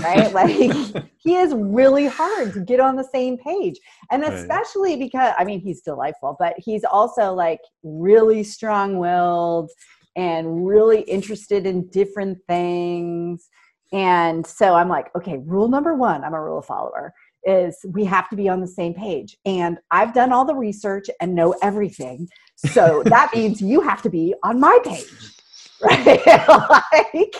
Right? 0.02 0.32
like 0.42 0.72
he 1.18 1.36
is 1.36 1.54
really 1.54 2.08
hard 2.08 2.54
to 2.54 2.62
get 2.62 2.80
on 2.80 2.96
the 2.96 3.04
same 3.04 3.38
page. 3.38 3.78
And 4.10 4.24
Right. 4.24 4.32
especially 4.32 4.96
because 4.96 5.34
I 5.38 5.44
mean 5.44 5.60
he's 5.60 5.82
delightful, 5.82 6.38
but 6.40 6.54
he's 6.58 6.86
also 6.86 7.34
like 7.34 7.60
really 7.84 8.42
strong-willed 8.42 9.70
and 10.16 10.66
really 10.66 11.02
interested 11.02 11.66
in 11.66 11.90
different 11.90 12.38
things. 12.48 13.50
And 13.92 14.48
so 14.48 14.76
I'm 14.76 14.88
like, 14.88 15.14
okay, 15.14 15.40
rule 15.40 15.68
number 15.68 15.94
1, 15.94 16.24
I'm 16.24 16.34
a 16.34 16.42
rule 16.42 16.62
follower 16.62 17.14
is 17.44 17.78
we 17.90 18.04
have 18.06 18.30
to 18.30 18.36
be 18.36 18.50
on 18.50 18.62
the 18.62 18.68
same 18.68 18.94
page. 18.94 19.38
And 19.46 19.78
I've 19.92 20.14
done 20.14 20.32
all 20.32 20.46
the 20.46 20.56
research 20.56 21.10
and 21.22 21.36
know 21.36 21.56
everything. 21.62 22.28
So 22.56 23.04
that 23.06 23.32
means 23.36 23.62
you 23.62 23.82
have 23.82 24.02
to 24.04 24.10
be 24.10 24.34
on 24.44 24.60
my 24.60 24.80
page. 24.84 25.06
Right? 25.80 26.26
like 26.28 27.36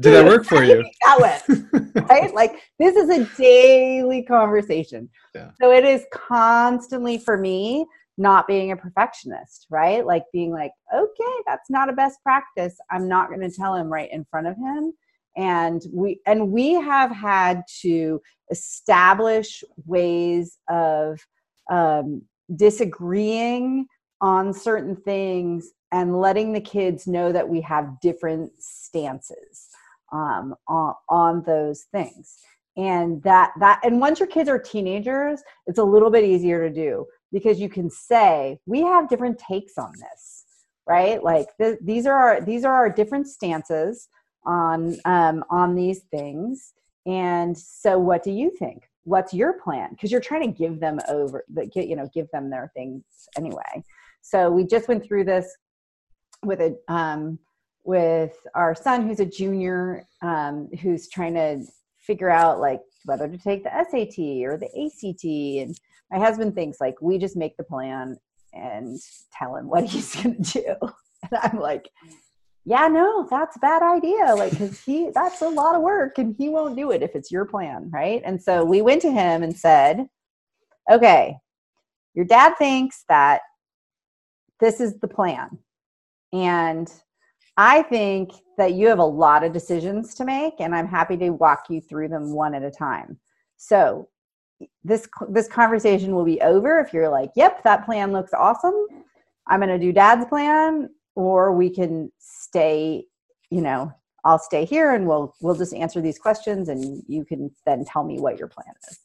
did 0.00 0.12
that 0.12 0.26
work 0.26 0.44
for 0.44 0.64
you 0.64 0.84
that 1.02 1.20
went. 1.46 2.08
Right? 2.10 2.34
Like 2.34 2.60
this 2.78 2.96
is 2.96 3.08
a 3.08 3.24
daily 3.36 4.22
conversation. 4.22 5.08
Yeah. 5.32 5.50
So 5.60 5.72
it 5.72 5.84
is 5.84 6.04
constantly 6.12 7.18
for 7.18 7.36
me 7.36 7.86
not 8.16 8.48
being 8.48 8.72
a 8.72 8.76
perfectionist, 8.76 9.66
right? 9.70 10.04
Like 10.04 10.24
being 10.32 10.52
like, 10.52 10.72
okay, 10.94 11.34
that's 11.46 11.70
not 11.70 11.88
a 11.88 11.92
best 11.92 12.20
practice. 12.22 12.76
I'm 12.90 13.08
not 13.08 13.28
going 13.28 13.40
to 13.40 13.50
tell 13.50 13.74
him 13.74 13.92
right 13.92 14.10
in 14.12 14.26
front 14.30 14.48
of 14.48 14.56
him. 14.56 14.92
And 15.38 15.80
we 15.92 16.20
and 16.26 16.50
we 16.50 16.74
have 16.74 17.10
had 17.10 17.62
to 17.82 18.20
establish 18.50 19.62
ways 19.86 20.58
of 20.68 21.20
um, 21.70 22.22
disagreeing 22.56 23.86
on 24.20 24.52
certain 24.52 24.96
things 24.96 25.70
and 25.92 26.20
letting 26.20 26.52
the 26.52 26.60
kids 26.60 27.06
know 27.06 27.30
that 27.32 27.48
we 27.48 27.60
have 27.60 28.00
different 28.00 28.50
stances 28.58 29.68
um, 30.12 30.54
on, 30.66 30.94
on 31.08 31.42
those 31.44 31.86
things. 31.92 32.36
And 32.76 33.22
that 33.22 33.52
that 33.60 33.80
and 33.84 34.00
once 34.00 34.18
your 34.18 34.28
kids 34.28 34.48
are 34.48 34.58
teenagers 34.58 35.40
it's 35.66 35.78
a 35.78 35.84
little 35.84 36.10
bit 36.10 36.24
easier 36.24 36.68
to 36.68 36.74
do 36.74 37.06
because 37.32 37.60
you 37.60 37.68
can 37.68 37.90
say 37.90 38.58
we 38.66 38.82
have 38.82 39.08
different 39.08 39.38
takes 39.38 39.78
on 39.78 39.92
this 39.98 40.44
right? 40.88 41.22
Like 41.22 41.48
th- 41.60 41.78
these 41.82 42.06
are 42.06 42.16
our 42.16 42.40
these 42.40 42.64
are 42.64 42.74
our 42.74 42.90
different 42.90 43.28
stances 43.28 44.08
on 44.48 44.96
um, 45.04 45.44
on 45.50 45.76
these 45.76 46.00
things. 46.10 46.72
And 47.06 47.56
so 47.56 47.98
what 47.98 48.24
do 48.24 48.32
you 48.32 48.50
think? 48.58 48.82
What's 49.04 49.32
your 49.32 49.52
plan? 49.52 49.90
Because 49.90 50.10
you're 50.10 50.20
trying 50.20 50.52
to 50.52 50.58
give 50.58 50.80
them 50.80 50.98
over 51.08 51.44
get 51.72 51.86
you 51.86 51.94
know 51.94 52.08
give 52.12 52.28
them 52.32 52.50
their 52.50 52.72
things 52.74 53.04
anyway. 53.36 53.84
So 54.22 54.50
we 54.50 54.64
just 54.64 54.88
went 54.88 55.04
through 55.04 55.24
this 55.24 55.54
with 56.44 56.60
a 56.60 56.76
um, 56.88 57.38
with 57.84 58.36
our 58.54 58.74
son 58.74 59.06
who's 59.06 59.20
a 59.20 59.26
junior 59.26 60.06
um, 60.22 60.68
who's 60.80 61.08
trying 61.08 61.34
to 61.34 61.64
figure 61.98 62.30
out 62.30 62.58
like 62.58 62.80
whether 63.04 63.28
to 63.28 63.38
take 63.38 63.64
the 63.64 63.70
SAT 63.70 64.48
or 64.48 64.56
the 64.56 64.66
ACT 64.66 65.24
and 65.24 65.78
my 66.10 66.18
husband 66.18 66.54
thinks 66.54 66.80
like 66.80 66.94
we 67.02 67.18
just 67.18 67.36
make 67.36 67.56
the 67.56 67.64
plan 67.64 68.16
and 68.54 68.98
tell 69.32 69.56
him 69.56 69.68
what 69.68 69.84
he's 69.88 70.14
going 70.14 70.42
to 70.42 70.62
do. 70.62 70.74
And 71.30 71.40
I'm 71.42 71.58
like 71.58 71.88
yeah 72.68 72.86
no 72.86 73.26
that's 73.30 73.56
a 73.56 73.60
bad 73.60 73.82
idea 73.82 74.34
like 74.34 74.56
cuz 74.56 74.84
he 74.84 75.10
that's 75.14 75.42
a 75.42 75.48
lot 75.48 75.74
of 75.74 75.82
work 75.82 76.18
and 76.18 76.36
he 76.38 76.48
won't 76.48 76.76
do 76.76 76.90
it 76.90 77.02
if 77.02 77.16
it's 77.16 77.30
your 77.30 77.44
plan 77.44 77.88
right 77.90 78.22
and 78.24 78.42
so 78.42 78.64
we 78.64 78.82
went 78.82 79.02
to 79.02 79.10
him 79.10 79.42
and 79.42 79.56
said 79.56 80.08
okay 80.90 81.36
your 82.14 82.24
dad 82.24 82.54
thinks 82.58 83.04
that 83.08 83.40
this 84.60 84.80
is 84.80 84.98
the 84.98 85.08
plan 85.08 85.58
and 86.32 86.92
I 87.58 87.82
think 87.82 88.30
that 88.56 88.74
you 88.74 88.86
have 88.86 89.00
a 89.00 89.04
lot 89.04 89.42
of 89.42 89.52
decisions 89.52 90.14
to 90.14 90.24
make, 90.24 90.54
and 90.60 90.74
I'm 90.74 90.86
happy 90.86 91.16
to 91.16 91.30
walk 91.30 91.64
you 91.68 91.80
through 91.80 92.08
them 92.08 92.32
one 92.32 92.54
at 92.54 92.62
a 92.62 92.70
time. 92.70 93.18
So, 93.56 94.08
this 94.84 95.08
this 95.28 95.48
conversation 95.48 96.14
will 96.14 96.24
be 96.24 96.40
over 96.40 96.78
if 96.78 96.92
you're 96.92 97.08
like, 97.08 97.32
"Yep, 97.34 97.64
that 97.64 97.84
plan 97.84 98.12
looks 98.12 98.32
awesome. 98.32 98.74
I'm 99.48 99.60
going 99.60 99.70
to 99.70 99.78
do 99.78 99.92
Dad's 99.92 100.26
plan," 100.26 100.90
or 101.18 101.52
we 101.52 101.68
can 101.70 102.12
stay. 102.18 103.04
You 103.50 103.62
know, 103.62 103.92
I'll 104.24 104.38
stay 104.38 104.64
here, 104.64 104.94
and 104.94 105.06
we'll 105.06 105.34
we'll 105.40 105.54
just 105.54 105.74
answer 105.74 106.00
these 106.00 106.18
questions, 106.18 106.68
and 106.68 107.02
you 107.08 107.24
can 107.24 107.50
then 107.66 107.84
tell 107.84 108.04
me 108.04 108.18
what 108.20 108.38
your 108.38 108.48
plan 108.48 108.74
is. 108.88 108.98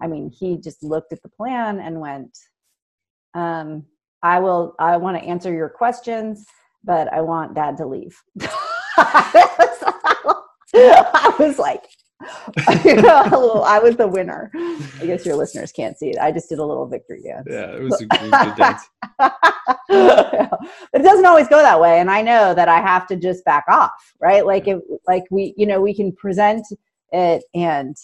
I 0.00 0.06
mean, 0.06 0.30
he 0.30 0.56
just 0.56 0.82
looked 0.82 1.12
at 1.12 1.22
the 1.22 1.28
plan 1.28 1.78
and 1.78 2.00
went, 2.00 2.36
um, 3.34 3.84
"I 4.22 4.40
will. 4.40 4.74
I 4.78 4.96
want 4.96 5.18
to 5.18 5.24
answer 5.24 5.52
your 5.52 5.68
questions." 5.68 6.46
but 6.84 7.12
I 7.12 7.20
want 7.20 7.54
dad 7.54 7.76
to 7.78 7.86
leave. 7.86 8.20
I 8.96 9.74
was 11.38 11.58
like, 11.58 11.84
little, 12.84 13.64
I 13.64 13.78
was 13.78 13.96
the 13.96 14.08
winner. 14.08 14.50
I 14.54 15.06
guess 15.06 15.24
your 15.26 15.36
listeners 15.36 15.72
can't 15.72 15.98
see 15.98 16.10
it. 16.10 16.18
I 16.18 16.32
just 16.32 16.48
did 16.48 16.58
a 16.58 16.64
little 16.64 16.86
victory 16.86 17.22
dance. 17.22 17.46
yeah 17.48 17.72
it 17.72 17.82
was 17.82 18.00
a, 18.00 18.04
it 18.04 18.30
was 18.30 18.32
a 18.32 18.44
good 18.44 18.56
dance 18.56 18.82
but 19.18 21.00
it 21.00 21.02
doesn't 21.02 21.26
always 21.26 21.48
go 21.48 21.58
that 21.58 21.80
way 21.80 21.98
and 22.00 22.10
i 22.10 22.22
know 22.22 22.54
that 22.54 22.68
i 22.68 22.80
have 22.80 23.06
to 23.06 23.16
just 23.16 23.44
back 23.44 23.64
off 23.68 23.90
right 24.20 24.46
like 24.46 24.68
if 24.68 24.80
like 25.06 25.24
we 25.30 25.54
you 25.56 25.66
know 25.66 25.80
we 25.80 25.94
can 25.94 26.12
present 26.12 26.64
it 27.12 27.42
and 27.54 27.96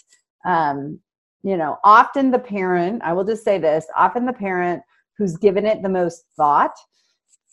um 0.45 0.99
you 1.43 1.57
know 1.57 1.79
often 1.85 2.31
the 2.31 2.39
parent 2.39 3.01
i 3.03 3.13
will 3.13 3.25
just 3.25 3.45
say 3.45 3.59
this 3.59 3.87
often 3.97 4.27
the 4.27 4.33
parent 4.33 4.83
who's 5.17 5.37
given 5.37 5.67
it 5.67 5.83
the 5.83 5.89
most 5.89 6.25
thought 6.37 6.75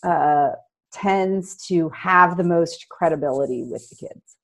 uh 0.04 0.50
tends 0.92 1.58
to 1.68 1.90
have 1.90 2.38
the 2.38 2.44
most 2.44 2.86
credibility 2.90 3.64
with 3.64 3.88
the 3.90 3.96
kids 3.96 4.35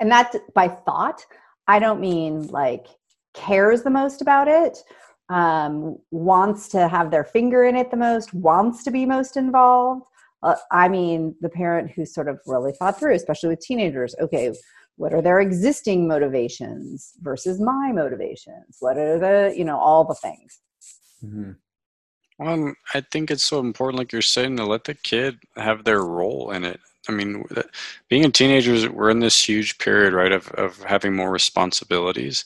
and 0.00 0.10
that 0.10 0.34
by 0.54 0.68
thought 0.68 1.24
i 1.68 1.78
don't 1.78 2.00
mean 2.00 2.46
like 2.48 2.86
cares 3.34 3.82
the 3.82 3.90
most 3.90 4.22
about 4.22 4.48
it 4.48 4.78
um, 5.28 5.96
wants 6.10 6.68
to 6.68 6.88
have 6.88 7.10
their 7.10 7.24
finger 7.24 7.64
in 7.64 7.76
it 7.76 7.90
the 7.90 7.96
most, 7.96 8.34
wants 8.34 8.84
to 8.84 8.90
be 8.90 9.06
most 9.06 9.36
involved. 9.36 10.06
Uh, 10.42 10.56
I 10.70 10.88
mean, 10.88 11.34
the 11.40 11.48
parent 11.48 11.90
who's 11.90 12.12
sort 12.12 12.28
of 12.28 12.38
really 12.46 12.72
thought 12.72 12.98
through, 12.98 13.14
especially 13.14 13.48
with 13.48 13.60
teenagers. 13.60 14.14
Okay, 14.20 14.52
what 14.96 15.14
are 15.14 15.22
their 15.22 15.40
existing 15.40 16.06
motivations 16.06 17.14
versus 17.22 17.60
my 17.60 17.90
motivations? 17.92 18.76
What 18.80 18.98
are 18.98 19.18
the, 19.18 19.54
you 19.56 19.64
know, 19.64 19.78
all 19.78 20.04
the 20.04 20.14
things. 20.14 20.60
hmm 21.20 21.52
Well, 22.38 22.74
I 22.92 23.00
think 23.00 23.30
it's 23.30 23.44
so 23.44 23.60
important, 23.60 23.98
like 23.98 24.12
you're 24.12 24.22
saying, 24.22 24.58
to 24.58 24.66
let 24.66 24.84
the 24.84 24.94
kid 24.94 25.38
have 25.56 25.84
their 25.84 26.02
role 26.02 26.50
in 26.50 26.64
it. 26.64 26.80
I 27.08 27.12
mean, 27.12 27.44
being 28.08 28.24
a 28.24 28.30
teenager, 28.30 28.90
we're 28.90 29.10
in 29.10 29.20
this 29.20 29.46
huge 29.48 29.78
period, 29.78 30.14
right, 30.14 30.32
of, 30.32 30.48
of 30.52 30.82
having 30.84 31.14
more 31.14 31.30
responsibilities. 31.30 32.44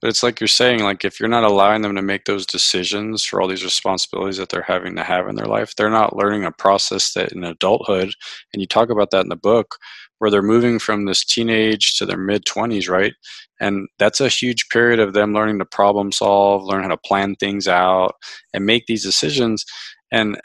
But 0.00 0.10
it's 0.10 0.22
like 0.22 0.38
you're 0.38 0.48
saying, 0.48 0.82
like 0.82 1.02
if 1.04 1.18
you're 1.18 1.30
not 1.30 1.44
allowing 1.44 1.80
them 1.80 1.94
to 1.94 2.02
make 2.02 2.26
those 2.26 2.44
decisions 2.44 3.24
for 3.24 3.40
all 3.40 3.48
these 3.48 3.64
responsibilities 3.64 4.36
that 4.36 4.50
they're 4.50 4.60
having 4.60 4.96
to 4.96 5.02
have 5.02 5.26
in 5.28 5.36
their 5.36 5.46
life, 5.46 5.74
they're 5.74 5.88
not 5.88 6.16
learning 6.16 6.44
a 6.44 6.52
process 6.52 7.14
that 7.14 7.32
in 7.32 7.42
adulthood, 7.42 8.12
and 8.52 8.60
you 8.60 8.66
talk 8.66 8.90
about 8.90 9.10
that 9.12 9.22
in 9.22 9.30
the 9.30 9.36
book, 9.36 9.76
where 10.18 10.30
they're 10.30 10.42
moving 10.42 10.78
from 10.78 11.06
this 11.06 11.24
teenage 11.24 11.96
to 11.96 12.04
their 12.04 12.18
mid 12.18 12.44
20s, 12.44 12.88
right? 12.90 13.14
And 13.60 13.88
that's 13.98 14.20
a 14.20 14.28
huge 14.28 14.68
period 14.68 15.00
of 15.00 15.14
them 15.14 15.32
learning 15.32 15.58
to 15.60 15.64
problem 15.64 16.12
solve, 16.12 16.64
learn 16.64 16.82
how 16.82 16.88
to 16.88 16.98
plan 16.98 17.34
things 17.36 17.66
out, 17.66 18.16
and 18.52 18.66
make 18.66 18.84
these 18.86 19.04
decisions. 19.04 19.64
And, 20.12 20.38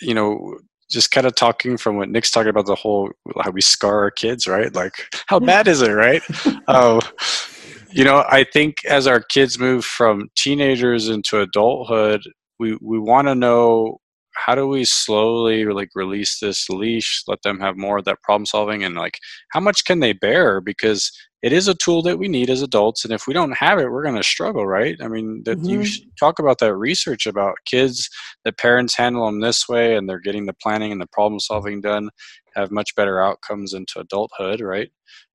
you 0.00 0.14
know, 0.14 0.56
just 0.94 1.10
kind 1.10 1.26
of 1.26 1.34
talking 1.34 1.76
from 1.76 1.96
what 1.98 2.08
Nick's 2.08 2.30
talking 2.30 2.48
about 2.48 2.66
the 2.66 2.74
whole 2.74 3.10
how 3.42 3.50
we 3.50 3.60
scar 3.60 3.98
our 3.98 4.10
kids, 4.10 4.46
right? 4.46 4.74
Like, 4.74 4.94
how 5.26 5.38
bad 5.38 5.68
is 5.68 5.82
it, 5.82 5.90
right? 5.90 6.22
uh, 6.68 7.00
you 7.90 8.04
know, 8.04 8.24
I 8.30 8.44
think 8.44 8.76
as 8.86 9.06
our 9.06 9.20
kids 9.20 9.58
move 9.58 9.84
from 9.84 10.30
teenagers 10.36 11.08
into 11.08 11.40
adulthood, 11.40 12.22
we 12.58 12.78
we 12.80 12.98
want 12.98 13.28
to 13.28 13.34
know 13.34 13.98
how 14.34 14.54
do 14.54 14.66
we 14.66 14.84
slowly 14.84 15.64
like 15.66 15.90
release 15.94 16.40
this 16.40 16.68
leash 16.68 17.22
let 17.28 17.40
them 17.42 17.60
have 17.60 17.76
more 17.76 17.98
of 17.98 18.04
that 18.04 18.20
problem 18.22 18.44
solving 18.44 18.82
and 18.82 18.96
like 18.96 19.18
how 19.52 19.60
much 19.60 19.84
can 19.84 20.00
they 20.00 20.12
bear 20.12 20.60
because 20.60 21.12
it 21.44 21.52
is 21.52 21.68
a 21.68 21.74
tool 21.74 22.00
that 22.00 22.18
we 22.18 22.26
need 22.26 22.48
as 22.48 22.62
adults 22.62 23.04
and 23.04 23.12
if 23.12 23.26
we 23.26 23.34
don't 23.34 23.56
have 23.56 23.78
it 23.78 23.90
we're 23.90 24.02
going 24.02 24.16
to 24.16 24.22
struggle 24.22 24.66
right 24.66 24.96
i 25.02 25.08
mean 25.08 25.42
that 25.44 25.58
mm-hmm. 25.58 25.82
you 25.82 25.86
talk 26.18 26.38
about 26.38 26.58
that 26.58 26.74
research 26.74 27.26
about 27.26 27.56
kids 27.66 28.08
that 28.44 28.56
parents 28.56 28.96
handle 28.96 29.26
them 29.26 29.40
this 29.40 29.68
way 29.68 29.94
and 29.94 30.08
they're 30.08 30.18
getting 30.18 30.46
the 30.46 30.54
planning 30.54 30.90
and 30.90 31.00
the 31.00 31.06
problem 31.08 31.38
solving 31.38 31.80
done 31.82 32.08
have 32.56 32.70
much 32.70 32.94
better 32.96 33.20
outcomes 33.20 33.74
into 33.74 34.00
adulthood 34.00 34.60
right 34.60 34.90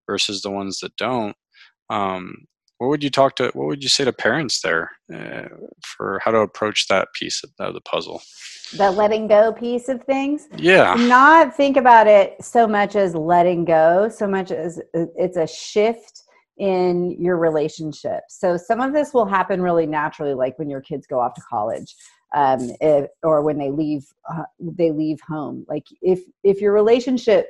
versus 0.07 0.41
the 0.41 0.49
ones 0.49 0.79
that 0.79 0.95
don't 0.97 1.35
um, 1.91 2.33
what 2.79 2.87
would 2.87 3.03
you 3.03 3.09
talk 3.09 3.35
to 3.35 3.51
what 3.53 3.67
would 3.67 3.83
you 3.83 3.89
say 3.89 4.05
to 4.05 4.13
parents 4.13 4.61
there 4.61 4.91
uh, 5.13 5.49
for 5.85 6.19
how 6.23 6.31
to 6.31 6.39
approach 6.39 6.87
that 6.87 7.09
piece 7.13 7.43
of, 7.43 7.51
of 7.59 7.73
the 7.73 7.81
puzzle? 7.81 8.21
The 8.75 8.89
letting 8.89 9.27
go 9.27 9.51
piece 9.51 9.89
of 9.89 10.03
things? 10.03 10.47
Yeah. 10.55 10.95
Not 10.95 11.55
think 11.55 11.75
about 11.75 12.07
it 12.07 12.43
so 12.43 12.67
much 12.67 12.95
as 12.95 13.13
letting 13.15 13.65
go 13.65 14.09
so 14.09 14.27
much 14.27 14.51
as 14.51 14.81
it's 14.93 15.37
a 15.37 15.45
shift 15.45 16.23
in 16.57 17.11
your 17.21 17.37
relationship. 17.37 18.21
So 18.29 18.57
some 18.57 18.79
of 18.79 18.93
this 18.93 19.13
will 19.13 19.25
happen 19.25 19.61
really 19.61 19.85
naturally 19.85 20.33
like 20.33 20.57
when 20.57 20.69
your 20.69 20.81
kids 20.81 21.05
go 21.05 21.19
off 21.19 21.33
to 21.35 21.41
college 21.49 21.95
um, 22.33 22.71
if, 22.79 23.09
or 23.23 23.41
when 23.41 23.57
they 23.57 23.71
leave 23.71 24.05
uh, 24.31 24.43
they 24.59 24.91
leave 24.91 25.19
home. 25.27 25.65
Like 25.67 25.85
if 26.01 26.21
if 26.43 26.61
your 26.61 26.73
relationship 26.73 27.47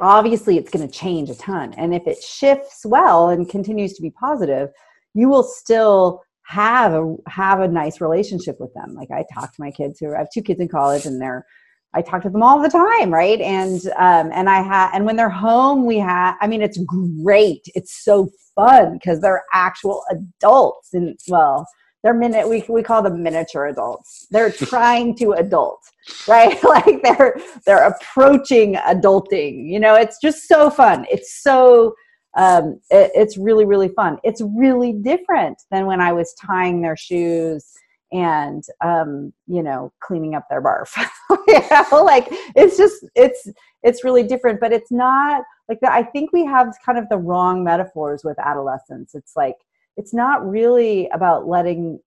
obviously 0.00 0.56
it's 0.56 0.70
going 0.70 0.86
to 0.86 0.92
change 0.92 1.30
a 1.30 1.34
ton 1.36 1.72
and 1.74 1.94
if 1.94 2.06
it 2.06 2.22
shifts 2.22 2.84
well 2.84 3.28
and 3.30 3.48
continues 3.48 3.92
to 3.94 4.02
be 4.02 4.10
positive 4.10 4.68
you 5.14 5.28
will 5.28 5.44
still 5.44 6.20
have 6.46 6.92
a 6.92 7.16
have 7.28 7.60
a 7.60 7.68
nice 7.68 8.00
relationship 8.00 8.56
with 8.58 8.72
them 8.74 8.94
like 8.94 9.10
i 9.10 9.24
talk 9.32 9.54
to 9.54 9.60
my 9.60 9.70
kids 9.70 9.98
who 10.00 10.14
I 10.14 10.18
have 10.18 10.28
two 10.32 10.42
kids 10.42 10.60
in 10.60 10.68
college 10.68 11.06
and 11.06 11.20
they're 11.20 11.44
I 11.92 12.02
talk 12.02 12.22
to 12.22 12.30
them 12.30 12.42
all 12.42 12.62
the 12.62 12.68
time, 12.68 13.12
right? 13.12 13.40
And 13.40 13.84
um, 13.98 14.30
and 14.32 14.48
I 14.48 14.62
have 14.62 14.90
and 14.94 15.04
when 15.04 15.16
they're 15.16 15.28
home, 15.28 15.86
we 15.86 15.98
have. 15.98 16.36
I 16.40 16.46
mean, 16.46 16.62
it's 16.62 16.78
great. 16.78 17.62
It's 17.74 18.04
so 18.04 18.30
fun 18.54 18.94
because 18.94 19.20
they're 19.20 19.42
actual 19.52 20.04
adults, 20.10 20.94
and 20.94 21.18
well, 21.28 21.66
they're 22.02 22.14
minute 22.14 22.48
we 22.48 22.64
we 22.68 22.82
call 22.82 23.02
them 23.02 23.22
miniature 23.22 23.66
adults. 23.66 24.26
They're 24.30 24.50
trying 24.52 25.16
to 25.16 25.32
adult, 25.32 25.80
right? 26.26 26.62
like 26.64 27.02
they're 27.02 27.36
they're 27.66 27.86
approaching 27.86 28.74
adulting. 28.74 29.68
You 29.68 29.80
know, 29.80 29.94
it's 29.94 30.18
just 30.20 30.48
so 30.48 30.70
fun. 30.70 31.06
It's 31.10 31.42
so 31.42 31.94
um, 32.36 32.80
it, 32.90 33.10
it's 33.14 33.36
really 33.36 33.64
really 33.64 33.88
fun. 33.88 34.18
It's 34.24 34.42
really 34.56 34.92
different 34.92 35.62
than 35.70 35.86
when 35.86 36.00
I 36.00 36.12
was 36.12 36.34
tying 36.34 36.80
their 36.80 36.96
shoes 36.96 37.66
and 38.12 38.64
um, 38.82 39.32
you 39.46 39.62
know 39.62 39.92
cleaning 40.00 40.34
up 40.34 40.46
their 40.48 40.62
barf. 40.62 40.90
you 41.48 41.60
know, 41.70 42.02
like 42.02 42.26
it's 42.56 42.76
just 42.76 43.04
it's 43.14 43.50
it's 43.82 44.04
really 44.04 44.22
different, 44.22 44.60
but 44.60 44.72
it's 44.72 44.90
not 44.90 45.42
like 45.68 45.80
the, 45.80 45.92
I 45.92 46.02
think 46.02 46.32
we 46.32 46.44
have 46.46 46.74
kind 46.84 46.98
of 46.98 47.08
the 47.08 47.18
wrong 47.18 47.62
metaphors 47.62 48.22
with 48.24 48.38
adolescence. 48.38 49.14
It's 49.14 49.34
like 49.36 49.56
it's 50.00 50.14
not 50.14 50.48
really 50.48 51.10
about 51.12 51.46
letting 51.46 52.00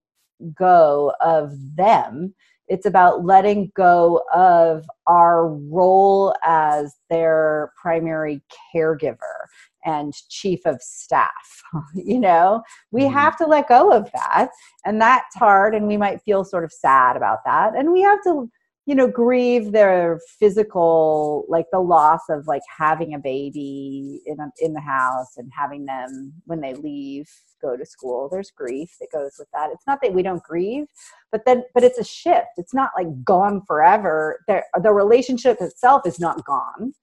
go 0.57 1.13
of 1.21 1.53
them 1.75 2.33
it's 2.69 2.87
about 2.87 3.23
letting 3.23 3.71
go 3.75 4.23
of 4.33 4.85
our 5.05 5.47
role 5.47 6.33
as 6.43 6.95
their 7.11 7.71
primary 7.79 8.41
caregiver 8.73 9.45
and 9.85 10.13
chief 10.29 10.59
of 10.65 10.81
staff 10.81 11.61
you 11.93 12.19
know 12.19 12.63
we 12.91 13.03
mm-hmm. 13.03 13.13
have 13.13 13.37
to 13.37 13.45
let 13.45 13.69
go 13.69 13.91
of 13.91 14.09
that 14.11 14.49
and 14.85 14.99
that's 14.99 15.35
hard 15.35 15.75
and 15.75 15.87
we 15.87 15.95
might 15.95 16.19
feel 16.23 16.43
sort 16.43 16.63
of 16.63 16.71
sad 16.71 17.15
about 17.15 17.39
that 17.45 17.75
and 17.75 17.91
we 17.91 18.01
have 18.01 18.21
to 18.23 18.49
you 18.85 18.95
know 18.95 19.07
grieve 19.07 19.71
their 19.71 20.19
physical 20.39 21.45
like 21.47 21.65
the 21.71 21.79
loss 21.79 22.21
of 22.29 22.47
like 22.47 22.61
having 22.77 23.13
a 23.13 23.19
baby 23.19 24.21
in 24.25 24.39
a, 24.39 24.51
in 24.59 24.73
the 24.73 24.81
house 24.81 25.37
and 25.37 25.49
having 25.57 25.85
them 25.85 26.33
when 26.45 26.59
they 26.59 26.73
leave 26.73 27.29
go 27.61 27.77
to 27.77 27.85
school. 27.85 28.27
There's 28.29 28.51
grief 28.51 28.89
that 28.99 29.11
goes 29.11 29.35
with 29.39 29.47
that. 29.53 29.69
It's 29.71 29.87
not 29.87 29.99
that 30.01 30.13
we 30.13 30.21
don't 30.21 30.43
grieve 30.43 30.87
but 31.31 31.45
then 31.45 31.63
but 31.73 31.83
it's 31.83 31.97
a 31.97 32.03
shift. 32.03 32.47
It's 32.57 32.73
not 32.73 32.91
like 32.97 33.23
gone 33.23 33.61
forever. 33.65 34.43
The, 34.47 34.61
the 34.81 34.91
relationship 34.91 35.57
itself 35.61 36.03
is 36.05 36.19
not 36.19 36.45
gone. 36.45 36.93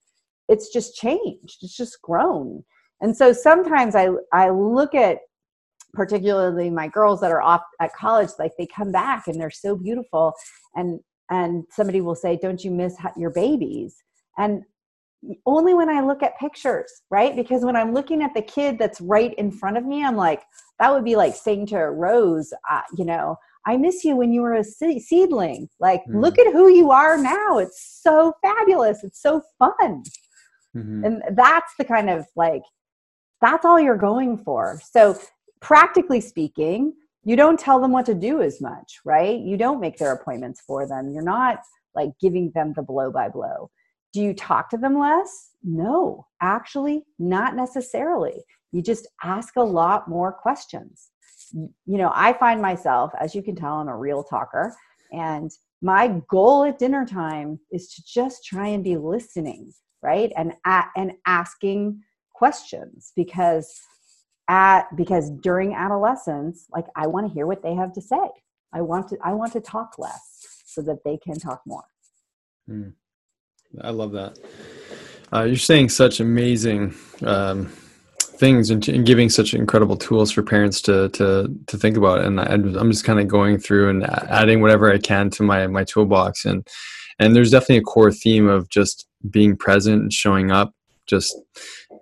It's 0.47 0.71
just 0.71 0.95
changed. 0.95 1.57
It's 1.61 1.75
just 1.75 2.01
grown. 2.01 2.63
And 3.01 3.17
so 3.17 3.33
sometimes 3.33 3.95
i 3.95 4.09
i 4.31 4.49
look 4.49 4.93
at 4.93 5.19
particularly 5.93 6.69
my 6.69 6.87
girls 6.87 7.19
that 7.21 7.31
are 7.31 7.41
off 7.41 7.63
at 7.81 7.93
college 7.93 8.29
like 8.39 8.51
they 8.57 8.67
come 8.67 8.91
back 8.91 9.27
and 9.27 9.41
they're 9.41 9.49
so 9.49 9.75
beautiful. 9.75 10.33
And 10.75 10.99
and 11.31 11.63
somebody 11.71 12.01
will 12.01 12.15
say 12.15 12.37
don't 12.39 12.63
you 12.63 12.69
miss 12.69 12.95
your 13.17 13.31
babies? 13.31 14.03
And 14.37 14.63
only 15.45 15.75
when 15.75 15.87
i 15.87 16.01
look 16.01 16.23
at 16.23 16.35
pictures 16.39 17.03
right? 17.11 17.35
Because 17.35 17.63
when 17.63 17.75
i'm 17.75 17.93
looking 17.93 18.23
at 18.23 18.33
the 18.33 18.41
kid 18.41 18.79
that's 18.79 18.99
right 19.01 19.35
in 19.35 19.51
front 19.51 19.77
of 19.77 19.85
me 19.85 20.03
i'm 20.03 20.15
like 20.15 20.41
that 20.79 20.91
would 20.91 21.05
be 21.05 21.15
like 21.15 21.35
saying 21.35 21.67
to 21.67 21.75
a 21.75 21.91
rose 21.91 22.51
uh, 22.71 22.81
you 22.97 23.05
know 23.05 23.37
i 23.67 23.77
miss 23.77 24.03
you 24.03 24.15
when 24.15 24.31
you 24.31 24.41
were 24.41 24.55
a 24.55 24.63
seedling. 24.63 25.69
Like 25.79 26.01
mm-hmm. 26.01 26.19
look 26.19 26.39
at 26.39 26.51
who 26.51 26.69
you 26.69 26.91
are 26.91 27.17
now. 27.17 27.59
It's 27.59 27.99
so 28.01 28.33
fabulous. 28.41 29.03
It's 29.03 29.21
so 29.21 29.41
fun. 29.59 30.03
Mm-hmm. 30.75 31.03
and 31.03 31.21
that's 31.35 31.73
the 31.77 31.83
kind 31.83 32.09
of 32.09 32.25
like 32.37 32.61
that's 33.41 33.65
all 33.65 33.77
you're 33.77 33.97
going 33.97 34.37
for. 34.37 34.79
So 34.89 35.19
practically 35.59 36.21
speaking 36.21 36.93
you 37.23 37.35
don't 37.35 37.59
tell 37.59 37.79
them 37.79 37.91
what 37.91 38.05
to 38.07 38.15
do 38.15 38.41
as 38.41 38.61
much, 38.61 38.99
right? 39.05 39.39
You 39.39 39.57
don't 39.57 39.79
make 39.79 39.97
their 39.97 40.13
appointments 40.13 40.61
for 40.65 40.87
them. 40.87 41.11
You're 41.11 41.23
not 41.23 41.59
like 41.95 42.09
giving 42.19 42.51
them 42.55 42.73
the 42.75 42.81
blow 42.81 43.11
by 43.11 43.29
blow. 43.29 43.69
Do 44.13 44.21
you 44.21 44.33
talk 44.33 44.69
to 44.71 44.77
them 44.77 44.97
less? 44.97 45.51
No, 45.63 46.27
actually, 46.41 47.03
not 47.19 47.55
necessarily. 47.55 48.43
You 48.71 48.81
just 48.81 49.07
ask 49.23 49.55
a 49.55 49.61
lot 49.61 50.09
more 50.09 50.31
questions. 50.31 51.09
You 51.53 51.97
know, 51.97 52.11
I 52.13 52.33
find 52.33 52.61
myself, 52.61 53.11
as 53.19 53.35
you 53.35 53.43
can 53.43 53.55
tell, 53.55 53.75
I'm 53.75 53.87
a 53.87 53.97
real 53.97 54.23
talker. 54.23 54.75
And 55.11 55.51
my 55.81 56.21
goal 56.29 56.63
at 56.63 56.79
dinner 56.79 57.05
time 57.05 57.59
is 57.71 57.93
to 57.93 58.03
just 58.05 58.45
try 58.45 58.67
and 58.67 58.83
be 58.83 58.97
listening, 58.97 59.73
right? 60.01 60.31
And, 60.37 60.53
and 60.95 61.13
asking 61.25 62.01
questions 62.33 63.11
because 63.15 63.79
at 64.47 64.93
because 64.95 65.29
during 65.29 65.73
adolescence 65.73 66.65
like 66.73 66.85
i 66.95 67.07
want 67.07 67.27
to 67.27 67.33
hear 67.33 67.47
what 67.47 67.63
they 67.63 67.73
have 67.73 67.93
to 67.93 68.01
say. 68.01 68.29
I 68.73 68.81
want 68.81 69.09
to 69.09 69.17
i 69.23 69.33
want 69.33 69.53
to 69.53 69.61
talk 69.61 69.97
less 69.97 70.63
so 70.65 70.81
that 70.83 71.03
they 71.03 71.17
can 71.17 71.39
talk 71.39 71.61
more. 71.65 71.83
Mm. 72.69 72.93
i 73.81 73.89
love 73.89 74.11
that. 74.13 74.39
Uh, 75.33 75.43
you're 75.43 75.55
saying 75.55 75.87
such 75.87 76.19
amazing 76.19 76.93
um, 77.21 77.67
things 78.41 78.69
and, 78.69 78.85
and, 78.89 79.05
giving 79.05 79.29
such 79.29 79.53
incredible 79.53 79.95
tools 79.95 80.31
for 80.31 80.43
parents 80.43 80.81
to 80.81 81.09
to 81.09 81.47
to 81.67 81.77
think 81.77 81.95
about. 81.95 82.25
And 82.25 82.39
I, 82.39 82.45
i'm 82.45 82.91
just 82.91 83.05
kind 83.05 83.19
of 83.19 83.27
going 83.27 83.57
through 83.59 83.89
and 83.89 84.03
adding 84.29 84.61
whatever 84.61 84.91
i 84.91 84.97
can 84.97 85.29
to 85.31 85.43
my 85.43 85.67
my 85.67 85.83
toolbox. 85.83 86.45
And 86.45 86.67
and 87.19 87.35
there's 87.35 87.51
definitely 87.51 87.77
a 87.77 87.81
core 87.83 88.11
theme 88.11 88.47
of 88.47 88.67
just 88.69 89.07
being 89.29 89.55
present 89.55 90.01
and 90.01 90.13
showing 90.13 90.51
up 90.51 90.73
just 91.05 91.37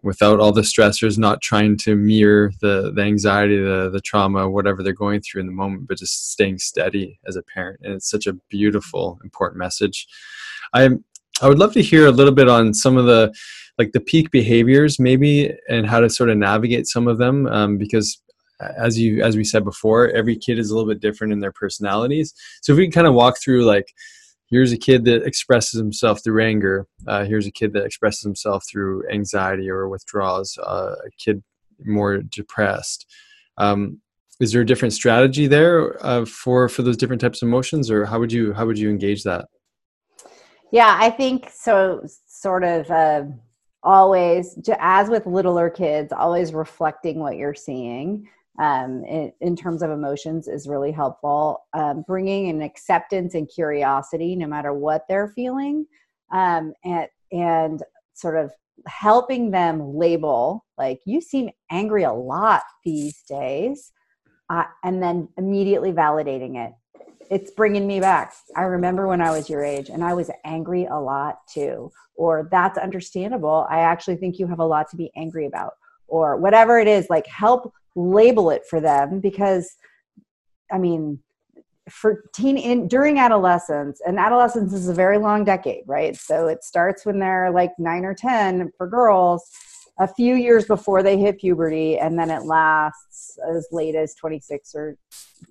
without 0.04 0.40
all 0.40 0.52
the 0.52 0.62
stressors, 0.62 1.18
not 1.18 1.42
trying 1.42 1.78
to 1.78 1.96
mirror 1.96 2.52
the, 2.62 2.92
the 2.96 3.02
anxiety, 3.02 3.58
the, 3.58 3.90
the 3.92 4.02
trauma, 4.02 4.50
whatever 4.50 4.82
they're 4.84 4.94
going 4.94 5.22
through 5.22 5.42
in 5.42 5.48
the 5.48 5.54
moment, 5.54 5.88
but 5.88 5.98
just 5.98 6.32
staying 6.32 6.58
steady 6.58 7.20
as 7.28 7.36
a 7.36 7.44
parent. 7.44 7.80
And 7.84 7.94
it's 7.94 8.10
such 8.10 8.28
a 8.28 8.34
beautiful, 8.50 9.20
important 9.24 9.60
message. 9.60 10.08
I 10.74 10.90
I 11.42 11.48
would 11.48 11.60
love 11.60 11.74
to 11.74 11.82
hear 11.82 12.06
a 12.06 12.12
little 12.12 12.34
bit 12.34 12.50
on 12.50 12.74
some 12.74 12.98
of 12.98 13.06
the 13.06 13.34
like 13.78 13.94
the 13.94 14.02
peak 14.02 14.30
behaviors 14.30 15.00
maybe 15.00 15.54
and 15.70 15.88
how 15.88 16.02
to 16.02 16.10
sort 16.10 16.30
of 16.30 16.38
navigate 16.38 16.86
some 16.86 17.08
of 17.08 17.18
them 17.18 17.48
um, 17.48 17.78
because 17.78 18.22
as 18.78 19.00
you 19.00 19.24
as 19.24 19.38
we 19.38 19.44
said 19.44 19.64
before, 19.64 20.10
every 20.10 20.38
kid 20.38 20.60
is 20.60 20.70
a 20.70 20.76
little 20.76 20.90
bit 20.90 21.00
different 21.00 21.32
in 21.32 21.40
their 21.40 21.52
personalities. 21.52 22.34
So 22.62 22.74
if 22.74 22.78
we 22.78 22.86
can 22.86 22.92
kind 22.92 23.08
of 23.08 23.14
walk 23.14 23.40
through 23.40 23.64
like 23.64 23.94
here's 24.50 24.72
a 24.72 24.78
kid 24.78 25.06
that 25.06 25.24
expresses 25.24 25.80
himself 25.80 26.24
through 26.24 26.44
anger. 26.44 26.88
Uh, 27.08 27.24
here's 27.26 27.48
a 27.48 27.52
kid 27.52 27.74
that 27.74 27.86
expresses 27.86 28.22
himself 28.22 28.64
through 28.70 29.08
anxiety 29.10 29.70
or 29.70 29.88
withdrawals. 29.88 30.58
Uh, 30.58 30.96
a 31.06 31.10
kid 31.18 31.44
more 31.86 32.18
depressed. 32.18 33.06
Um, 33.58 34.02
is 34.40 34.54
there 34.54 34.62
a 34.62 34.66
different 34.66 34.94
strategy 34.94 35.48
there 35.48 36.04
uh, 36.06 36.26
for 36.26 36.70
for 36.70 36.82
those 36.82 36.98
different 36.98 37.22
types 37.22 37.42
of 37.42 37.48
emotions 37.48 37.92
or 37.92 38.06
how 38.06 38.20
would 38.20 38.32
you 38.32 38.54
how 38.54 38.66
would 38.66 38.80
you 38.80 38.90
engage 38.90 39.24
that? 39.24 39.46
Yeah 40.72 40.98
i 41.00 41.10
think 41.10 41.50
so 41.52 42.06
sort 42.28 42.64
of 42.64 42.90
uh, 42.90 43.24
always 43.84 44.58
as 44.80 45.10
with 45.10 45.26
littler 45.26 45.70
kids 45.70 46.14
always 46.14 46.54
reflecting 46.54 47.20
what 47.20 47.38
you're 47.38 47.56
seeing 47.56 48.30
um, 48.60 49.06
in, 49.06 49.32
in, 49.40 49.56
terms 49.56 49.82
of 49.82 49.90
emotions 49.90 50.50
is 50.50 50.68
really 50.68 50.92
helpful. 50.92 51.66
Um, 51.74 52.04
bringing 52.06 52.50
an 52.50 52.62
acceptance 52.62 53.34
and 53.34 53.50
curiosity, 53.50 54.36
no 54.36 54.48
matter 54.48 54.74
what 54.74 55.06
they're 55.08 55.30
feeling, 55.30 55.86
um, 56.32 56.74
and 56.84 57.08
and 57.32 57.84
sort 58.14 58.36
of 58.36 58.52
helping 58.86 59.52
them 59.52 59.96
label 59.96 60.66
like 60.78 61.00
you 61.06 61.22
seem 61.22 61.50
angry 61.72 62.04
a 62.04 62.12
lot 62.12 62.64
these 62.84 63.24
days, 63.24 63.94
uh, 64.50 64.66
and 64.84 65.02
then 65.02 65.30
immediately 65.38 65.94
validating 65.94 66.58
it. 66.58 66.74
It's 67.32 67.52
bringing 67.52 67.88
me 67.88 68.02
back. 68.02 68.34
I 68.58 68.64
remember 68.64 69.08
when 69.08 69.22
I 69.22 69.32
was 69.32 69.50
your 69.50 69.64
age, 69.64 69.90
and 69.90 70.04
I 70.04 70.14
was 70.14 70.30
angry 70.44 70.86
a 70.86 71.00
lot 71.00 71.40
too. 71.48 71.92
Or 72.16 72.50
that's 72.52 72.78
understandable. 72.78 73.66
I 73.70 73.80
actually 73.80 74.18
think 74.18 74.38
you 74.38 74.48
have 74.48 74.60
a 74.60 74.66
lot 74.66 74.90
to 74.90 74.98
be 74.98 75.12
angry 75.16 75.46
about 75.46 75.74
or 76.10 76.38
whatever 76.38 76.80
it 76.80 76.88
is 76.88 77.08
like 77.10 77.26
help 77.28 77.74
label 77.96 78.50
it 78.50 78.64
for 78.70 78.80
them 78.80 79.20
because 79.20 79.76
i 80.72 80.78
mean 80.78 81.20
for 81.90 82.24
teen 82.34 82.58
in 82.58 82.88
during 82.88 83.20
adolescence 83.20 84.02
and 84.06 84.20
adolescence 84.20 84.74
is 84.74 84.88
a 84.88 84.94
very 84.94 85.18
long 85.18 85.44
decade 85.44 85.84
right? 85.88 86.16
So 86.16 86.48
it 86.48 86.64
starts 86.64 87.06
when 87.06 87.20
they're 87.20 87.52
like 87.52 87.72
9 87.78 88.06
or 88.06 88.14
10 88.14 88.72
for 88.78 88.88
girls 88.88 89.50
a 90.00 90.08
few 90.08 90.36
years 90.36 90.66
before 90.66 91.04
they 91.04 91.18
hit 91.18 91.40
puberty 91.40 91.98
and 91.98 92.18
then 92.18 92.30
it 92.30 92.44
lasts 92.44 93.38
as 93.54 93.68
late 93.72 93.96
as 93.96 94.16
26 94.16 94.74
or 94.76 94.98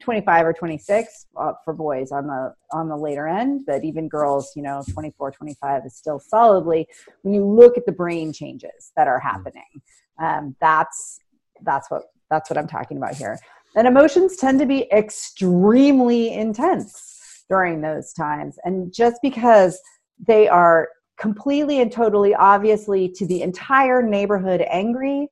25 0.00 0.46
or 0.46 0.52
26 0.52 1.26
uh, 1.36 1.52
for 1.64 1.74
boys 1.74 2.12
on 2.12 2.26
the 2.26 2.54
on 2.72 2.88
the 2.88 2.96
later 2.96 3.26
end. 3.26 3.64
But 3.66 3.84
even 3.84 4.08
girls 4.08 4.52
you 4.56 4.62
know 4.62 4.82
24 4.92 5.32
25 5.32 5.86
is 5.86 5.96
still 5.96 6.20
solidly 6.20 6.86
when 7.22 7.34
you 7.34 7.44
look 7.44 7.76
at 7.76 7.84
the 7.84 7.92
brain 7.92 8.32
changes 8.32 8.92
that 8.96 9.08
are 9.08 9.20
happening 9.20 9.82
um, 10.18 10.56
that's 10.60 11.20
that's 11.62 11.90
what 11.90 12.04
that's 12.30 12.50
what 12.50 12.58
I'm 12.58 12.68
talking 12.68 12.96
about 12.96 13.14
here. 13.14 13.38
And 13.76 13.86
emotions 13.86 14.36
tend 14.36 14.58
to 14.60 14.66
be 14.66 14.90
extremely 14.92 16.32
intense 16.32 17.44
during 17.48 17.80
those 17.80 18.12
times. 18.12 18.58
And 18.64 18.92
just 18.92 19.20
because 19.22 19.80
they 20.26 20.48
are 20.48 20.88
completely 21.18 21.80
and 21.80 21.90
totally 21.90 22.34
obviously 22.34 23.08
to 23.08 23.26
the 23.26 23.42
entire 23.42 24.02
neighborhood 24.02 24.64
angry, 24.70 25.28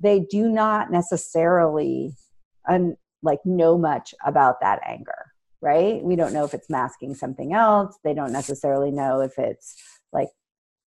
they 0.00 0.26
do 0.30 0.48
not 0.48 0.90
necessarily 0.90 2.14
un, 2.68 2.96
like 3.22 3.38
know 3.44 3.78
much 3.78 4.14
about 4.24 4.60
that 4.60 4.80
anger, 4.84 5.32
right? 5.60 6.02
We 6.02 6.16
don't 6.16 6.32
know 6.32 6.44
if 6.44 6.52
it's 6.52 6.68
masking 6.68 7.14
something 7.14 7.54
else. 7.54 7.98
They 8.04 8.14
don't 8.14 8.32
necessarily 8.32 8.90
know 8.90 9.20
if 9.20 9.38
it's 9.38 9.74
like 10.12 10.28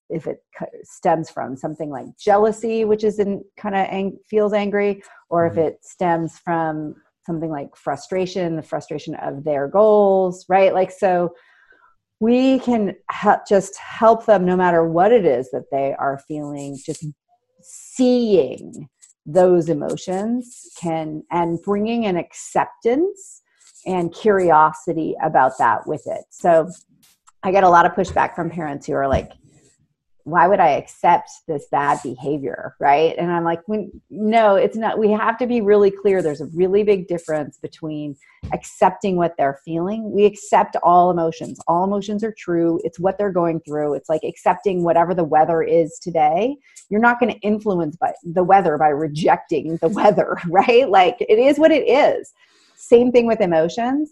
if 0.09 0.27
it 0.27 0.39
stems 0.85 1.31
from 1.31 1.57
something 1.57 1.91
like 1.91 2.07
jealousy 2.19 2.85
which 2.85 3.05
is 3.05 3.19
in 3.19 3.43
kind 3.57 3.75
of 3.75 3.87
ang- 3.87 4.19
feels 4.29 4.53
angry 4.53 5.03
or 5.31 5.49
mm-hmm. 5.49 5.59
if 5.59 5.67
it 5.67 5.79
stems 5.83 6.39
from 6.39 6.95
something 7.25 7.51
like 7.51 7.75
frustration 7.77 8.57
the 8.57 8.63
frustration 8.63 9.15
of 9.17 9.45
their 9.45 9.69
goals 9.69 10.45
right 10.49 10.75
like 10.75 10.91
so 10.91 11.35
we 12.21 12.59
can 12.61 12.95
ha- 13.11 13.41
just 13.47 13.77
help 13.77 14.25
them 14.27 14.45
no 14.45 14.57
matter 14.57 14.89
what 14.89 15.13
it 15.13 15.25
is 15.25 15.51
that 15.51 15.71
they 15.71 15.95
are 15.99 16.19
feeling 16.27 16.79
just 16.85 17.05
seeing 17.61 18.89
those 19.27 19.69
emotions 19.69 20.71
can 20.81 21.23
and 21.33 21.61
bringing 21.63 22.07
an 22.07 22.17
acceptance 22.17 23.43
and 23.87 24.15
curiosity 24.15 25.15
about 25.23 25.53
that 25.59 25.87
with 25.87 26.03
it 26.07 26.25
so 26.31 26.69
i 27.43 27.51
get 27.51 27.65
a 27.65 27.69
lot 27.69 27.85
of 27.85 27.93
pushback 27.93 28.35
from 28.37 28.49
parents 28.49 28.87
who 28.87 28.93
are 28.95 29.09
like 29.09 29.33
why 30.27 30.49
would 30.49 30.59
I 30.59 30.71
accept 30.71 31.31
this 31.47 31.67
bad 31.71 32.01
behavior? 32.03 32.75
Right. 32.81 33.15
And 33.17 33.31
I'm 33.31 33.45
like, 33.45 33.61
no, 34.11 34.57
it's 34.57 34.77
not. 34.77 34.99
We 34.99 35.13
have 35.13 35.39
to 35.39 35.47
be 35.47 35.61
really 35.61 35.93
clear. 35.93 36.21
There's 36.21 36.41
a 36.41 36.47
really 36.47 36.83
big 36.83 37.07
difference 37.07 37.59
between 37.59 38.17
accepting 38.53 39.15
what 39.15 39.37
they're 39.39 39.61
feeling. 39.65 40.11
We 40.11 40.25
accept 40.25 40.75
all 40.83 41.13
emotions. 41.13 41.61
All 41.69 41.85
emotions 41.85 42.25
are 42.25 42.35
true. 42.37 42.81
It's 42.83 42.99
what 42.99 43.19
they're 43.19 43.31
going 43.31 43.61
through. 43.61 43.95
It's 43.95 44.09
like 44.09 44.23
accepting 44.25 44.83
whatever 44.83 45.15
the 45.15 45.23
weather 45.23 45.63
is 45.63 46.01
today. 46.01 46.57
You're 46.89 47.01
not 47.01 47.21
going 47.21 47.33
to 47.33 47.39
influence 47.39 47.95
by 47.95 48.13
the 48.25 48.43
weather 48.43 48.77
by 48.79 48.89
rejecting 48.89 49.77
the 49.77 49.89
weather, 49.89 50.37
right? 50.49 50.91
Like 50.91 51.19
it 51.21 51.39
is 51.39 51.57
what 51.57 51.71
it 51.71 51.89
is. 51.89 52.33
Same 52.75 53.13
thing 53.13 53.27
with 53.27 53.41
emotions. 53.41 54.11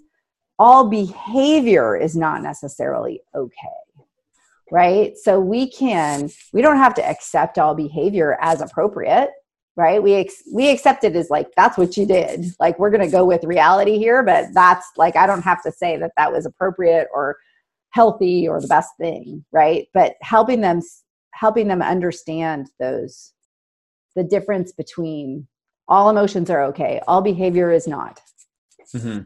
All 0.60 0.88
behavior 0.88 1.96
is 1.96 2.14
not 2.14 2.40
necessarily 2.40 3.20
okay 3.34 3.83
right? 4.74 5.16
So 5.16 5.38
we 5.38 5.70
can, 5.70 6.30
we 6.52 6.60
don't 6.60 6.78
have 6.78 6.94
to 6.94 7.08
accept 7.08 7.60
all 7.60 7.76
behavior 7.76 8.36
as 8.40 8.60
appropriate, 8.60 9.30
right? 9.76 10.02
We 10.02 10.14
ex- 10.14 10.42
we 10.52 10.68
accept 10.68 11.04
it 11.04 11.14
as 11.14 11.30
like 11.30 11.46
that's 11.56 11.78
what 11.78 11.96
you 11.96 12.04
did. 12.04 12.46
Like 12.58 12.76
we're 12.76 12.90
going 12.90 13.08
to 13.08 13.10
go 13.10 13.24
with 13.24 13.44
reality 13.44 13.98
here, 13.98 14.24
but 14.24 14.46
that's 14.52 14.84
like 14.96 15.14
I 15.14 15.28
don't 15.28 15.42
have 15.42 15.62
to 15.62 15.70
say 15.70 15.96
that 15.98 16.10
that 16.16 16.32
was 16.32 16.44
appropriate 16.44 17.06
or 17.14 17.36
healthy 17.90 18.48
or 18.48 18.60
the 18.60 18.66
best 18.66 18.90
thing, 18.98 19.44
right? 19.52 19.86
But 19.94 20.16
helping 20.22 20.60
them 20.60 20.80
helping 21.34 21.68
them 21.68 21.80
understand 21.80 22.68
those 22.80 23.32
the 24.16 24.24
difference 24.24 24.72
between 24.72 25.46
all 25.86 26.10
emotions 26.10 26.50
are 26.50 26.64
okay, 26.64 27.00
all 27.06 27.22
behavior 27.22 27.70
is 27.70 27.86
not. 27.86 28.20
Mm-hmm. 28.92 29.20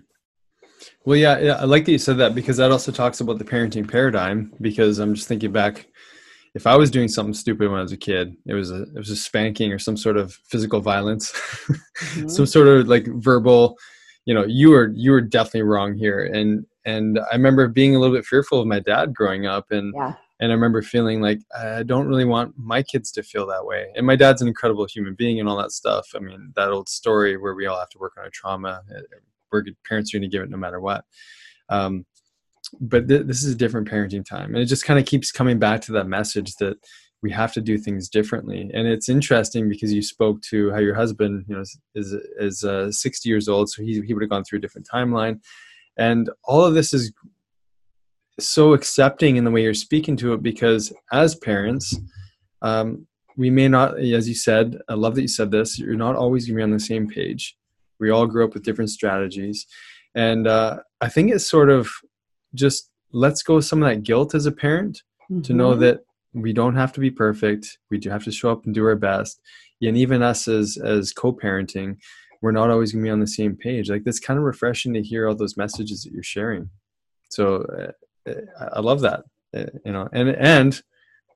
Well, 1.05 1.17
yeah, 1.17 1.39
yeah, 1.39 1.53
I 1.55 1.65
like 1.65 1.85
that 1.87 1.93
you 1.93 1.99
said 1.99 2.19
that 2.19 2.35
because 2.35 2.57
that 2.59 2.71
also 2.71 2.93
talks 2.93 3.21
about 3.21 3.39
the 3.39 3.45
parenting 3.45 3.91
paradigm. 3.91 4.53
Because 4.61 4.99
I'm 4.99 5.15
just 5.15 5.29
thinking 5.29 5.53
back, 5.53 5.87
if 6.55 6.67
I 6.67 6.77
was 6.77 6.91
doing 6.91 7.09
something 7.09 7.35
stupid 7.35 7.71
when 7.71 7.79
I 7.79 7.83
was 7.83 7.93
a 7.93 7.97
kid, 7.97 8.37
it 8.47 8.55
was 8.55 8.71
a 8.71 8.83
it 8.83 8.97
was 8.97 9.11
a 9.11 9.17
spanking 9.17 9.73
or 9.73 9.79
some 9.79 9.97
sort 9.97 10.17
of 10.17 10.35
physical 10.45 10.81
violence, 10.81 11.33
mm-hmm. 11.69 12.29
some 12.29 12.47
sort 12.47 12.69
of 12.69 12.89
like 12.89 13.07
verbal. 13.07 13.79
You 14.25 14.35
know, 14.35 14.45
you 14.45 14.71
were 14.71 14.93
you 14.95 15.13
were 15.13 15.21
definitely 15.21 15.63
wrong 15.63 15.95
here, 15.95 16.25
and 16.25 16.67
and 16.85 17.19
I 17.19 17.35
remember 17.35 17.69
being 17.69 17.95
a 17.95 17.99
little 17.99 18.15
bit 18.15 18.27
fearful 18.27 18.61
of 18.61 18.67
my 18.67 18.81
dad 18.81 19.15
growing 19.15 19.47
up, 19.47 19.71
and 19.71 19.95
yeah. 19.97 20.15
and 20.41 20.53
I 20.53 20.55
remember 20.55 20.83
feeling 20.83 21.21
like 21.21 21.41
I 21.59 21.83
don't 21.83 22.07
really 22.07 22.25
want 22.25 22.55
my 22.59 22.83
kids 22.83 23.11
to 23.13 23.23
feel 23.23 23.47
that 23.47 23.65
way. 23.65 23.87
And 23.97 24.07
my 24.07 24.17
dad's 24.17 24.43
an 24.43 24.49
incredible 24.49 24.87
human 24.87 25.15
being 25.15 25.41
and 25.41 25.49
all 25.49 25.57
that 25.59 25.73
stuff. 25.73 26.09
I 26.15 26.19
mean, 26.19 26.53
that 26.57 26.71
old 26.71 26.89
story 26.89 27.37
where 27.37 27.55
we 27.55 27.67
all 27.67 27.79
have 27.79 27.91
to 27.91 27.99
work 27.99 28.15
on 28.19 28.25
our 28.25 28.31
trauma 28.31 28.83
we're 29.53 29.65
parents 29.87 30.13
are 30.13 30.19
going 30.19 30.29
to 30.29 30.35
give 30.35 30.43
it 30.43 30.51
no 30.51 30.57
matter 30.57 30.81
what. 30.81 31.05
Um, 31.69 32.07
but 32.81 33.09
th- 33.09 33.27
this 33.27 33.43
is 33.43 33.55
a 33.55 33.57
different 33.57 33.89
parenting 33.89 34.25
time 34.25 34.55
and 34.55 34.59
it 34.59 34.67
just 34.67 34.85
kind 34.85 34.99
of 34.99 35.07
keeps 35.07 35.33
coming 35.33 35.59
back 35.59 35.81
to 35.83 35.93
that 35.93 36.07
message 36.07 36.55
that 36.57 36.77
we 37.23 37.31
have 37.33 37.53
to 37.53 37.61
do 37.61 37.79
things 37.79 38.09
differently. 38.09 38.71
And 38.73 38.87
it's 38.87 39.09
interesting 39.09 39.69
because 39.69 39.93
you 39.93 40.03
spoke 40.03 40.41
to 40.51 40.71
how 40.71 40.79
your 40.79 40.95
husband 40.95 41.45
you 41.49 41.57
know 41.57 41.65
is 41.95 42.15
is, 42.39 42.65
uh, 42.65 42.93
60 42.93 43.29
years 43.29 43.49
old 43.49 43.71
so 43.71 43.83
he, 43.83 44.01
he 44.03 44.15
would 44.15 44.23
have 44.23 44.31
gone 44.31 44.45
through 44.45 44.59
a 44.59 44.63
different 44.63 44.89
timeline. 44.93 45.41
And 45.97 46.31
all 46.45 46.65
of 46.65 46.75
this 46.75 46.95
is 46.95 47.13
so 48.39 48.73
accepting 48.73 49.37
in 49.37 49.45
the 49.45 49.51
way 49.51 49.63
you're 49.63 49.75
speaking 49.75 50.17
to 50.17 50.33
it 50.33 50.43
because 50.43 50.93
as 51.13 51.35
parents 51.35 51.99
um, 52.63 53.07
we 53.37 53.51
may 53.51 53.69
not 53.69 53.99
as 53.99 54.29
you 54.29 54.35
said 54.35 54.79
i 54.89 54.95
love 54.95 55.15
that 55.15 55.23
you 55.23 55.29
said 55.29 55.51
this 55.51 55.79
you're 55.79 55.95
not 55.95 56.17
always 56.17 56.47
going 56.47 56.55
to 56.55 56.59
be 56.59 56.63
on 56.63 56.71
the 56.71 56.79
same 56.79 57.09
page 57.09 57.57
we 57.99 58.11
all 58.11 58.27
grew 58.27 58.45
up 58.45 58.55
with 58.55 58.65
different 58.65 58.91
strategies. 58.91 59.67
And 60.15 60.47
uh, 60.47 60.79
I 61.01 61.09
think 61.09 61.31
it's 61.31 61.49
sort 61.49 61.71
of 61.71 61.91
just 62.55 62.91
let's 63.13 63.43
go 63.43 63.61
some 63.61 63.83
of 63.83 63.89
that 63.89 64.03
guilt 64.03 64.35
as 64.35 64.47
a 64.47 64.53
parent 64.53 65.03
mm-hmm. 65.31 65.43
to 65.43 65.53
know 65.53 65.73
mm-hmm. 65.73 65.81
that 65.81 66.01
we 66.35 66.53
don't 66.53 66.77
have 66.77 66.93
to 66.93 67.01
be 67.01 67.11
perfect. 67.11 67.79
We 67.91 67.99
do 67.99 68.11
have 68.11 68.25
to 68.25 68.33
show 68.33 68.51
up 68.51 68.65
and 68.65 68.75
do 68.75 68.85
our 68.85 68.97
best. 68.97 69.41
And 69.83 69.97
even 69.97 70.23
us 70.23 70.49
as 70.49 70.77
as 70.77 71.13
co-parenting, 71.13 71.99
we're 72.41 72.53
not 72.53 72.71
always 72.71 72.93
going 72.93 73.05
to 73.05 73.07
be 73.09 73.13
on 73.13 73.21
the 73.21 73.27
same 73.27 73.57
page. 73.57 73.89
Like 73.89 74.05
that's 74.05 74.21
kind 74.21 74.39
of 74.39 74.45
refreshing 74.45 74.95
to 74.95 75.03
hear 75.03 75.29
all 75.29 75.35
those 75.35 75.57
messages 75.57 76.03
that 76.03 76.13
you're 76.13 76.23
sharing. 76.23 76.71
So 77.31 77.95
uh, 78.27 78.33
I 78.75 78.81
love 78.81 79.01
that. 79.01 79.25
Uh, 79.55 79.67
you 79.85 79.93
know, 79.93 80.09
and 80.13 80.31
and 80.31 80.83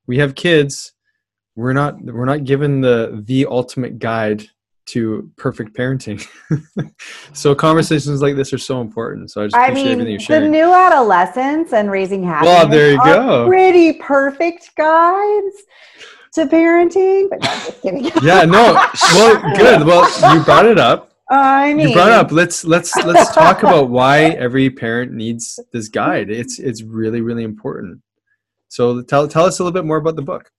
we 0.07 0.19
have 0.19 0.35
kids. 0.35 0.93
We're 1.55 1.73
not 1.73 2.03
we're 2.03 2.25
not 2.25 2.45
given 2.45 2.81
the 2.81 3.23
the 3.25 3.47
ultimate 3.47 3.99
guide 3.99 4.49
to 4.87 5.31
perfect 5.37 5.77
parenting. 5.77 6.27
so 7.33 7.55
conversations 7.55 8.21
like 8.21 8.37
this 8.37 8.53
are 8.53 8.59
so 8.59 8.81
important. 8.81 9.31
So 9.31 9.43
I 9.43 9.47
just 9.47 9.57
appreciate 9.57 9.71
I 9.71 9.75
mean, 9.75 9.93
everything 9.93 10.11
you're 10.13 10.21
sharing. 10.21 10.45
The 10.45 10.59
new 10.59 10.73
adolescence 10.73 11.73
and 11.73 11.91
raising 11.91 12.23
happiness. 12.25 12.55
Well, 12.55 12.69
there 12.69 12.93
you 12.93 13.05
go. 13.05 13.47
Pretty 13.47 13.95
perfect 13.95 14.71
guides 14.77 15.63
to 16.35 16.47
parenting. 16.47 17.31
But 17.31 17.43
no, 17.43 17.49
just 17.49 17.83
kidding. 17.83 18.05
yeah, 18.23 18.45
no. 18.45 18.87
Well, 19.15 19.57
good. 19.57 19.87
Well, 19.87 20.35
you 20.35 20.45
brought 20.45 20.67
it 20.67 20.79
up. 20.79 21.11
I 21.31 21.73
mean, 21.73 21.89
you 21.89 21.95
brought 21.95 22.13
up 22.13 22.31
let's 22.31 22.63
let's 22.65 22.95
let's 23.05 23.35
talk 23.35 23.63
about 23.63 23.89
why 23.89 24.25
every 24.33 24.69
parent 24.69 25.13
needs 25.13 25.59
this 25.73 25.89
guide. 25.89 26.31
It's 26.31 26.59
it's 26.59 26.83
really 26.83 27.23
really 27.23 27.45
important. 27.45 28.03
So 28.69 29.01
tell 29.03 29.27
tell 29.29 29.47
us 29.47 29.59
a 29.59 29.65
little 29.65 29.73
bit 29.73 29.87
more 29.87 29.97
about 29.97 30.17
the 30.17 30.23
book. 30.23 30.51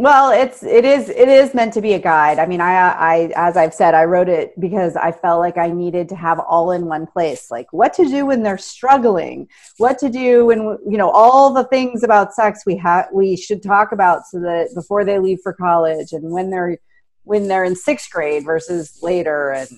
Well, 0.00 0.30
it's 0.30 0.62
it 0.62 0.84
is 0.84 1.08
it 1.08 1.28
is 1.28 1.54
meant 1.54 1.74
to 1.74 1.80
be 1.80 1.94
a 1.94 1.98
guide. 1.98 2.38
I 2.38 2.46
mean, 2.46 2.60
I 2.60 2.72
I 2.72 3.32
as 3.34 3.56
I've 3.56 3.74
said, 3.74 3.94
I 3.94 4.04
wrote 4.04 4.28
it 4.28 4.58
because 4.60 4.94
I 4.94 5.10
felt 5.10 5.40
like 5.40 5.58
I 5.58 5.72
needed 5.72 6.08
to 6.10 6.14
have 6.14 6.38
all 6.38 6.70
in 6.70 6.86
one 6.86 7.04
place, 7.04 7.50
like 7.50 7.66
what 7.72 7.94
to 7.94 8.04
do 8.04 8.24
when 8.24 8.44
they're 8.44 8.58
struggling, 8.58 9.48
what 9.78 9.98
to 9.98 10.08
do 10.08 10.46
when 10.46 10.78
you 10.88 10.98
know 10.98 11.10
all 11.10 11.52
the 11.52 11.64
things 11.64 12.04
about 12.04 12.32
sex 12.32 12.62
we 12.64 12.76
have 12.76 13.08
we 13.12 13.36
should 13.36 13.60
talk 13.60 13.90
about 13.90 14.24
so 14.26 14.38
that 14.38 14.68
before 14.72 15.04
they 15.04 15.18
leave 15.18 15.40
for 15.42 15.52
college 15.52 16.12
and 16.12 16.30
when 16.30 16.50
they're 16.50 16.78
when 17.24 17.48
they're 17.48 17.64
in 17.64 17.74
sixth 17.74 18.08
grade 18.12 18.44
versus 18.44 19.00
later, 19.02 19.50
and 19.50 19.68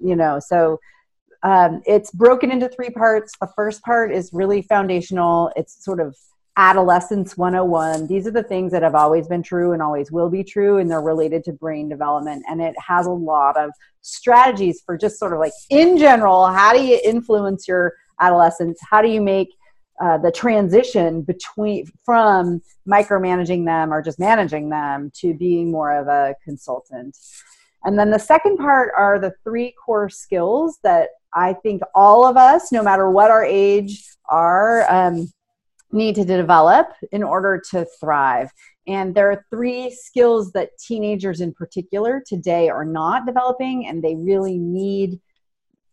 you 0.00 0.14
know 0.14 0.38
so. 0.38 0.78
Um, 1.42 1.82
it's 1.86 2.10
broken 2.10 2.50
into 2.50 2.68
three 2.68 2.90
parts. 2.90 3.32
The 3.40 3.48
first 3.54 3.82
part 3.82 4.10
is 4.10 4.32
really 4.32 4.62
foundational. 4.62 5.52
It's 5.54 5.84
sort 5.84 6.00
of 6.00 6.16
adolescence 6.56 7.36
101 7.36 8.06
these 8.06 8.26
are 8.26 8.30
the 8.30 8.42
things 8.42 8.72
that 8.72 8.82
have 8.82 8.94
always 8.94 9.28
been 9.28 9.42
true 9.42 9.72
and 9.72 9.82
always 9.82 10.10
will 10.10 10.30
be 10.30 10.42
true 10.42 10.78
and 10.78 10.90
they're 10.90 11.02
related 11.02 11.44
to 11.44 11.52
brain 11.52 11.88
development 11.88 12.42
and 12.48 12.62
it 12.62 12.74
has 12.78 13.06
a 13.06 13.10
lot 13.10 13.56
of 13.56 13.70
strategies 14.00 14.80
for 14.84 14.96
just 14.96 15.18
sort 15.18 15.32
of 15.32 15.38
like 15.38 15.52
in 15.68 15.98
general 15.98 16.46
how 16.46 16.72
do 16.72 16.82
you 16.82 16.98
influence 17.04 17.68
your 17.68 17.92
adolescents 18.20 18.80
how 18.88 19.02
do 19.02 19.08
you 19.08 19.20
make 19.20 19.50
uh, 20.00 20.18
the 20.18 20.30
transition 20.30 21.22
between 21.22 21.90
from 22.04 22.60
micromanaging 22.86 23.64
them 23.64 23.92
or 23.92 24.02
just 24.02 24.18
managing 24.18 24.68
them 24.68 25.10
to 25.14 25.32
being 25.32 25.70
more 25.70 25.96
of 25.96 26.06
a 26.06 26.34
consultant? 26.44 27.16
And 27.84 27.98
then 27.98 28.10
the 28.10 28.18
second 28.18 28.58
part 28.58 28.92
are 28.94 29.18
the 29.18 29.32
three 29.42 29.72
core 29.84 30.08
skills 30.08 30.78
that 30.82 31.10
i 31.32 31.52
think 31.52 31.82
all 31.94 32.26
of 32.26 32.36
us 32.36 32.72
no 32.72 32.82
matter 32.82 33.10
what 33.10 33.30
our 33.30 33.44
age 33.44 34.04
are 34.28 34.90
um, 34.90 35.28
need 35.96 36.14
to 36.16 36.24
develop 36.24 36.88
in 37.10 37.22
order 37.22 37.60
to 37.70 37.86
thrive. 37.98 38.50
And 38.86 39.14
there 39.14 39.30
are 39.32 39.44
three 39.50 39.90
skills 39.90 40.52
that 40.52 40.78
teenagers 40.78 41.40
in 41.40 41.52
particular 41.52 42.22
today 42.24 42.68
are 42.68 42.84
not 42.84 43.26
developing, 43.26 43.86
and 43.86 44.02
they 44.02 44.14
really 44.14 44.58
need 44.58 45.20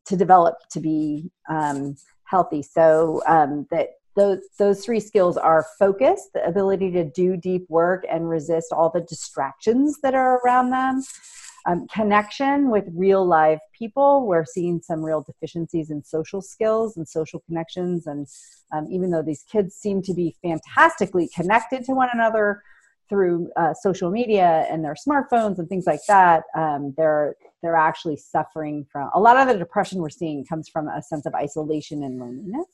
to 0.05 0.15
develop 0.15 0.55
to 0.71 0.79
be 0.79 1.31
um, 1.49 1.95
healthy. 2.25 2.61
So 2.61 3.23
um, 3.25 3.65
that 3.71 3.89
those 4.15 4.39
those 4.59 4.85
three 4.85 4.99
skills 4.99 5.37
are 5.37 5.65
focus, 5.79 6.29
the 6.33 6.45
ability 6.45 6.91
to 6.91 7.03
do 7.03 7.35
deep 7.35 7.65
work 7.69 8.05
and 8.09 8.29
resist 8.29 8.71
all 8.71 8.89
the 8.89 9.01
distractions 9.01 9.99
that 10.03 10.13
are 10.13 10.39
around 10.39 10.69
them. 10.69 11.01
Um, 11.65 11.87
connection 11.87 12.69
with 12.69 12.83
real 12.93 13.25
live 13.25 13.59
people. 13.77 14.27
We're 14.27 14.45
seeing 14.45 14.81
some 14.81 15.01
real 15.01 15.21
deficiencies 15.21 15.91
in 15.91 16.03
social 16.03 16.41
skills 16.41 16.97
and 16.97 17.07
social 17.07 17.39
connections. 17.45 18.05
And 18.05 18.27
um, 18.73 18.87
even 18.91 19.11
though 19.11 19.21
these 19.21 19.43
kids 19.49 19.73
seem 19.75 20.01
to 20.03 20.13
be 20.13 20.35
fantastically 20.41 21.29
connected 21.33 21.85
to 21.85 21.93
one 21.93 22.09
another 22.13 22.61
through 23.07 23.49
uh, 23.55 23.73
social 23.73 24.11
media 24.11 24.65
and 24.69 24.83
their 24.83 24.95
smartphones 24.95 25.57
and 25.57 25.69
things 25.69 25.85
like 25.85 26.01
that, 26.07 26.43
um, 26.55 26.93
they're 26.97 27.35
they're 27.61 27.77
actually 27.77 28.17
suffering 28.17 28.85
from 28.91 29.09
a 29.13 29.19
lot 29.19 29.37
of 29.37 29.47
the 29.47 29.57
depression 29.57 30.01
we're 30.01 30.09
seeing 30.09 30.45
comes 30.45 30.67
from 30.67 30.89
a 30.89 31.01
sense 31.01 31.25
of 31.25 31.33
isolation 31.33 32.03
and 32.03 32.19
loneliness. 32.19 32.67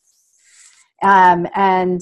Um, 1.03 1.47
and 1.53 2.01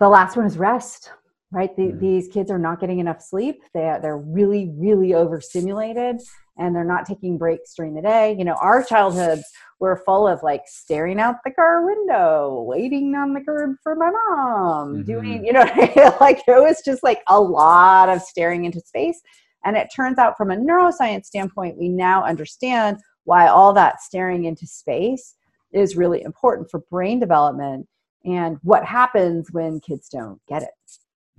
the 0.00 0.08
last 0.08 0.34
one 0.34 0.46
is 0.46 0.56
rest 0.56 1.12
right? 1.54 1.74
The, 1.76 1.82
mm-hmm. 1.82 1.98
these 2.00 2.28
kids 2.28 2.50
are 2.50 2.58
not 2.58 2.80
getting 2.80 2.98
enough 2.98 3.22
sleep. 3.22 3.62
They, 3.72 3.96
they're 4.02 4.18
really 4.18 4.72
really 4.76 5.14
overstimulated 5.14 6.20
and 6.58 6.74
they're 6.74 6.84
not 6.84 7.06
taking 7.06 7.38
breaks 7.38 7.74
during 7.74 7.94
the 7.94 8.02
day. 8.02 8.34
You 8.36 8.44
know 8.44 8.56
our 8.60 8.82
childhoods 8.82 9.44
were 9.78 10.02
full 10.04 10.26
of 10.26 10.42
like 10.42 10.62
staring 10.66 11.20
out 11.20 11.36
the 11.44 11.52
car 11.52 11.86
window 11.86 12.64
waiting 12.66 13.14
on 13.14 13.32
the 13.32 13.40
curb 13.40 13.76
for 13.82 13.94
my 13.94 14.10
mom 14.10 14.94
mm-hmm. 14.94 15.02
doing 15.02 15.44
you 15.44 15.52
know 15.52 15.60
like 16.20 16.42
it 16.46 16.60
was 16.60 16.82
just 16.84 17.02
like 17.02 17.22
a 17.28 17.40
lot 17.40 18.08
of 18.08 18.20
staring 18.20 18.64
into 18.64 18.80
space. 18.80 19.20
And 19.66 19.78
it 19.78 19.88
turns 19.94 20.18
out 20.18 20.36
from 20.36 20.50
a 20.50 20.56
neuroscience 20.56 21.26
standpoint 21.26 21.78
we 21.78 21.88
now 21.88 22.24
understand 22.24 22.98
why 23.24 23.46
all 23.46 23.72
that 23.72 24.02
staring 24.02 24.44
into 24.44 24.66
space 24.66 25.36
is 25.72 25.96
really 25.96 26.22
important 26.22 26.70
for 26.70 26.80
brain 26.90 27.18
development 27.18 27.86
and 28.24 28.58
what 28.62 28.84
happens 28.84 29.48
when 29.52 29.80
kids 29.80 30.08
don't 30.08 30.40
get 30.48 30.62
it 30.62 30.68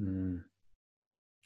Mm. 0.02 0.42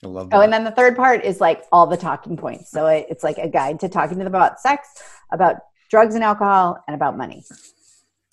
I 0.04 0.08
love 0.08 0.30
that. 0.30 0.38
Oh, 0.38 0.42
and 0.42 0.52
then 0.52 0.64
the 0.64 0.72
third 0.72 0.96
part 0.96 1.24
is 1.24 1.42
like 1.42 1.64
all 1.72 1.88
the 1.88 1.98
talking 1.98 2.38
points. 2.38 2.72
So 2.72 2.88
it's 2.88 3.24
like 3.24 3.38
a 3.38 3.50
guide 3.50 3.80
to 3.82 3.90
talking 3.90 4.18
to 4.18 4.24
them 4.24 4.28
about 4.28 4.60
sex, 4.60 4.88
about 5.32 5.58
drugs 5.90 6.16
and 6.16 6.24
alcohol, 6.24 6.82
and 6.88 6.96
about 6.96 7.18
money. 7.18 7.44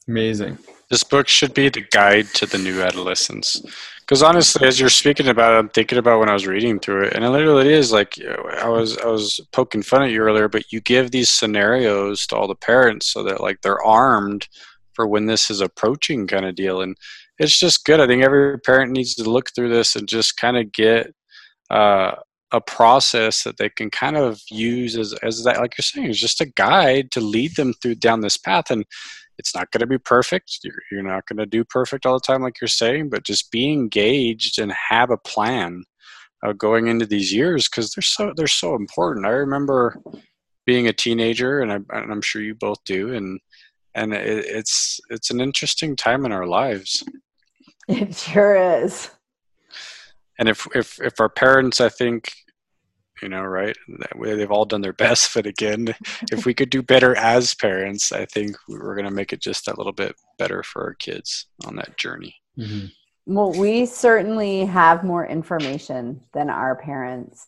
Amazing. 0.08 0.58
This 0.88 1.02
book 1.02 1.26
should 1.26 1.52
be 1.52 1.68
the 1.68 1.84
guide 1.90 2.26
to 2.34 2.46
the 2.46 2.58
new 2.58 2.80
adolescents. 2.80 3.60
Because 4.00 4.22
honestly, 4.22 4.68
as 4.68 4.78
you're 4.78 4.88
speaking 4.88 5.26
about 5.26 5.54
it, 5.54 5.58
I'm 5.58 5.68
thinking 5.68 5.98
about 5.98 6.20
when 6.20 6.28
I 6.28 6.32
was 6.32 6.46
reading 6.46 6.78
through 6.78 7.06
it, 7.06 7.14
and 7.14 7.24
it 7.24 7.30
literally 7.30 7.72
is 7.72 7.90
like 7.90 8.16
I 8.62 8.68
was 8.68 8.96
I 8.98 9.06
was 9.06 9.40
poking 9.50 9.82
fun 9.82 10.04
at 10.04 10.12
you 10.12 10.20
earlier, 10.20 10.48
but 10.48 10.72
you 10.72 10.80
give 10.80 11.10
these 11.10 11.28
scenarios 11.28 12.24
to 12.28 12.36
all 12.36 12.46
the 12.46 12.54
parents 12.54 13.06
so 13.06 13.24
that 13.24 13.40
like 13.40 13.62
they're 13.62 13.82
armed 13.82 14.46
for 14.92 15.08
when 15.08 15.26
this 15.26 15.50
is 15.50 15.60
approaching, 15.60 16.28
kind 16.28 16.46
of 16.46 16.54
deal. 16.54 16.82
And 16.82 16.96
it's 17.38 17.58
just 17.58 17.84
good. 17.84 18.00
I 18.00 18.06
think 18.06 18.22
every 18.22 18.58
parent 18.60 18.92
needs 18.92 19.14
to 19.16 19.30
look 19.30 19.50
through 19.54 19.70
this 19.70 19.96
and 19.96 20.08
just 20.08 20.36
kind 20.36 20.56
of 20.56 20.72
get 20.72 21.14
uh, 21.70 22.12
a 22.52 22.60
process 22.60 23.42
that 23.44 23.58
they 23.58 23.68
can 23.68 23.90
kind 23.90 24.16
of 24.16 24.40
use 24.50 24.96
as 24.96 25.12
as 25.22 25.44
that, 25.44 25.60
like 25.60 25.76
you're 25.76 25.82
saying, 25.82 26.08
is 26.08 26.20
just 26.20 26.40
a 26.40 26.52
guide 26.56 27.10
to 27.12 27.20
lead 27.20 27.56
them 27.56 27.72
through 27.74 27.96
down 27.96 28.20
this 28.20 28.36
path. 28.36 28.70
And 28.70 28.84
it's 29.38 29.54
not 29.54 29.70
going 29.70 29.80
to 29.80 29.86
be 29.86 29.98
perfect. 29.98 30.60
You're, 30.64 30.82
you're 30.90 31.02
not 31.02 31.26
going 31.26 31.38
to 31.38 31.46
do 31.46 31.64
perfect 31.64 32.06
all 32.06 32.14
the 32.14 32.20
time, 32.20 32.42
like 32.42 32.60
you're 32.60 32.68
saying, 32.68 33.10
but 33.10 33.24
just 33.24 33.50
be 33.50 33.70
engaged 33.70 34.58
and 34.58 34.72
have 34.72 35.10
a 35.10 35.18
plan 35.18 35.84
uh, 36.44 36.52
going 36.52 36.86
into 36.86 37.06
these 37.06 37.32
years 37.32 37.68
because 37.68 37.92
they're 37.92 38.02
so 38.02 38.32
they're 38.36 38.46
so 38.46 38.74
important. 38.74 39.26
I 39.26 39.30
remember 39.30 40.00
being 40.64 40.88
a 40.88 40.92
teenager, 40.92 41.60
and, 41.60 41.72
I, 41.72 41.78
I'm 41.94 42.22
sure 42.22 42.42
you 42.42 42.54
both 42.54 42.82
do, 42.84 43.14
and 43.14 43.40
and 43.94 44.12
it, 44.12 44.44
it's 44.46 45.00
it's 45.10 45.30
an 45.30 45.40
interesting 45.40 45.96
time 45.96 46.24
in 46.24 46.32
our 46.32 46.46
lives. 46.46 47.04
It 47.88 48.16
sure 48.16 48.82
is. 48.82 49.10
And 50.38 50.48
if 50.48 50.66
if 50.74 51.00
if 51.00 51.20
our 51.20 51.28
parents, 51.28 51.80
I 51.80 51.88
think, 51.88 52.32
you 53.22 53.28
know, 53.28 53.42
right, 53.42 53.76
they've 54.20 54.50
all 54.50 54.64
done 54.64 54.80
their 54.80 54.92
best. 54.92 55.32
But 55.34 55.46
again, 55.46 55.94
if 56.32 56.46
we 56.46 56.52
could 56.52 56.70
do 56.70 56.82
better 56.82 57.16
as 57.16 57.54
parents, 57.54 58.12
I 58.12 58.26
think 58.26 58.56
we're 58.68 58.94
going 58.94 59.06
to 59.06 59.14
make 59.14 59.32
it 59.32 59.40
just 59.40 59.68
a 59.68 59.76
little 59.76 59.92
bit 59.92 60.16
better 60.38 60.62
for 60.62 60.82
our 60.82 60.94
kids 60.94 61.46
on 61.64 61.76
that 61.76 61.96
journey. 61.96 62.34
Mm-hmm. 62.58 62.86
Well, 63.26 63.52
we 63.52 63.86
certainly 63.86 64.64
have 64.64 65.04
more 65.04 65.26
information 65.26 66.20
than 66.32 66.50
our 66.50 66.76
parents 66.76 67.46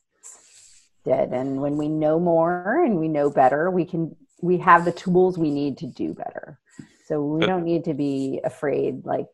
did, 1.05 1.32
and 1.32 1.61
when 1.61 1.76
we 1.76 1.89
know 1.89 2.18
more 2.20 2.84
and 2.84 2.99
we 2.99 3.09
know 3.09 3.30
better, 3.30 3.70
we 3.70 3.84
can 3.84 4.14
we 4.41 4.59
have 4.59 4.84
the 4.84 4.93
tools 4.93 5.36
we 5.36 5.51
need 5.51 5.78
to 5.78 5.86
do 5.86 6.14
better. 6.14 6.59
So 7.07 7.22
we 7.22 7.47
don't 7.47 7.64
need 7.64 7.84
to 7.84 7.95
be 7.95 8.41
afraid 8.45 9.05
like 9.05 9.26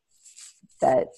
that 0.81 1.09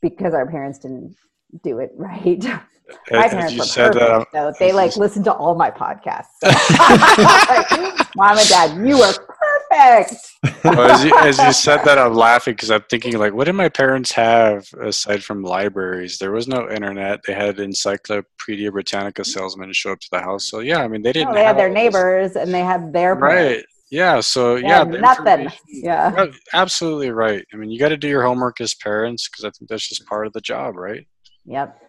because 0.00 0.34
our 0.34 0.48
parents 0.48 0.78
didn't 0.78 1.16
do 1.62 1.78
it 1.78 1.90
right. 1.96 2.44
my 3.10 3.28
parents 3.28 3.52
were 3.54 3.58
perfect, 3.58 3.94
that, 3.94 4.26
though. 4.32 4.52
They 4.58 4.72
like 4.72 4.96
listened 4.96 5.24
to 5.26 5.32
all 5.32 5.54
my 5.54 5.70
podcasts. 5.70 6.26
like, 6.42 8.08
Mom 8.16 8.38
and 8.38 8.48
Dad, 8.48 8.86
you 8.86 8.96
are 8.96 9.12
perfect. 9.12 10.64
well, 10.64 10.90
as, 10.90 11.04
you, 11.04 11.16
as 11.18 11.38
you 11.38 11.52
said 11.52 11.84
that, 11.84 11.98
I'm 11.98 12.14
laughing 12.14 12.54
because 12.54 12.70
I'm 12.70 12.84
thinking 12.90 13.18
like, 13.18 13.34
what 13.34 13.44
did 13.44 13.54
my 13.54 13.68
parents 13.68 14.12
have 14.12 14.66
aside 14.80 15.22
from 15.22 15.42
libraries? 15.42 16.18
There 16.18 16.32
was 16.32 16.48
no 16.48 16.70
internet. 16.70 17.20
They 17.26 17.34
had 17.34 17.58
Encyclopedia 17.60 18.72
Britannica 18.72 19.24
salesmen 19.24 19.72
show 19.72 19.92
up 19.92 20.00
to 20.00 20.08
the 20.10 20.20
house. 20.20 20.48
So 20.48 20.60
yeah, 20.60 20.78
I 20.78 20.88
mean, 20.88 21.02
they 21.02 21.12
didn't. 21.12 21.28
No, 21.28 21.34
they 21.34 21.44
had 21.44 21.58
their 21.58 21.70
neighbors, 21.70 22.34
this. 22.34 22.42
and 22.42 22.54
they 22.54 22.62
had 22.62 22.92
their 22.92 23.16
parents. 23.16 23.56
right. 23.56 23.64
Yeah. 23.90 24.20
So 24.20 24.56
yeah, 24.56 24.84
nothing. 24.84 25.48
Yeah. 25.66 26.26
Absolutely 26.52 27.10
right. 27.10 27.44
I 27.52 27.56
mean, 27.56 27.70
you 27.70 27.78
got 27.78 27.88
to 27.88 27.96
do 27.96 28.08
your 28.08 28.22
homework 28.22 28.60
as 28.60 28.74
parents 28.74 29.28
because 29.28 29.44
I 29.44 29.50
think 29.50 29.68
that's 29.70 29.88
just 29.88 30.06
part 30.06 30.26
of 30.26 30.32
the 30.32 30.40
job, 30.40 30.76
right? 30.76 31.06
Yep. 31.46 31.80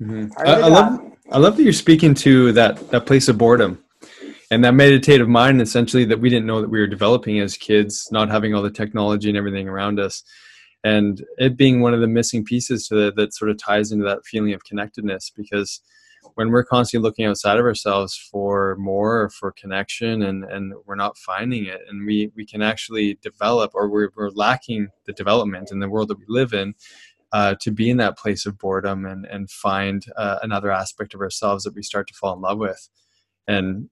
Mm-hmm. 0.00 0.32
I, 0.38 0.52
I 0.52 0.68
love. 0.68 1.00
I 1.30 1.38
love 1.38 1.56
that 1.56 1.62
you're 1.62 1.72
speaking 1.72 2.14
to 2.14 2.52
that 2.52 2.90
that 2.90 3.06
place 3.06 3.28
of 3.28 3.38
boredom, 3.38 3.82
and 4.50 4.64
that 4.64 4.74
meditative 4.74 5.28
mind. 5.28 5.60
Essentially, 5.60 6.04
that 6.06 6.20
we 6.20 6.30
didn't 6.30 6.46
know 6.46 6.60
that 6.60 6.70
we 6.70 6.80
were 6.80 6.86
developing 6.86 7.38
as 7.40 7.56
kids, 7.56 8.08
not 8.10 8.30
having 8.30 8.54
all 8.54 8.62
the 8.62 8.70
technology 8.70 9.28
and 9.28 9.38
everything 9.38 9.68
around 9.68 10.00
us, 10.00 10.24
and 10.84 11.24
it 11.38 11.56
being 11.56 11.80
one 11.80 11.94
of 11.94 12.00
the 12.00 12.08
missing 12.08 12.44
pieces 12.44 12.88
to 12.88 12.94
the, 12.94 13.12
that 13.12 13.34
sort 13.34 13.50
of 13.50 13.58
ties 13.58 13.92
into 13.92 14.04
that 14.04 14.24
feeling 14.24 14.54
of 14.54 14.64
connectedness 14.64 15.30
because 15.36 15.80
when 16.34 16.50
we're 16.50 16.64
constantly 16.64 17.06
looking 17.06 17.24
outside 17.26 17.58
of 17.58 17.64
ourselves 17.64 18.16
for 18.16 18.76
more 18.78 19.30
for 19.30 19.52
connection 19.52 20.22
and 20.22 20.44
and 20.44 20.74
we're 20.86 20.94
not 20.94 21.16
finding 21.18 21.66
it 21.66 21.80
and 21.88 22.06
we 22.06 22.30
we 22.34 22.44
can 22.44 22.62
actually 22.62 23.18
develop 23.22 23.70
or 23.74 23.88
we're, 23.88 24.10
we're 24.16 24.30
lacking 24.30 24.88
the 25.06 25.12
development 25.12 25.70
in 25.70 25.80
the 25.80 25.88
world 25.88 26.08
that 26.08 26.18
we 26.18 26.24
live 26.28 26.52
in 26.52 26.74
uh, 27.32 27.54
to 27.60 27.70
be 27.70 27.88
in 27.88 27.96
that 27.96 28.18
place 28.18 28.46
of 28.46 28.58
boredom 28.58 29.06
and 29.06 29.26
and 29.26 29.50
find 29.50 30.04
uh, 30.16 30.38
another 30.42 30.70
aspect 30.70 31.14
of 31.14 31.20
ourselves 31.20 31.64
that 31.64 31.74
we 31.74 31.82
start 31.82 32.06
to 32.06 32.14
fall 32.14 32.34
in 32.34 32.40
love 32.40 32.58
with. 32.58 32.88
And 33.48 33.88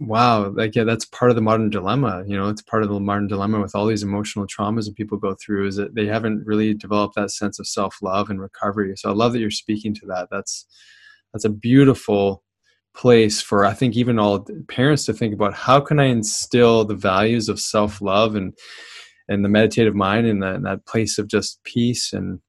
wow 0.00 0.48
like 0.50 0.76
yeah 0.76 0.84
that's 0.84 1.04
part 1.06 1.28
of 1.28 1.34
the 1.34 1.42
modern 1.42 1.70
dilemma 1.70 2.22
you 2.24 2.36
know 2.36 2.48
it's 2.48 2.62
part 2.62 2.84
of 2.84 2.88
the 2.88 3.00
modern 3.00 3.26
dilemma 3.26 3.60
with 3.60 3.74
all 3.74 3.84
these 3.84 4.04
emotional 4.04 4.46
traumas 4.46 4.84
that 4.84 4.94
people 4.94 5.18
go 5.18 5.34
through 5.34 5.66
is 5.66 5.74
that 5.74 5.96
they 5.96 6.06
haven't 6.06 6.46
really 6.46 6.72
developed 6.72 7.16
that 7.16 7.32
sense 7.32 7.58
of 7.58 7.66
self-love 7.66 8.30
and 8.30 8.40
recovery. 8.40 8.94
So 8.96 9.10
i 9.10 9.12
love 9.12 9.32
that 9.32 9.40
you're 9.40 9.50
speaking 9.50 9.94
to 9.94 10.06
that. 10.06 10.28
That's 10.30 10.66
that's 11.32 11.44
a 11.44 11.50
beautiful 11.50 12.42
place 12.94 13.40
for 13.40 13.64
i 13.64 13.72
think 13.72 13.96
even 13.96 14.18
all 14.18 14.44
parents 14.68 15.04
to 15.04 15.12
think 15.12 15.32
about 15.32 15.54
how 15.54 15.78
can 15.80 16.00
i 16.00 16.04
instill 16.04 16.84
the 16.84 16.94
values 16.94 17.48
of 17.48 17.60
self-love 17.60 18.34
and 18.34 18.56
and 19.28 19.44
the 19.44 19.48
meditative 19.48 19.94
mind 19.94 20.26
and 20.26 20.42
that, 20.42 20.62
that 20.62 20.84
place 20.86 21.18
of 21.18 21.28
just 21.28 21.62
peace 21.64 22.12
and 22.12 22.40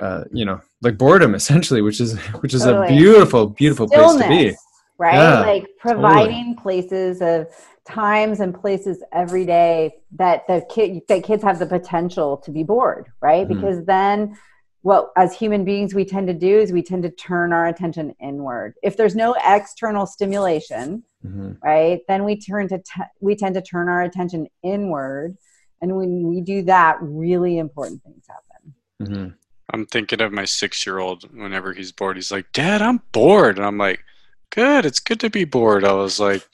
uh, 0.00 0.24
you 0.32 0.44
know 0.44 0.60
like 0.82 0.96
boredom 0.96 1.34
essentially 1.40 1.82
which 1.82 2.00
is 2.00 2.18
which 2.40 2.54
is 2.54 2.64
totally. 2.64 2.86
a 2.86 2.90
beautiful 2.90 3.48
beautiful 3.48 3.88
Stillness, 3.88 4.26
place 4.26 4.52
to 4.52 4.52
be 4.52 4.56
right 4.98 5.14
yeah, 5.14 5.40
like 5.40 5.66
providing 5.78 6.54
totally. 6.54 6.62
places 6.62 7.20
of 7.20 7.46
times 7.84 8.40
and 8.40 8.58
places 8.58 9.02
every 9.12 9.44
day 9.44 9.92
that 10.12 10.46
the 10.46 10.64
kid 10.70 11.00
that 11.08 11.24
kids 11.24 11.42
have 11.42 11.58
the 11.58 11.66
potential 11.66 12.36
to 12.36 12.50
be 12.50 12.62
bored 12.62 13.08
right 13.20 13.48
mm-hmm. 13.48 13.60
because 13.60 13.84
then 13.84 14.36
what 14.82 15.12
as 15.16 15.32
human 15.32 15.64
beings 15.64 15.94
we 15.94 16.04
tend 16.04 16.26
to 16.26 16.34
do 16.34 16.58
is 16.58 16.72
we 16.72 16.82
tend 16.82 17.04
to 17.04 17.10
turn 17.10 17.52
our 17.52 17.66
attention 17.66 18.14
inward. 18.20 18.74
If 18.82 18.96
there's 18.96 19.14
no 19.14 19.34
external 19.44 20.06
stimulation 20.06 21.04
mm-hmm. 21.24 21.52
right 21.62 22.00
then 22.08 22.24
we 22.24 22.36
turn 22.36 22.68
to 22.68 22.78
t- 22.78 23.02
we 23.20 23.34
tend 23.36 23.54
to 23.54 23.62
turn 23.62 23.88
our 23.88 24.02
attention 24.02 24.48
inward 24.62 25.36
and 25.80 25.96
when 25.96 26.28
we 26.28 26.40
do 26.40 26.62
that 26.62 26.98
really 27.00 27.58
important 27.58 28.02
things 28.02 28.24
happen. 28.28 28.74
Mm-hmm. 29.02 29.34
i'm 29.72 29.86
thinking 29.86 30.20
of 30.20 30.32
my 30.32 30.44
six 30.44 30.84
year 30.86 30.98
old 30.98 31.24
whenever 31.34 31.72
he's 31.72 31.92
bored. 31.92 32.16
He's 32.16 32.32
like 32.32 32.50
dad 32.52 32.82
i'm 32.82 33.00
bored. 33.12 33.58
And 33.58 33.66
i'm 33.66 33.78
like 33.78 34.04
good. 34.50 34.84
It's 34.84 35.00
good 35.00 35.20
to 35.20 35.30
be 35.30 35.44
bored. 35.44 35.84
I 35.84 35.92
was 35.92 36.20
like 36.20 36.46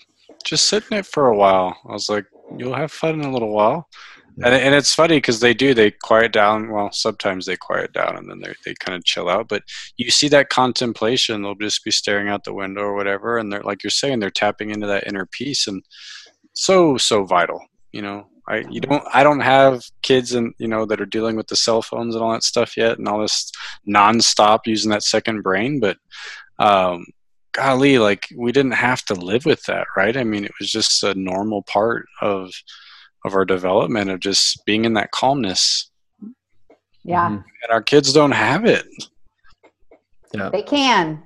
just 0.45 0.66
sit 0.66 0.85
in 0.91 0.99
it 0.99 1.07
for 1.07 1.26
a 1.26 1.37
while. 1.37 1.76
I 1.89 1.93
was 1.93 2.09
like 2.09 2.26
you'll 2.57 2.74
have 2.74 2.93
fun 2.93 3.20
in 3.20 3.24
a 3.24 3.33
little 3.33 3.53
while 3.53 3.89
and, 4.45 4.55
and 4.55 4.74
it's 4.74 4.95
funny 4.95 5.16
because 5.16 5.41
they 5.41 5.55
do 5.55 5.74
they 5.74 5.91
quiet 5.91 6.32
down 6.32 6.70
well 6.70 6.91
sometimes 6.93 7.47
they 7.47 7.57
quiet 7.57 7.93
down 7.93 8.16
and 8.16 8.30
then 8.30 8.41
they, 8.41 8.55
they 8.64 8.74
kind 8.74 8.97
of 8.97 9.05
chill 9.05 9.28
out 9.28 9.49
but 9.49 9.62
you 9.97 10.11
see 10.11 10.28
that 10.28 10.49
contemplation 10.49 11.43
they'll 11.43 11.55
just 11.55 11.84
be 11.84 11.91
staring 11.91 12.28
out 12.28 12.45
the 12.45 12.53
window 12.53 12.82
or 12.82 12.95
whatever 12.95 13.39
and 13.39 13.53
they're 13.53 13.62
like 13.62 13.82
you're 13.82 13.91
saying 13.91 14.18
they're 14.18 14.30
tapping 14.30 14.70
into 14.70 14.86
that 14.86 15.07
inner 15.07 15.26
peace 15.26 15.66
and 15.66 15.82
so 16.53 16.97
so 16.97 17.24
vital 17.24 17.61
you 17.93 18.03
know 18.03 18.26
I 18.49 18.64
you 18.70 18.80
don't 18.80 19.05
I 19.12 19.22
don't 19.22 19.41
have 19.41 19.84
kids 20.03 20.32
and 20.32 20.55
you 20.59 20.68
know 20.68 20.86
that 20.86 21.01
are 21.01 21.07
dealing 21.07 21.36
with 21.36 21.49
the 21.49 21.57
cell 21.57 21.82
phones 21.82 22.14
and 22.14 22.24
all 22.24 22.32
that 22.32 22.43
stuff 22.43 22.76
yet 22.76 22.99
and 22.99 23.07
all 23.07 23.20
this 23.20 23.53
nonstop 23.86 24.61
using 24.64 24.91
that 24.91 25.03
second 25.03 25.43
brain, 25.43 25.80
but 25.80 25.99
um, 26.59 27.05
golly, 27.53 27.99
like 27.99 28.26
we 28.36 28.53
didn't 28.53 28.72
have 28.72 29.05
to 29.07 29.14
live 29.14 29.45
with 29.45 29.62
that, 29.64 29.86
right? 29.97 30.16
I 30.16 30.24
mean, 30.24 30.45
it 30.45 30.53
was 30.59 30.70
just 30.70 31.03
a 31.03 31.14
normal 31.14 31.62
part 31.62 32.07
of 32.20 32.51
of 33.25 33.35
our 33.35 33.45
development 33.45 34.11
of 34.11 34.21
just 34.21 34.64
being 34.64 34.85
in 34.85 34.95
that 34.95 35.11
calmness. 35.11 35.91
Yeah. 37.05 37.27
Mm-hmm. 37.27 37.35
And 37.35 37.71
our 37.71 37.83
kids 37.83 38.12
don't 38.12 38.33
have 38.33 38.64
it. 38.64 38.87
Yeah. 40.35 40.51
They 40.51 40.62
can. 40.62 41.23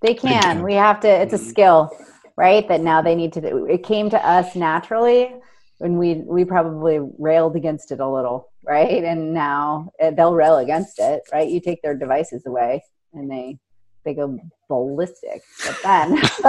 They 0.00 0.14
can. 0.14 0.30
They 0.30 0.40
can. 0.40 0.62
We 0.62 0.74
have 0.74 1.00
to 1.00 1.08
it's 1.08 1.32
a 1.32 1.36
mm-hmm. 1.36 1.48
skill, 1.48 1.90
right? 2.36 2.66
That 2.68 2.80
now 2.80 3.02
they 3.02 3.14
need 3.14 3.32
to 3.34 3.66
it 3.66 3.82
came 3.82 4.10
to 4.10 4.26
us 4.26 4.54
naturally 4.54 5.34
and 5.80 5.98
we 5.98 6.22
we 6.26 6.44
probably 6.44 7.00
railed 7.18 7.56
against 7.56 7.90
it 7.90 8.00
a 8.00 8.08
little, 8.08 8.50
right? 8.64 9.04
And 9.04 9.34
now 9.34 9.90
eh, 9.98 10.10
they'll 10.10 10.34
rail 10.34 10.58
against 10.58 10.98
it, 10.98 11.22
right? 11.32 11.48
You 11.48 11.60
take 11.60 11.82
their 11.82 11.96
devices 11.96 12.46
away 12.46 12.82
and 13.12 13.30
they 13.30 13.58
they 14.04 14.14
go 14.14 14.38
ballistic. 14.68 15.42
But 15.64 15.78
then, 15.82 16.20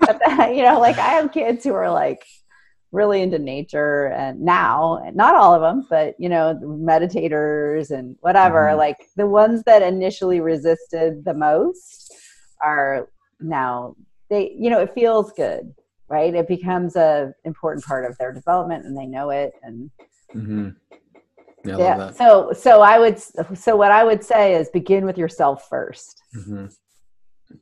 but 0.00 0.20
then, 0.26 0.54
you 0.54 0.62
know, 0.62 0.78
like 0.80 0.98
I 0.98 1.10
have 1.10 1.32
kids 1.32 1.64
who 1.64 1.74
are 1.74 1.90
like 1.90 2.24
really 2.90 3.20
into 3.20 3.38
nature 3.38 4.06
and 4.06 4.40
now 4.40 5.02
not 5.14 5.34
all 5.34 5.54
of 5.54 5.60
them 5.60 5.86
but 5.90 6.14
you 6.18 6.28
know 6.28 6.58
meditators 6.62 7.90
and 7.90 8.16
whatever 8.20 8.66
mm-hmm. 8.68 8.78
like 8.78 8.96
the 9.16 9.26
ones 9.26 9.62
that 9.64 9.82
initially 9.82 10.40
resisted 10.40 11.22
the 11.24 11.34
most 11.34 12.14
are 12.62 13.08
now 13.40 13.94
they 14.30 14.54
you 14.58 14.70
know 14.70 14.80
it 14.80 14.94
feels 14.94 15.32
good 15.32 15.74
right 16.08 16.34
it 16.34 16.48
becomes 16.48 16.96
a 16.96 17.32
important 17.44 17.84
part 17.84 18.10
of 18.10 18.16
their 18.16 18.32
development 18.32 18.84
and 18.86 18.96
they 18.96 19.06
know 19.06 19.28
it 19.28 19.52
and 19.62 19.90
mm-hmm. 20.34 20.70
yeah, 21.66 21.76
yeah 21.76 22.10
so 22.10 22.52
so 22.54 22.80
i 22.80 22.98
would 22.98 23.20
so 23.54 23.76
what 23.76 23.90
i 23.90 24.02
would 24.02 24.24
say 24.24 24.54
is 24.54 24.70
begin 24.70 25.04
with 25.04 25.18
yourself 25.18 25.68
1st 25.70 26.14
mm-hmm. 26.36 26.66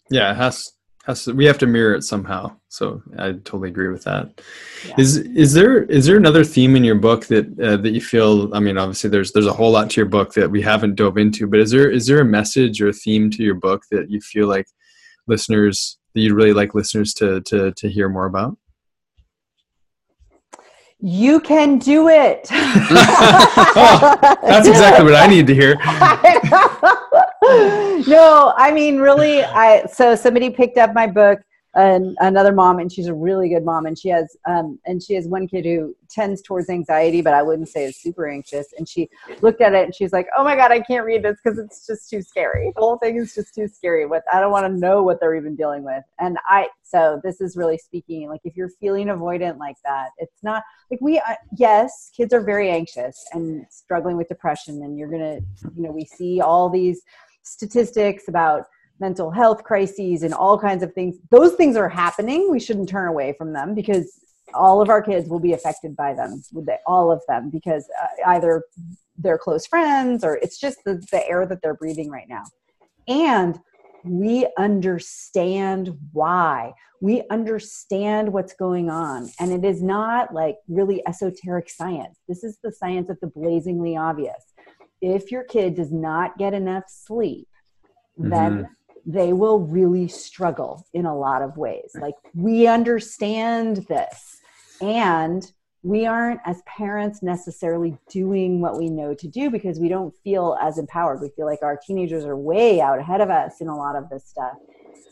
yeah 0.09 0.31
it 0.31 0.37
has 0.37 0.76
has 1.07 1.27
we 1.29 1.45
have 1.45 1.59
to 1.59 1.67
mirror 1.67 1.95
it 1.95 2.03
somehow 2.03 2.55
so 2.69 3.03
i 3.19 3.33
totally 3.33 3.69
agree 3.69 3.89
with 3.89 4.05
that. 4.05 4.41
Yeah. 4.87 4.95
Is 4.99 5.17
is 5.17 5.53
there 5.53 5.85
is 5.85 6.07
there 6.07 6.17
another 6.17 6.45
theme 6.45 6.77
in 6.77 6.85
your 6.85 6.97
book 6.97 7.27
that 7.27 7.47
uh, 7.61 7.77
that 7.79 7.91
you 7.91 8.01
feel 8.01 8.55
i 8.55 8.61
mean 8.61 8.77
obviously 8.77 9.11
there's 9.11 9.33
there's 9.33 9.47
a 9.47 9.53
whole 9.53 9.73
lot 9.73 9.91
to 9.91 10.01
your 10.01 10.09
book 10.09 10.35
that 10.35 10.51
we 10.51 10.63
haven't 10.63 10.97
dove 10.97 11.17
into 11.17 11.47
but 11.47 11.61
is 11.61 11.71
there 11.71 11.91
is 11.91 12.07
there 12.07 12.21
a 12.21 12.25
message 12.25 12.83
or 12.83 12.89
a 12.89 12.93
theme 12.93 13.31
to 13.31 13.43
your 13.43 13.55
book 13.55 13.83
that 13.91 14.11
you 14.11 14.21
feel 14.21 14.49
like 14.49 14.67
listeners 15.27 15.99
that 16.15 16.21
you'd 16.23 16.33
really 16.33 16.53
like 16.53 16.75
listeners 16.75 17.15
to 17.15 17.41
to 17.43 17.73
to 17.73 17.89
hear 17.89 18.09
more 18.09 18.27
about? 18.27 18.57
You 20.99 21.41
can 21.41 21.79
do 21.79 22.09
it. 22.09 22.49
oh, 22.51 24.17
that's 24.43 24.67
exactly 24.67 25.05
what 25.05 25.15
I 25.15 25.27
need 25.27 25.47
to 25.47 25.55
hear. 25.55 25.77
no, 28.07 28.55
I 28.57 28.73
mean 28.73 28.99
really 28.99 29.43
I 29.43 29.87
so 29.87 30.15
somebody 30.15 30.51
picked 30.51 30.79
up 30.79 30.95
my 30.95 31.07
book 31.07 31.41
and 31.77 32.17
another 32.21 32.53
mom 32.53 32.79
and 32.79 32.91
she's 32.91 33.07
a 33.07 33.15
really 33.15 33.51
good 33.51 33.65
mom 33.65 33.85
and 33.85 33.99
she 33.99 34.09
has 34.09 34.35
um, 34.49 34.79
and 34.87 35.03
she 35.03 35.15
has 35.15 35.29
one 35.29 35.47
kid 35.47 35.65
who 35.65 35.95
tends 36.09 36.41
towards 36.41 36.71
anxiety 36.71 37.21
but 37.21 37.35
i 37.35 37.43
wouldn't 37.43 37.69
say 37.69 37.85
is 37.85 37.97
super 37.97 38.29
anxious 38.29 38.69
and 38.79 38.89
she 38.89 39.09
looked 39.43 39.61
at 39.61 39.75
it 39.75 39.85
and 39.85 39.95
she's 39.95 40.13
like 40.13 40.27
oh 40.37 40.43
my 40.43 40.57
god 40.57 40.73
i 40.73 40.81
can't 40.81 41.05
read 41.05 41.23
this 41.23 41.37
because 41.43 41.59
it's 41.59 41.87
just 41.87 42.09
too 42.09 42.23
scary. 42.23 42.73
The 42.75 42.81
whole 42.81 42.97
thing 42.99 43.17
is 43.17 43.35
just 43.35 43.55
too 43.55 43.69
scary 43.69 44.07
what 44.07 44.23
i 44.33 44.41
don't 44.41 44.51
want 44.51 44.67
to 44.67 44.73
know 44.73 45.03
what 45.03 45.21
they're 45.21 45.37
even 45.37 45.55
dealing 45.55 45.85
with. 45.85 46.03
And 46.19 46.39
i 46.49 46.69
so 46.83 47.21
this 47.23 47.41
is 47.41 47.57
really 47.57 47.79
speaking 47.79 48.29
like 48.29 48.41
if 48.45 48.57
you're 48.57 48.71
feeling 48.81 49.09
avoidant 49.09 49.59
like 49.59 49.77
that 49.85 50.11
it's 50.19 50.43
not 50.43 50.63
like 50.91 51.01
we 51.03 51.19
uh, 51.19 51.35
yes 51.59 52.11
kids 52.17 52.33
are 52.33 52.41
very 52.41 52.71
anxious 52.71 53.27
and 53.33 53.67
struggling 53.69 54.17
with 54.17 54.29
depression 54.29 54.83
and 54.83 54.97
you're 54.97 55.11
gonna 55.11 55.41
you 55.75 55.83
know 55.83 55.91
we 55.91 56.05
see 56.05 56.41
all 56.41 56.71
these 56.71 57.03
statistics 57.47 58.29
about 58.29 58.67
mental 59.01 59.31
health 59.31 59.63
crises 59.63 60.23
and 60.23 60.33
all 60.33 60.59
kinds 60.59 60.83
of 60.83 60.93
things. 60.95 61.17
Those 61.31 61.55
things 61.55 61.77
are 61.77 61.89
happening. 61.89 62.51
We 62.51 62.61
shouldn't 62.61 62.89
turn 62.89 63.09
away 63.09 63.35
from 63.37 63.53
them 63.53 63.75
because 63.75 64.21
all 64.55 64.81
of 64.81 64.89
our 64.89 65.03
kids 65.03 65.29
will 65.29 65.41
be 65.41 65.53
affected 65.53 65.97
by 65.97 66.15
them 66.15 66.43
all 66.87 67.11
of 67.11 67.21
them 67.29 67.51
because 67.51 67.89
uh, 68.03 68.31
either 68.31 68.63
they're 69.19 69.39
close 69.39 69.67
friends 69.67 70.25
or 70.25 70.37
it's 70.37 70.59
just 70.59 70.79
the, 70.85 71.03
the 71.11 71.27
air 71.29 71.47
that 71.47 71.61
they're 71.63 71.75
breathing 71.75 72.11
right 72.11 72.29
now. 72.29 72.45
And 73.09 73.59
we 74.05 74.49
understand 74.57 75.97
why. 76.13 76.73
We 77.01 77.23
understand 77.31 78.33
what's 78.33 78.55
going 78.55 78.89
on. 78.89 79.31
And 79.41 79.53
it 79.53 79.65
is 79.69 79.83
not 79.83 80.33
like 80.33 80.57
really 80.69 81.07
esoteric 81.07 81.69
science. 81.69 82.19
This 82.29 82.45
is 82.45 82.59
the 82.63 82.73
science 82.73 83.11
of 83.11 83.19
the 83.21 83.27
blazingly 83.27 83.97
obvious 83.97 84.55
if 85.15 85.31
your 85.31 85.45
kid 85.45 85.75
does 85.75 85.93
not 85.93 86.37
get 86.39 86.53
enough 86.53 86.85
sleep 86.89 87.49
mm-hmm. 88.19 88.31
then 88.31 88.69
they 89.07 89.33
will 89.33 89.61
really 89.61 90.09
struggle 90.09 90.85
in 90.93 91.07
a 91.07 91.17
lot 91.17 91.41
of 91.41 91.57
ways. 91.57 91.93
Like 91.95 92.17
we 92.35 92.67
understand 92.67 93.87
this 93.89 94.39
and 94.81 95.51
we 95.85 96.05
aren't 96.05 96.41
as 96.45 96.61
parents 96.67 97.23
necessarily 97.23 97.97
doing 98.11 98.61
what 98.61 98.77
we 98.77 98.89
know 98.91 99.15
to 99.15 99.29
do 99.29 99.49
because 99.49 99.79
we 99.79 99.89
don't 99.89 100.13
feel 100.25 100.59
as 100.61 100.79
empowered. 100.79 101.21
We 101.21 101.31
feel 101.37 101.47
like 101.47 101.63
our 101.63 101.79
teenagers 101.87 102.25
are 102.25 102.37
way 102.37 102.81
out 102.81 102.99
ahead 102.99 103.21
of 103.21 103.31
us 103.31 103.61
in 103.61 103.69
a 103.69 103.77
lot 103.77 103.95
of 103.95 104.09
this 104.11 104.27
stuff. 104.27 104.55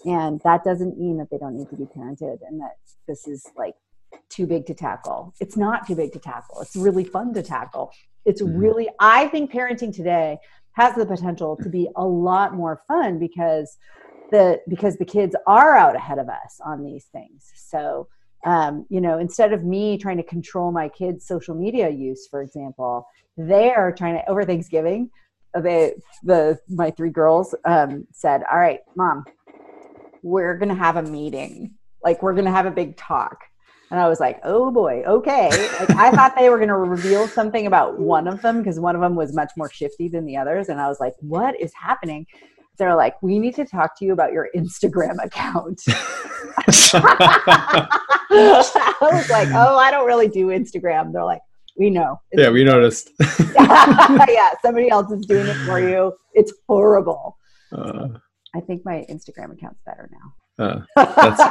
And 0.04 0.40
that 0.42 0.64
doesn't 0.64 0.98
mean 0.98 1.18
that 1.18 1.30
they 1.30 1.38
don't 1.38 1.56
need 1.56 1.70
to 1.70 1.76
be 1.76 1.84
parented 1.84 2.38
and 2.46 2.60
that 2.60 2.74
this 3.06 3.28
is 3.28 3.46
like 3.56 3.74
too 4.28 4.46
big 4.46 4.66
to 4.66 4.74
tackle. 4.74 5.34
It's 5.40 5.56
not 5.56 5.86
too 5.86 5.94
big 5.94 6.12
to 6.12 6.18
tackle. 6.18 6.60
It's 6.60 6.76
really 6.76 7.04
fun 7.04 7.34
to 7.34 7.42
tackle. 7.42 7.92
It's 8.24 8.42
mm-hmm. 8.42 8.56
really, 8.56 8.88
I 9.00 9.28
think 9.28 9.52
parenting 9.52 9.94
today 9.94 10.38
has 10.72 10.94
the 10.94 11.06
potential 11.06 11.56
to 11.62 11.68
be 11.68 11.88
a 11.96 12.04
lot 12.04 12.54
more 12.54 12.80
fun 12.88 13.18
because 13.18 13.76
the 14.30 14.60
because 14.68 14.96
the 14.96 15.04
kids 15.04 15.34
are 15.46 15.76
out 15.76 15.96
ahead 15.96 16.18
of 16.18 16.28
us 16.28 16.60
on 16.64 16.84
these 16.84 17.04
things 17.12 17.52
so 17.54 18.08
um, 18.44 18.84
you 18.88 19.00
know 19.00 19.18
instead 19.18 19.52
of 19.52 19.64
me 19.64 19.96
trying 19.96 20.16
to 20.16 20.22
control 20.22 20.72
my 20.72 20.88
kids 20.88 21.26
social 21.26 21.54
media 21.54 21.88
use 21.88 22.26
for 22.28 22.42
example 22.42 23.06
they 23.36 23.72
are 23.72 23.92
trying 23.92 24.14
to 24.14 24.28
over 24.28 24.44
thanksgiving 24.44 25.10
they 25.56 25.94
the 26.22 26.58
my 26.68 26.90
three 26.90 27.10
girls 27.10 27.54
um, 27.64 28.06
said 28.12 28.42
all 28.50 28.58
right 28.58 28.80
mom 28.96 29.24
we're 30.22 30.56
gonna 30.58 30.74
have 30.74 30.96
a 30.96 31.02
meeting 31.02 31.72
like 32.02 32.22
we're 32.22 32.34
gonna 32.34 32.50
have 32.50 32.66
a 32.66 32.70
big 32.70 32.96
talk 32.96 33.44
and 33.90 34.00
I 34.00 34.08
was 34.08 34.20
like, 34.20 34.40
oh 34.44 34.70
boy, 34.70 35.02
okay. 35.06 35.50
Like 35.78 35.90
I 35.90 36.10
thought 36.10 36.34
they 36.36 36.48
were 36.48 36.56
going 36.56 36.68
to 36.68 36.76
reveal 36.76 37.28
something 37.28 37.66
about 37.66 37.98
one 37.98 38.26
of 38.26 38.42
them 38.42 38.58
because 38.58 38.80
one 38.80 38.94
of 38.94 39.00
them 39.00 39.14
was 39.14 39.34
much 39.34 39.52
more 39.56 39.70
shifty 39.70 40.08
than 40.08 40.24
the 40.24 40.36
others. 40.36 40.68
And 40.68 40.80
I 40.80 40.88
was 40.88 41.00
like, 41.00 41.14
what 41.20 41.58
is 41.60 41.72
happening? 41.74 42.26
they're 42.78 42.94
like, 42.94 43.20
"We 43.22 43.38
need 43.38 43.54
to 43.56 43.64
talk 43.64 43.98
to 43.98 44.04
you 44.04 44.12
about 44.12 44.32
your 44.32 44.48
Instagram 44.56 45.22
account." 45.22 45.82
I 45.88 46.64
was 49.00 49.30
like, 49.30 49.48
"Oh, 49.52 49.76
I 49.78 49.90
don't 49.90 50.06
really 50.06 50.28
do 50.28 50.48
Instagram." 50.48 51.12
They're 51.12 51.24
like, 51.24 51.42
"We 51.76 51.90
know." 51.90 52.20
It's 52.32 52.42
yeah, 52.42 52.50
we 52.50 52.64
noticed. 52.64 53.10
yeah, 53.54 54.50
somebody 54.62 54.88
else 54.88 55.10
is 55.12 55.26
doing 55.26 55.46
it 55.46 55.56
for 55.66 55.80
you. 55.80 56.12
It's 56.32 56.52
horrible. 56.68 57.38
Uh, 57.72 58.08
I 58.54 58.60
think 58.60 58.84
my 58.84 59.04
Instagram 59.10 59.52
account's 59.52 59.80
better 59.84 60.08
now. 60.12 60.34
Uh, 60.58 60.80
that's, 60.96 61.42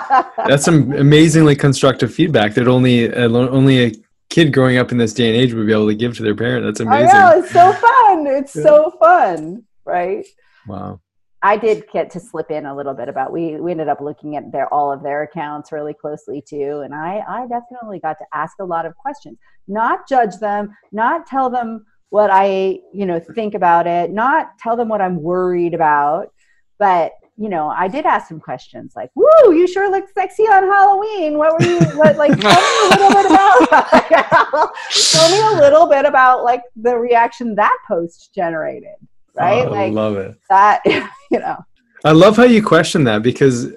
that's 0.47 0.66
some 0.66 0.91
amazingly 0.93 1.56
constructive 1.56 2.14
feedback 2.14 2.54
that 2.54 2.68
only 2.68 3.14
uh, 3.14 3.28
only 3.30 3.86
a 3.86 3.91
kid 4.30 4.54
growing 4.54 4.78
up 4.78 4.91
in 4.91 4.97
this 4.97 5.14
day 5.14 5.28
and 5.28 5.36
age 5.36 5.54
would 5.54 5.68
be 5.68 5.74
able 5.74 5.88
to 5.88 5.95
give 5.95 6.16
to 6.18 6.24
their 6.24 6.36
parent. 6.36 6.66
That's 6.66 6.82
I 6.82 6.84
amazing. 6.84 7.20
know 7.20 7.39
it's 7.39 7.51
so 7.51 7.74
fun. 7.74 8.28
It's 8.28 8.56
Yeah. 8.56 8.64
so 8.64 8.91
fun, 8.99 9.64
right? 9.86 10.26
Wow. 10.68 10.99
I 11.45 11.58
did 11.58 11.84
get 11.91 12.10
to 12.12 12.22
slip 12.22 12.49
in 12.51 12.66
a 12.66 12.74
little 12.74 12.93
bit 12.93 13.10
about 13.10 13.34
we 13.34 13.58
we 13.60 13.72
ended 13.72 13.89
up 13.89 13.99
looking 13.99 14.38
at 14.38 14.49
their 14.54 14.74
all 14.74 14.93
of 14.93 15.04
their 15.04 15.24
accounts 15.24 15.74
really 15.74 15.93
closely 15.93 16.41
too, 16.41 16.82
and 16.86 16.95
I 16.95 17.22
I 17.28 17.41
definitely 17.47 17.99
got 17.99 18.18
to 18.20 18.26
ask 18.34 18.56
a 18.62 18.66
lot 18.66 18.86
of 18.86 18.95
questions, 18.95 19.38
not 19.68 20.08
judge 20.08 20.38
them, 20.38 20.74
not 20.93 21.28
tell 21.28 21.49
them 21.49 21.86
what 22.12 22.30
I 22.32 22.80
you 22.93 23.06
know 23.06 23.20
think 23.20 23.56
about 23.56 23.88
it, 23.88 24.12
not 24.12 24.58
tell 24.58 24.78
them 24.78 24.88
what 24.88 25.01
I'm 25.01 25.22
worried 25.22 25.74
about, 25.74 26.32
but 26.80 27.12
you 27.38 27.49
know 27.49 27.67
I 27.69 27.88
did 27.88 28.05
ask 28.05 28.27
some 28.27 28.39
questions 28.39 28.93
like, 28.95 29.09
"Woo, 29.15 29.53
you 29.53 29.67
sure 29.67 29.89
look 29.89 30.05
sexy 30.13 30.43
on 30.43 30.63
Halloween. 30.63 31.38
What 31.38 31.59
were 31.59 31.65
you 31.65 31.79
what 31.97 32.17
like? 32.17 32.38
Tell 32.39 32.51
me 32.51 32.77
a 32.86 32.89
little 32.89 33.09
bit 33.11 33.25
about 33.25 34.73
tell 34.91 35.31
me 35.31 35.57
a 35.57 35.59
little 35.59 35.88
bit 35.88 36.05
about 36.05 36.43
like 36.43 36.61
the 36.75 36.97
reaction 36.97 37.55
that 37.55 37.77
post 37.88 38.31
generated, 38.34 38.95
right? 39.36 39.67
Oh, 39.67 39.73
I 39.73 39.89
love 39.89 40.17
it. 40.17 40.38
that, 40.49 40.81
you 41.31 41.39
know." 41.39 41.57
I 42.05 42.11
love 42.11 42.36
how 42.36 42.43
you 42.43 42.61
question 42.61 43.05
that 43.05 43.23
because 43.23 43.71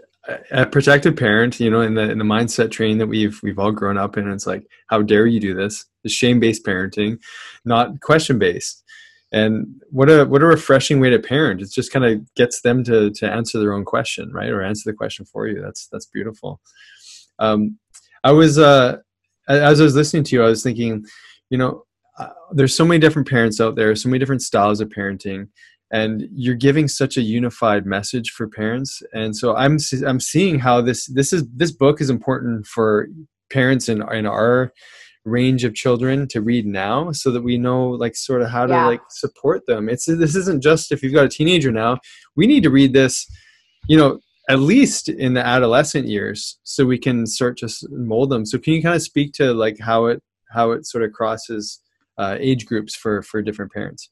a 0.50 0.66
protective 0.66 1.16
parent, 1.16 1.60
you 1.60 1.70
know, 1.70 1.80
in 1.80 1.94
the 1.94 2.10
in 2.10 2.18
the 2.18 2.24
mindset 2.24 2.70
training 2.70 2.98
that 2.98 3.06
we've 3.06 3.40
we've 3.42 3.58
all 3.58 3.72
grown 3.72 3.96
up 3.98 4.16
in, 4.16 4.30
it's 4.30 4.46
like, 4.46 4.66
how 4.88 5.02
dare 5.02 5.26
you 5.26 5.40
do 5.40 5.54
this? 5.54 5.84
It's 6.04 6.14
shame 6.14 6.40
based 6.40 6.64
parenting, 6.64 7.18
not 7.64 8.00
question 8.00 8.38
based. 8.38 8.82
And 9.32 9.82
what 9.90 10.08
a 10.08 10.24
what 10.24 10.42
a 10.42 10.46
refreshing 10.46 11.00
way 11.00 11.10
to 11.10 11.18
parent. 11.18 11.60
It 11.60 11.70
just 11.70 11.92
kind 11.92 12.04
of 12.04 12.34
gets 12.34 12.62
them 12.62 12.84
to 12.84 13.10
to 13.10 13.30
answer 13.30 13.58
their 13.58 13.72
own 13.72 13.84
question, 13.84 14.32
right, 14.32 14.50
or 14.50 14.62
answer 14.62 14.90
the 14.90 14.96
question 14.96 15.24
for 15.24 15.48
you. 15.48 15.60
That's 15.60 15.88
that's 15.88 16.06
beautiful. 16.06 16.60
Um, 17.38 17.78
I 18.22 18.32
was 18.32 18.58
uh, 18.58 18.98
as 19.48 19.80
I 19.80 19.84
was 19.84 19.96
listening 19.96 20.24
to 20.24 20.36
you, 20.36 20.42
I 20.44 20.48
was 20.48 20.62
thinking, 20.62 21.04
you 21.50 21.58
know, 21.58 21.84
uh, 22.18 22.28
there's 22.52 22.74
so 22.74 22.84
many 22.84 23.00
different 23.00 23.28
parents 23.28 23.60
out 23.60 23.74
there, 23.74 23.94
so 23.96 24.08
many 24.08 24.18
different 24.18 24.42
styles 24.42 24.80
of 24.80 24.88
parenting 24.88 25.48
and 25.92 26.28
you're 26.32 26.54
giving 26.54 26.88
such 26.88 27.16
a 27.16 27.22
unified 27.22 27.86
message 27.86 28.30
for 28.30 28.48
parents 28.48 29.02
and 29.12 29.36
so 29.36 29.54
i'm 29.56 29.78
i'm 30.06 30.20
seeing 30.20 30.58
how 30.58 30.80
this 30.80 31.06
this 31.06 31.32
is 31.32 31.44
this 31.54 31.70
book 31.70 32.00
is 32.00 32.10
important 32.10 32.66
for 32.66 33.08
parents 33.50 33.88
in 33.88 34.02
in 34.12 34.26
our 34.26 34.72
range 35.26 35.64
of 35.64 35.74
children 35.74 36.26
to 36.28 36.40
read 36.40 36.64
now 36.66 37.10
so 37.12 37.30
that 37.32 37.42
we 37.42 37.58
know 37.58 37.88
like 37.90 38.14
sort 38.14 38.42
of 38.42 38.48
how 38.48 38.64
to 38.64 38.72
Yeah. 38.72 38.86
like 38.86 39.02
support 39.10 39.66
them. 39.66 39.88
It's 39.88 40.06
this 40.06 40.36
isn't 40.36 40.62
just 40.62 40.92
if 40.92 41.02
you've 41.02 41.12
got 41.12 41.26
a 41.26 41.28
teenager 41.28 41.72
now 41.72 41.98
we 42.36 42.46
need 42.46 42.62
to 42.62 42.70
read 42.70 42.92
this 42.92 43.26
you 43.88 43.96
know 43.96 44.20
at 44.48 44.60
least 44.60 45.08
in 45.08 45.34
the 45.34 45.44
adolescent 45.44 46.06
years 46.06 46.58
so 46.62 46.84
we 46.84 46.98
can 46.98 47.26
start 47.26 47.56
to 47.58 47.68
mold 47.90 48.30
them. 48.30 48.46
So 48.46 48.58
can 48.58 48.74
you 48.74 48.82
kind 48.82 48.94
of 48.94 49.02
speak 49.02 49.32
to 49.34 49.52
like 49.52 49.78
how 49.80 50.06
it 50.06 50.22
how 50.50 50.70
it 50.70 50.86
sort 50.86 51.02
of 51.02 51.12
crosses 51.12 51.80
uh, 52.18 52.36
age 52.38 52.66
groups 52.66 52.94
for 52.94 53.22
for 53.22 53.42
different 53.42 53.72
parents? 53.72 54.10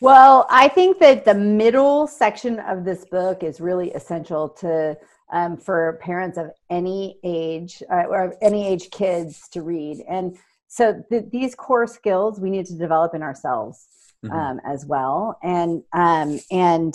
Well, 0.00 0.46
I 0.50 0.68
think 0.68 0.98
that 0.98 1.24
the 1.24 1.34
middle 1.34 2.06
section 2.08 2.58
of 2.60 2.84
this 2.84 3.04
book 3.04 3.44
is 3.44 3.60
really 3.60 3.92
essential 3.92 4.48
to 4.60 4.96
um, 5.32 5.56
for 5.56 5.98
parents 6.02 6.38
of 6.38 6.50
any 6.70 7.18
age 7.24 7.82
uh, 7.90 8.04
or 8.08 8.36
any 8.42 8.66
age 8.68 8.90
kids 8.90 9.48
to 9.52 9.62
read. 9.62 10.04
And 10.08 10.36
so 10.68 11.02
th- 11.10 11.24
these 11.30 11.54
core 11.54 11.86
skills 11.86 12.40
we 12.40 12.50
need 12.50 12.66
to 12.66 12.76
develop 12.78 13.14
in 13.14 13.22
ourselves 13.22 13.86
Mhm. 14.24 14.32
um, 14.34 14.60
as 14.64 14.86
well. 14.86 15.36
And 15.42 15.82
um, 15.92 16.38
and 16.50 16.94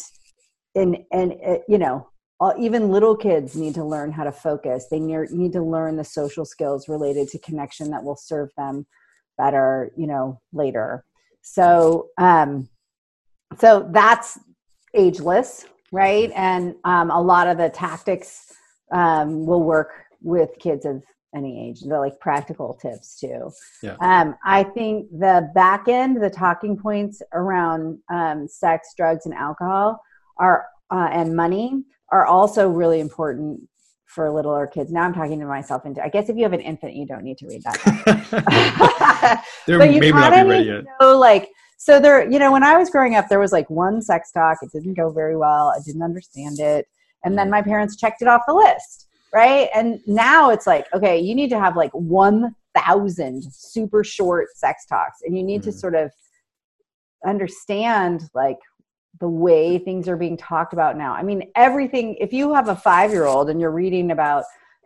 and 0.75 0.97
and 1.11 1.33
uh, 1.45 1.57
you 1.67 1.77
know. 1.77 2.07
all- 2.39 2.53
Even 2.59 2.91
little 2.91 3.15
kids 3.17 3.55
need 3.55 3.73
to 3.75 3.83
learn 3.83 4.11
how 4.11 4.23
to 4.23 4.31
focus. 4.31 4.85
They 4.91 4.99
near, 4.99 5.27
need 5.31 5.53
to 5.53 5.63
learn 5.63 5.95
the 5.97 6.03
social 6.03 6.45
skills 6.45 6.87
related 6.87 7.27
to 7.29 7.39
connection 7.39 7.89
that 7.91 8.03
will 8.03 8.15
serve 8.15 8.49
them 8.55 8.85
better, 9.39 9.91
you 9.97 10.05
know, 10.05 10.39
later. 10.53 11.03
So, 11.41 12.09
um, 12.19 12.69
so 13.59 13.87
that's 13.91 14.37
ageless 14.93 15.65
right? 15.91 16.31
And 16.35 16.75
um, 16.83 17.11
a 17.11 17.21
lot 17.21 17.47
of 17.47 17.57
the 17.57 17.69
tactics 17.69 18.53
um, 18.91 19.45
will 19.45 19.63
work 19.63 19.91
with 20.21 20.49
kids 20.59 20.85
of 20.85 21.03
any 21.35 21.69
age. 21.69 21.81
They're 21.81 21.99
like 21.99 22.19
practical 22.19 22.73
tips 22.81 23.19
too. 23.19 23.51
Yeah. 23.83 23.95
um, 23.99 24.35
i 24.45 24.63
think 24.63 25.09
the 25.11 25.51
back 25.53 25.87
end 25.87 26.21
the 26.21 26.29
talking 26.29 26.77
points 26.77 27.21
around 27.33 27.99
um, 28.09 28.47
sex 28.47 28.93
drugs 28.95 29.25
and 29.25 29.35
alcohol 29.35 30.01
are 30.37 30.65
uh, 30.89 31.09
and 31.11 31.35
money 31.35 31.83
are 32.11 32.25
also 32.25 32.69
really 32.69 33.01
important 33.01 33.59
for 34.05 34.31
littler 34.31 34.65
kids. 34.67 34.91
Now 34.91 35.03
i'm 35.03 35.13
talking 35.13 35.39
to 35.39 35.45
myself 35.45 35.85
into 35.85 36.03
i 36.03 36.09
guess 36.09 36.29
if 36.29 36.37
you 36.37 36.43
have 36.43 36.53
an 36.53 36.61
infant 36.61 36.95
you 36.95 37.05
don't 37.05 37.23
need 37.23 37.37
to 37.39 37.47
read 37.47 37.61
that. 37.63 39.43
They're 39.67 39.79
but 39.79 39.93
you 39.93 39.99
maybe 39.99 40.13
not 40.13 40.31
kind 40.31 40.35
be 40.35 40.41
of 40.41 40.47
ready 40.47 40.63
need 40.63 40.71
yet. 40.71 40.83
to 40.85 41.05
know, 41.05 41.17
like, 41.19 41.49
so 41.77 41.99
there, 41.99 42.29
you 42.29 42.39
know, 42.39 42.51
when 42.51 42.63
I 42.63 42.75
was 42.75 42.89
growing 42.89 43.15
up, 43.15 43.29
there 43.29 43.39
was 43.39 43.51
like 43.51 43.69
one 43.69 44.01
sex 44.01 44.31
talk. 44.31 44.57
It 44.61 44.71
didn't 44.71 44.95
go 44.95 45.11
very 45.11 45.37
well. 45.37 45.73
I 45.75 45.79
didn't 45.85 46.01
understand 46.01 46.59
it. 46.59 46.87
And 47.23 47.37
then 47.37 47.49
my 47.49 47.61
parents 47.61 47.95
checked 47.95 48.21
it 48.21 48.27
off 48.27 48.41
the 48.47 48.53
list, 48.53 49.07
right? 49.33 49.69
And 49.75 49.99
now 50.07 50.49
it's 50.49 50.65
like, 50.65 50.85
okay, 50.93 51.19
you 51.19 51.35
need 51.35 51.49
to 51.51 51.59
have 51.59 51.75
like 51.75 51.91
1,000 51.93 53.43
super 53.53 54.03
short 54.03 54.47
sex 54.55 54.85
talks, 54.87 55.19
and 55.23 55.37
you 55.37 55.43
need 55.43 55.61
to 55.63 55.69
Mm. 55.69 55.79
sort 55.79 55.95
of 55.95 56.11
understand 57.25 58.23
like 58.33 58.59
the 59.19 59.27
way 59.27 59.77
things 59.77 60.07
are 60.07 60.17
being 60.17 60.37
talked 60.37 60.73
about 60.73 60.97
now. 60.97 61.13
I 61.13 61.23
mean, 61.23 61.49
everything, 61.55 62.15
if 62.19 62.33
you 62.33 62.53
have 62.53 62.69
a 62.69 62.75
five 62.75 63.11
year 63.11 63.25
old 63.25 63.49
and 63.49 63.59
you're 63.59 63.71
reading 63.71 64.11
about 64.11 64.43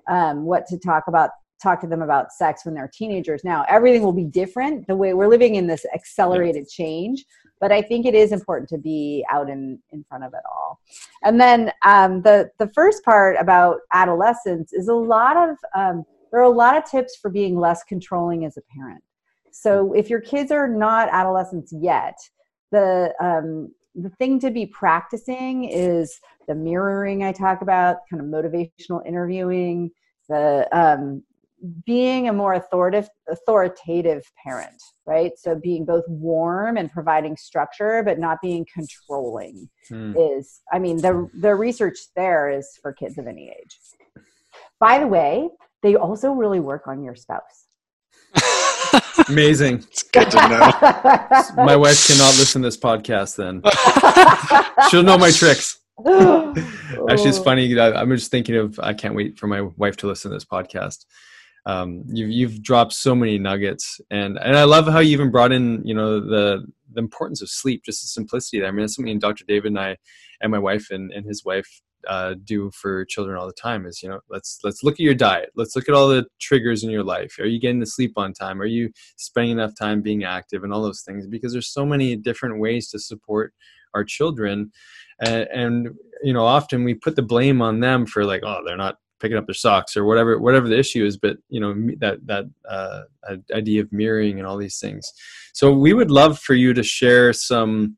um, 0.09 0.45
what 0.45 0.65
to 0.67 0.77
talk 0.77 1.05
about, 1.07 1.31
talk 1.62 1.80
to 1.82 1.88
them 1.88 2.01
about 2.01 2.32
sex 2.32 2.66
when 2.66 2.74
they're 2.74 2.91
teenagers 2.91 3.43
now, 3.43 3.66
everything 3.70 4.03
will 4.03 4.12
be 4.14 4.26
different. 4.26 4.88
The 4.88 4.95
way 4.95 5.14
we're 5.14 5.28
living 5.28 5.55
in 5.55 5.68
this 5.68 5.86
accelerated 5.93 6.68
change. 6.68 7.26
But 7.59 7.72
I 7.72 7.82
think 7.84 8.07
it 8.07 8.16
is 8.16 8.32
important 8.32 8.70
to 8.70 8.80
be 8.80 9.24
out 9.32 9.47
in, 9.47 9.78
in 9.91 10.03
front 10.09 10.24
of 10.24 10.34
it 10.34 10.41
all. 10.51 10.80
And 11.24 11.39
then 11.39 11.72
um, 11.86 12.24
the, 12.24 12.49
the 12.57 12.72
first 12.74 13.03
part 13.05 13.36
about 13.39 13.82
adolescence 13.93 14.74
is 14.74 14.88
a 14.88 14.95
lot 14.95 15.38
of, 15.38 15.57
um, 15.76 16.03
there 16.32 16.39
are 16.39 16.43
a 16.43 16.49
lot 16.49 16.76
of 16.76 16.89
tips 16.89 17.18
for 17.22 17.30
being 17.30 17.59
less 17.59 17.84
controlling 17.84 18.45
as 18.45 18.57
a 18.57 18.62
parent. 18.76 19.03
So 19.51 19.93
if 19.93 20.09
your 20.09 20.22
kids 20.22 20.51
are 20.51 20.68
not 20.68 21.09
adolescents 21.12 21.72
yet, 21.72 22.18
the 22.72 23.14
um, 23.20 23.72
the 23.95 24.09
thing 24.12 24.39
to 24.39 24.51
be 24.51 24.66
practicing 24.66 25.66
is 25.66 26.20
the 26.47 26.55
mirroring 26.55 27.24
I 27.24 27.34
talk 27.34 27.62
about, 27.62 27.97
kind 28.09 28.22
of 28.22 28.28
motivational 28.28 29.05
interviewing, 29.05 29.91
the 30.30 30.68
um, 30.72 31.24
being 31.86 32.28
a 32.28 32.34
more 32.34 32.53
authoritative 32.53 33.09
authoritative 33.30 34.24
parent, 34.43 34.82
right? 35.05 35.32
So 35.38 35.55
being 35.55 35.86
both 35.86 36.03
warm 36.07 36.78
and 36.78 36.91
providing 36.91 37.38
structure, 37.38 38.01
but 38.03 38.20
not 38.20 38.39
being 38.41 38.66
controlling 38.74 39.70
Hmm. 39.89 40.14
is 40.18 40.62
I 40.72 40.80
mean 40.80 40.97
the 40.97 41.30
the 41.39 41.53
research 41.55 41.97
there 42.16 42.49
is 42.49 42.68
for 42.82 42.93
kids 42.93 43.18
of 43.18 43.28
any 43.28 43.49
age. 43.49 43.80
By 44.80 44.99
the 44.99 45.07
way, 45.07 45.49
they 45.84 45.95
also 45.95 46.32
really 46.32 46.59
work 46.59 46.88
on 46.88 47.03
your 47.03 47.16
spouse. 47.16 47.68
Amazing. 49.30 49.76
it's 49.91 50.03
good 50.03 50.30
to 50.32 50.38
know. 50.49 50.72
My 51.64 51.76
wife 51.76 52.07
cannot 52.07 52.38
listen 52.38 52.62
to 52.62 52.68
this 52.68 52.78
podcast 52.78 53.36
then. 53.36 53.62
She'll 54.89 55.03
know 55.03 55.18
my 55.18 55.32
tricks. 55.32 55.80
Actually, 55.99 57.30
it's 57.30 57.38
funny. 57.39 57.80
I- 57.80 57.93
I'm 58.01 58.09
just 58.09 58.32
thinking 58.32 58.55
of. 58.55 58.80
I 58.80 58.93
can't 58.93 59.16
wait 59.16 59.38
for 59.38 59.47
my 59.47 59.62
wife 59.62 59.97
to 59.97 60.07
listen 60.07 60.32
to 60.32 60.36
this 60.36 60.45
podcast. 60.45 61.05
Um, 61.66 62.03
you've 62.07 62.32
you've 62.32 62.64
dropped 62.64 62.93
so 62.93 63.14
many 63.14 63.38
nuggets, 63.38 64.01
and 64.09 64.38
and 64.39 64.57
I 64.57 64.64
love 64.64 64.88
how 64.88 64.99
you 64.99 65.12
even 65.12 65.32
brought 65.32 65.51
in 65.51 65.82
you 65.86 65.93
know 65.93 66.20
the 66.20 66.66
the 66.93 66.99
importance 66.99 67.41
of 67.41 67.49
sleep, 67.49 67.84
just 67.86 68.01
the 68.01 68.07
simplicity. 68.07 68.59
There. 68.59 68.68
I 68.68 68.72
mean, 68.72 68.84
it's 68.84 68.95
something 68.95 69.20
Dr. 69.20 69.45
David 69.47 69.68
and 69.68 69.80
I, 69.80 69.97
and 70.41 70.51
my 70.51 70.59
wife 70.59 70.88
and, 70.89 71.12
and 71.12 71.26
his 71.26 71.45
wife 71.45 71.68
uh, 72.07 72.34
do 72.43 72.72
for 72.72 73.05
children 73.05 73.38
all 73.38 73.45
the 73.45 73.53
time. 73.53 73.86
Is 73.86 74.01
you 74.01 74.09
know 74.09 74.20
let's 74.30 74.59
let's 74.64 74.84
look 74.84 74.95
at 74.95 74.99
your 75.01 75.14
diet. 75.14 75.51
Let's 75.55 75.76
look 75.76 75.88
at 75.88 75.95
all 75.95 76.07
the 76.07 76.26
triggers 76.39 76.84
in 76.84 76.89
your 76.89 77.03
life. 77.03 77.38
Are 77.39 77.45
you 77.45 77.59
getting 77.59 77.80
to 77.82 77.86
sleep 77.86 78.14
on 78.18 78.34
time? 78.34 78.59
Are 78.62 78.66
you 78.66 78.89
spending 79.18 79.51
enough 79.51 79.74
time 79.78 80.01
being 80.01 80.24
active 80.24 80.64
and 80.64 80.74
all 80.74 80.82
those 80.82 81.01
things? 81.01 81.28
Because 81.28 81.53
there's 81.53 81.72
so 81.72 81.86
many 81.86 82.16
different 82.16 82.59
ways 82.59 82.89
to 82.89 82.99
support 82.99 83.53
our 83.93 84.03
children 84.03 84.72
and 85.22 85.89
you 86.24 86.34
know 86.34 86.45
often 86.45 86.84
we 86.84 86.93
put 86.93 87.16
the 87.16 87.22
blame 87.22 87.62
on 87.62 87.80
them 87.80 88.05
for 88.05 88.26
like 88.26 88.41
oh 88.43 88.62
they're 88.66 88.78
not 88.78 88.97
picking 89.22 89.38
up 89.38 89.45
their 89.45 89.53
socks 89.53 89.95
or 89.95 90.05
whatever 90.05 90.39
whatever 90.39 90.67
the 90.67 90.78
issue 90.78 91.05
is 91.05 91.17
but 91.17 91.38
you 91.49 91.59
know 91.59 91.74
that 91.99 92.26
that 92.26 92.45
uh, 92.67 93.01
idea 93.53 93.82
of 93.82 93.91
mirroring 93.91 94.39
and 94.39 94.47
all 94.47 94.57
these 94.57 94.80
things 94.80 95.11
so 95.53 95.72
we 95.74 95.93
would 95.93 96.11
love 96.11 96.39
for 96.39 96.53
you 96.53 96.74
to 96.74 96.84
share 96.84 97.32
some 97.32 97.97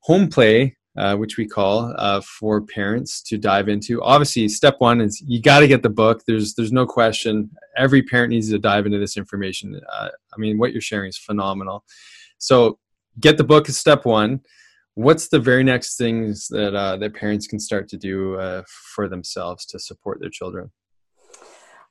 home 0.00 0.28
play 0.28 0.76
uh, 0.96 1.16
which 1.16 1.36
we 1.36 1.46
call 1.46 1.92
uh, 1.98 2.20
for 2.20 2.60
parents 2.60 3.20
to 3.20 3.36
dive 3.36 3.68
into. 3.68 4.00
Obviously, 4.02 4.48
step 4.48 4.76
one 4.78 5.00
is 5.00 5.20
you 5.26 5.42
got 5.42 5.60
to 5.60 5.66
get 5.66 5.82
the 5.82 5.90
book. 5.90 6.22
There's 6.26 6.54
there's 6.54 6.72
no 6.72 6.86
question. 6.86 7.50
Every 7.76 8.02
parent 8.02 8.30
needs 8.30 8.50
to 8.50 8.58
dive 8.58 8.86
into 8.86 8.98
this 8.98 9.16
information. 9.16 9.80
Uh, 9.92 10.08
I 10.32 10.36
mean, 10.38 10.56
what 10.58 10.72
you're 10.72 10.80
sharing 10.80 11.08
is 11.08 11.18
phenomenal. 11.18 11.84
So, 12.38 12.78
get 13.18 13.36
the 13.38 13.44
book 13.44 13.68
is 13.68 13.76
step 13.76 14.04
one. 14.04 14.40
What's 14.94 15.28
the 15.28 15.40
very 15.40 15.64
next 15.64 15.96
things 15.96 16.46
that 16.48 16.74
uh, 16.74 16.96
that 16.98 17.14
parents 17.14 17.46
can 17.46 17.58
start 17.58 17.88
to 17.88 17.96
do 17.96 18.36
uh, 18.36 18.62
for 18.94 19.08
themselves 19.08 19.66
to 19.66 19.78
support 19.78 20.20
their 20.20 20.30
children? 20.30 20.70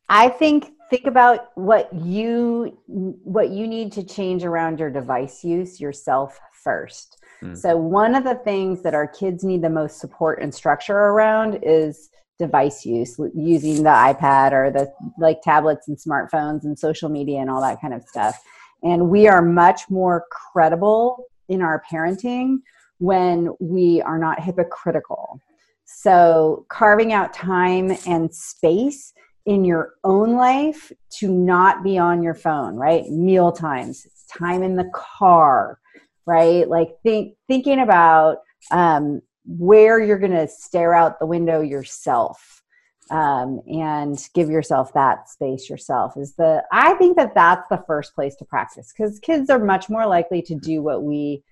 I 0.08 0.30
think 0.30 0.72
think 0.90 1.06
about 1.08 1.50
what 1.56 1.94
you 1.94 2.78
what 2.88 3.50
you 3.50 3.68
need 3.68 3.92
to 3.94 4.04
change 4.04 4.44
around 4.44 4.80
your 4.80 4.90
device 4.90 5.44
use 5.44 5.82
yourself 5.82 6.40
first. 6.64 7.18
Mm. 7.42 7.58
So 7.58 7.76
one 7.76 8.16
of 8.16 8.24
the 8.24 8.36
things 8.36 8.82
that 8.84 8.94
our 8.94 9.08
kids 9.08 9.44
need 9.44 9.62
the 9.62 9.70
most 9.70 10.00
support 10.00 10.42
and 10.42 10.54
structure 10.54 10.96
around 10.96 11.60
is 11.62 12.10
device 12.40 12.86
use 12.86 13.20
using 13.36 13.84
the 13.84 13.90
iPad 13.90 14.54
or 14.54 14.72
the 14.72 14.92
like 15.18 15.42
tablets 15.42 15.88
and 15.88 15.98
smartphones 15.98 16.64
and 16.64 16.78
social 16.78 17.10
media 17.10 17.40
and 17.40 17.50
all 17.50 17.62
that 17.62 17.82
kind 17.82 17.94
of 17.94 18.04
stuff. 18.04 18.42
And 18.82 19.10
we 19.10 19.28
are 19.28 19.42
much 19.42 19.90
more 19.90 20.26
credible 20.32 21.26
in 21.50 21.62
our 21.62 21.84
parenting 21.92 22.58
when 23.04 23.50
we 23.60 24.02
are 24.04 24.18
not 24.18 24.40
hypocritical. 24.40 25.38
So 25.84 26.66
carving 26.70 27.12
out 27.12 27.34
time 27.34 27.92
and 28.08 28.34
space 28.34 29.12
in 29.46 29.66
your 29.66 29.96
own 30.06 30.38
life 30.38 30.90
to 31.20 31.28
not 31.30 31.84
be 31.84 31.98
on 31.98 32.24
your 32.24 32.34
phone, 32.34 32.78
right? 32.78 33.04
Meal 33.10 33.52
times, 33.52 34.08
time 34.34 34.64
in 34.64 34.78
the 34.78 34.90
car, 34.94 35.80
right? 36.26 36.66
Like 36.70 36.92
think 37.04 37.36
thinking 37.50 37.82
about 37.82 38.38
um, 38.72 39.22
where 39.46 40.00
you're 40.00 40.18
going 40.18 40.32
to 40.32 40.48
stare 40.48 40.94
out 40.94 41.20
the 41.20 41.26
window 41.26 41.60
yourself 41.60 42.64
um, 43.12 43.60
and 43.68 44.18
give 44.34 44.50
yourself 44.50 44.94
that 44.94 45.28
space 45.28 45.70
yourself 45.70 46.16
is 46.16 46.36
the 46.36 46.64
i 46.72 46.94
think 46.94 47.18
that 47.18 47.36
that's 47.36 47.68
the 47.68 47.84
first 47.86 48.16
place 48.16 48.34
to 48.34 48.46
practice 48.46 48.94
because 48.96 49.20
kids 49.20 49.50
are 49.50 49.60
much 49.60 49.90
more 49.90 50.08
likely 50.08 50.42
to 50.42 50.56
do 50.56 50.82
what 50.82 51.04
we 51.04 51.44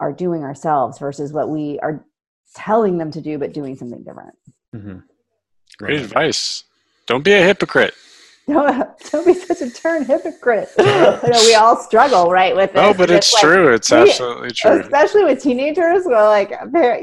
are 0.00 0.12
doing 0.12 0.42
ourselves 0.42 0.98
versus 0.98 1.32
what 1.32 1.48
we 1.48 1.78
are 1.80 2.04
telling 2.54 2.98
them 2.98 3.10
to 3.10 3.20
do 3.20 3.38
but 3.38 3.52
doing 3.52 3.76
something 3.76 4.02
different 4.02 4.34
mm-hmm. 4.74 4.98
great 5.78 6.00
advice 6.00 6.64
don't 7.06 7.24
be 7.24 7.32
a 7.32 7.42
hypocrite 7.42 7.94
don't, 8.48 8.96
don't 9.10 9.26
be 9.26 9.34
such 9.34 9.60
a 9.60 9.68
turn 9.68 10.04
hypocrite. 10.04 10.68
you 10.78 10.84
know, 10.84 11.20
we 11.24 11.54
all 11.56 11.76
struggle, 11.76 12.30
right, 12.30 12.54
with 12.54 12.70
it. 12.70 12.76
No, 12.76 12.94
but 12.94 13.10
it's, 13.10 13.32
it's 13.32 13.40
true. 13.40 13.66
Like, 13.66 13.74
it's 13.74 13.90
absolutely 13.90 14.50
true. 14.52 14.80
Especially 14.82 15.24
with 15.24 15.42
teenagers, 15.42 16.04
well, 16.06 16.30
like, 16.30 16.52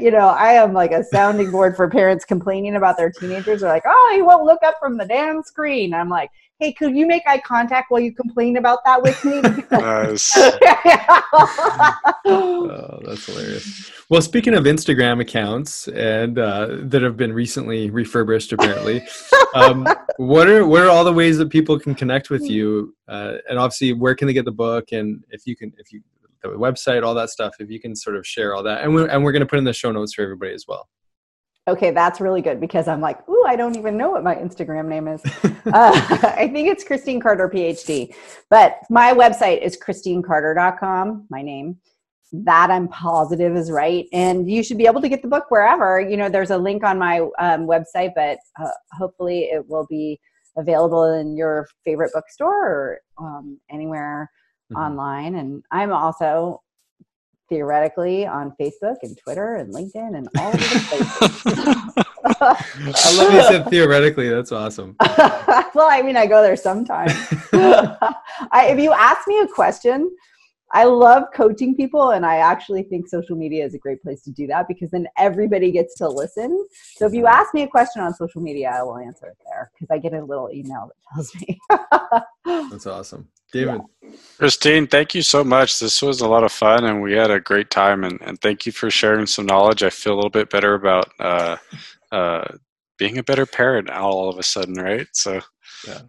you 0.00 0.10
know, 0.10 0.28
I 0.28 0.52
am 0.52 0.72
like 0.72 0.92
a 0.92 1.04
sounding 1.04 1.50
board 1.50 1.76
for 1.76 1.86
parents 1.90 2.24
complaining 2.24 2.76
about 2.76 2.96
their 2.96 3.10
teenagers. 3.10 3.60
They're 3.60 3.68
like, 3.68 3.82
oh, 3.86 4.12
he 4.14 4.22
won't 4.22 4.46
look 4.46 4.62
up 4.62 4.76
from 4.80 4.96
the 4.96 5.04
damn 5.04 5.42
screen. 5.42 5.92
I'm 5.92 6.08
like, 6.08 6.30
hey, 6.60 6.72
could 6.72 6.96
you 6.96 7.06
make 7.06 7.22
eye 7.26 7.38
contact 7.38 7.90
while 7.90 8.00
you 8.00 8.12
complain 8.12 8.56
about 8.56 8.78
that 8.84 9.02
with 9.02 9.24
me? 9.24 9.40
nice. 9.70 10.32
oh, 12.26 13.00
that's 13.04 13.26
hilarious. 13.26 13.90
Well, 14.08 14.22
speaking 14.22 14.54
of 14.54 14.64
Instagram 14.64 15.20
accounts 15.20 15.88
and 15.88 16.38
uh, 16.38 16.76
that 16.82 17.02
have 17.02 17.16
been 17.16 17.32
recently 17.32 17.90
refurbished, 17.90 18.52
apparently, 18.52 19.02
um, 19.54 19.86
what 20.16 20.48
are 20.48 20.66
what 20.66 20.82
are 20.82 20.90
all 20.90 21.04
the 21.04 21.12
ways 21.12 21.38
that 21.38 21.50
people 21.50 21.78
can 21.78 21.94
connect 21.94 22.30
with 22.30 22.48
you? 22.48 22.94
Uh, 23.08 23.36
and 23.48 23.58
obviously, 23.58 23.92
where 23.92 24.14
can 24.14 24.26
they 24.26 24.34
get 24.34 24.44
the 24.44 24.52
book? 24.52 24.92
And 24.92 25.24
if 25.30 25.46
you 25.46 25.56
can, 25.56 25.72
if 25.78 25.92
you 25.92 26.02
the 26.42 26.50
website, 26.50 27.02
all 27.02 27.14
that 27.14 27.30
stuff, 27.30 27.54
if 27.58 27.70
you 27.70 27.80
can 27.80 27.96
sort 27.96 28.16
of 28.16 28.26
share 28.26 28.54
all 28.54 28.62
that, 28.62 28.82
and 28.82 28.94
we're 28.94 29.06
and 29.06 29.24
we're 29.24 29.32
going 29.32 29.40
to 29.40 29.46
put 29.46 29.58
in 29.58 29.64
the 29.64 29.72
show 29.72 29.90
notes 29.90 30.14
for 30.14 30.22
everybody 30.22 30.52
as 30.52 30.66
well. 30.68 30.88
Okay, 31.66 31.90
that's 31.90 32.20
really 32.20 32.42
good 32.42 32.60
because 32.60 32.88
I'm 32.88 33.00
like, 33.00 33.26
ooh, 33.28 33.44
I 33.46 33.56
don't 33.56 33.76
even 33.76 33.96
know 33.96 34.10
what 34.10 34.22
my 34.22 34.34
Instagram 34.34 34.86
name 34.86 35.08
is. 35.08 35.22
uh, 35.44 36.32
I 36.36 36.48
think 36.52 36.68
it's 36.68 36.84
Christine 36.84 37.20
Carter 37.20 37.48
PhD, 37.48 38.14
but 38.50 38.80
my 38.90 39.14
website 39.14 39.62
is 39.62 39.78
christinecarter.com. 39.78 41.26
My 41.30 41.40
name 41.40 41.78
that 42.32 42.70
I'm 42.70 42.88
positive 42.88 43.56
is 43.56 43.70
right, 43.70 44.06
and 44.12 44.50
you 44.50 44.62
should 44.62 44.76
be 44.76 44.86
able 44.86 45.00
to 45.00 45.08
get 45.08 45.22
the 45.22 45.28
book 45.28 45.46
wherever. 45.50 46.00
You 46.00 46.16
know, 46.16 46.28
there's 46.28 46.50
a 46.50 46.58
link 46.58 46.82
on 46.82 46.98
my 46.98 47.20
um, 47.38 47.66
website, 47.66 48.12
but 48.14 48.38
uh, 48.60 48.70
hopefully 48.92 49.44
it 49.44 49.66
will 49.68 49.86
be 49.88 50.18
available 50.56 51.04
in 51.14 51.36
your 51.36 51.68
favorite 51.84 52.12
bookstore 52.12 52.52
or 52.52 53.00
um, 53.18 53.58
anywhere 53.70 54.30
mm-hmm. 54.72 54.82
online. 54.82 55.36
And 55.36 55.62
I'm 55.70 55.92
also 55.92 56.60
theoretically 57.48 58.26
on 58.26 58.54
Facebook 58.60 58.96
and 59.02 59.16
Twitter 59.18 59.56
and 59.56 59.72
LinkedIn 59.72 60.16
and 60.16 60.28
all 60.38 60.52
of 60.52 60.60
the 60.60 60.86
places. 60.88 62.04
I 62.40 63.16
love 63.16 63.34
you 63.34 63.42
said 63.42 63.68
theoretically. 63.68 64.28
That's 64.28 64.52
awesome. 64.52 64.96
well, 65.18 65.88
I 65.90 66.02
mean, 66.02 66.16
I 66.16 66.26
go 66.26 66.42
there 66.42 66.56
sometimes. 66.56 67.12
I, 67.52 68.68
if 68.70 68.78
you 68.78 68.92
ask 68.92 69.26
me 69.28 69.38
a 69.40 69.46
question, 69.46 70.14
I 70.72 70.84
love 70.84 71.24
coaching 71.34 71.76
people, 71.76 72.10
and 72.10 72.26
I 72.26 72.38
actually 72.38 72.82
think 72.82 73.06
social 73.06 73.36
media 73.36 73.64
is 73.64 73.74
a 73.74 73.78
great 73.78 74.02
place 74.02 74.22
to 74.22 74.32
do 74.32 74.46
that 74.48 74.66
because 74.66 74.90
then 74.90 75.06
everybody 75.18 75.70
gets 75.70 75.94
to 75.96 76.08
listen. 76.08 76.66
So 76.96 77.06
if 77.06 77.14
you 77.14 77.26
ask 77.26 77.54
me 77.54 77.62
a 77.62 77.68
question 77.68 78.02
on 78.02 78.12
social 78.14 78.40
media, 78.40 78.70
I 78.74 78.82
will 78.82 78.98
answer 78.98 79.26
it 79.26 79.36
there 79.44 79.70
because 79.72 79.94
I 79.94 79.98
get 79.98 80.14
a 80.14 80.24
little 80.24 80.50
email 80.50 80.88
that 80.88 81.14
tells 81.14 81.34
me. 81.36 81.60
That's 82.70 82.86
awesome. 82.86 83.28
David. 83.54 83.80
Yeah. 84.02 84.10
Christine, 84.36 84.88
thank 84.88 85.14
you 85.14 85.22
so 85.22 85.44
much. 85.44 85.78
This 85.78 86.02
was 86.02 86.20
a 86.20 86.28
lot 86.28 86.42
of 86.42 86.50
fun 86.50 86.84
and 86.84 87.00
we 87.00 87.12
had 87.12 87.30
a 87.30 87.38
great 87.38 87.70
time. 87.70 88.02
And, 88.02 88.20
and 88.20 88.40
thank 88.40 88.66
you 88.66 88.72
for 88.72 88.90
sharing 88.90 89.26
some 89.26 89.46
knowledge. 89.46 89.82
I 89.82 89.90
feel 89.90 90.14
a 90.14 90.16
little 90.16 90.30
bit 90.30 90.50
better 90.50 90.74
about 90.74 91.08
uh, 91.20 91.56
uh, 92.10 92.44
being 92.98 93.18
a 93.18 93.22
better 93.22 93.46
parent 93.46 93.90
all 93.90 94.28
of 94.28 94.38
a 94.38 94.42
sudden, 94.42 94.74
right? 94.74 95.06
So, 95.12 95.40
yeah. 95.86 96.00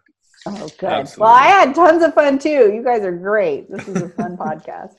Oh, 0.48 0.68
good. 0.80 0.90
Absolutely. 0.90 1.22
Well, 1.22 1.34
I 1.34 1.46
had 1.48 1.76
tons 1.76 2.04
of 2.04 2.14
fun 2.16 2.40
too. 2.40 2.74
You 2.74 2.84
guys 2.84 3.04
are 3.04 3.12
great. 3.12 3.70
This 3.72 3.88
is 3.88 4.02
a 4.02 4.10
fun 4.10 4.38
podcast. 4.46 4.96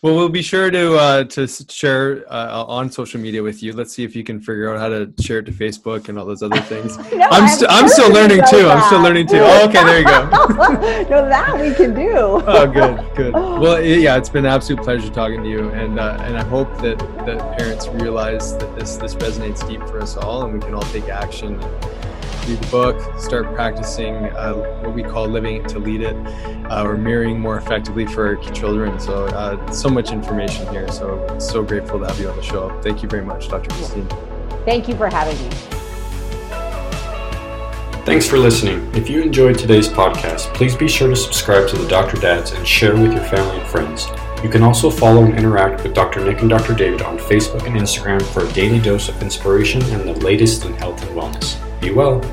Well, 0.00 0.14
we'll 0.14 0.28
be 0.28 0.42
sure 0.42 0.70
to 0.70 0.94
uh, 0.94 1.24
to 1.24 1.48
share 1.48 2.24
uh, 2.32 2.64
on 2.64 2.88
social 2.88 3.20
media 3.20 3.42
with 3.42 3.64
you. 3.64 3.72
Let's 3.72 3.92
see 3.92 4.04
if 4.04 4.14
you 4.14 4.22
can 4.22 4.38
figure 4.38 4.72
out 4.72 4.78
how 4.78 4.88
to 4.88 5.12
share 5.20 5.40
it 5.40 5.46
to 5.46 5.52
Facebook 5.52 6.08
and 6.08 6.16
all 6.16 6.24
those 6.24 6.40
other 6.40 6.60
things. 6.60 6.96
no, 7.12 7.26
I'm, 7.32 7.42
I'm, 7.42 7.48
st- 7.48 7.68
I'm 7.68 7.88
still 7.88 8.12
learning 8.12 8.42
too. 8.48 8.62
That. 8.62 8.76
I'm 8.76 8.84
still 8.84 9.00
learning 9.00 9.26
too. 9.26 9.40
Oh, 9.40 9.68
okay, 9.68 9.82
there 9.82 9.98
you 9.98 10.04
go. 10.04 10.24
no, 11.10 11.28
that 11.28 11.58
we 11.60 11.74
can 11.74 11.94
do. 11.94 12.10
oh, 12.46 12.66
good, 12.68 13.16
good. 13.16 13.34
Well, 13.34 13.82
yeah, 13.82 14.16
it's 14.16 14.28
been 14.28 14.44
an 14.44 14.52
absolute 14.52 14.84
pleasure 14.84 15.10
talking 15.10 15.42
to 15.42 15.50
you, 15.50 15.68
and 15.70 15.98
uh, 15.98 16.16
and 16.20 16.38
I 16.38 16.44
hope 16.44 16.72
that 16.80 16.98
that 17.26 17.58
parents 17.58 17.88
realize 17.88 18.56
that 18.58 18.78
this 18.78 18.98
this 18.98 19.16
resonates 19.16 19.66
deep 19.66 19.80
for 19.88 20.00
us 20.00 20.16
all, 20.16 20.44
and 20.44 20.54
we 20.54 20.60
can 20.60 20.74
all 20.74 20.82
take 20.82 21.08
action. 21.08 21.60
And, 21.60 22.07
read 22.48 22.60
the 22.60 22.66
book, 22.68 23.18
start 23.20 23.54
practicing 23.54 24.14
uh, 24.14 24.54
what 24.82 24.94
we 24.94 25.02
call 25.02 25.28
living 25.28 25.64
to 25.66 25.78
lead 25.78 26.00
it, 26.00 26.16
uh, 26.70 26.82
or 26.84 26.96
mirroring 26.96 27.38
more 27.38 27.58
effectively 27.58 28.06
for 28.06 28.36
children. 28.52 28.98
So, 28.98 29.26
uh, 29.26 29.70
so 29.70 29.88
much 29.88 30.10
information 30.10 30.66
here. 30.68 30.90
So, 30.90 31.38
so 31.38 31.62
grateful 31.62 32.00
to 32.00 32.06
have 32.06 32.18
you 32.18 32.30
on 32.30 32.36
the 32.36 32.42
show. 32.42 32.78
Thank 32.82 33.02
you 33.02 33.08
very 33.08 33.24
much, 33.24 33.48
Dr. 33.48 33.70
Christine. 33.74 34.08
Thank 34.64 34.88
you 34.88 34.96
for 34.96 35.08
having 35.08 35.38
me. 35.38 35.54
Thanks 38.04 38.26
for 38.26 38.38
listening. 38.38 38.90
If 38.94 39.10
you 39.10 39.20
enjoyed 39.20 39.58
today's 39.58 39.88
podcast, 39.88 40.54
please 40.54 40.74
be 40.74 40.88
sure 40.88 41.08
to 41.08 41.16
subscribe 41.16 41.68
to 41.68 41.76
the 41.76 41.86
Dr. 41.86 42.18
Dads 42.18 42.52
and 42.52 42.66
share 42.66 42.96
with 42.96 43.12
your 43.12 43.24
family 43.24 43.58
and 43.58 43.68
friends. 43.68 44.06
You 44.42 44.48
can 44.48 44.62
also 44.62 44.88
follow 44.88 45.24
and 45.24 45.36
interact 45.36 45.82
with 45.82 45.92
Dr. 45.92 46.24
Nick 46.24 46.40
and 46.40 46.48
Dr. 46.48 46.74
David 46.74 47.02
on 47.02 47.18
Facebook 47.18 47.66
and 47.66 47.76
Instagram 47.76 48.22
for 48.22 48.46
a 48.46 48.52
daily 48.52 48.78
dose 48.78 49.10
of 49.10 49.20
inspiration 49.20 49.82
and 49.82 50.08
the 50.08 50.14
latest 50.20 50.64
in 50.64 50.72
health 50.74 51.02
and 51.02 51.10
wellness. 51.10 51.67
Be 51.80 51.92
well. 51.92 52.28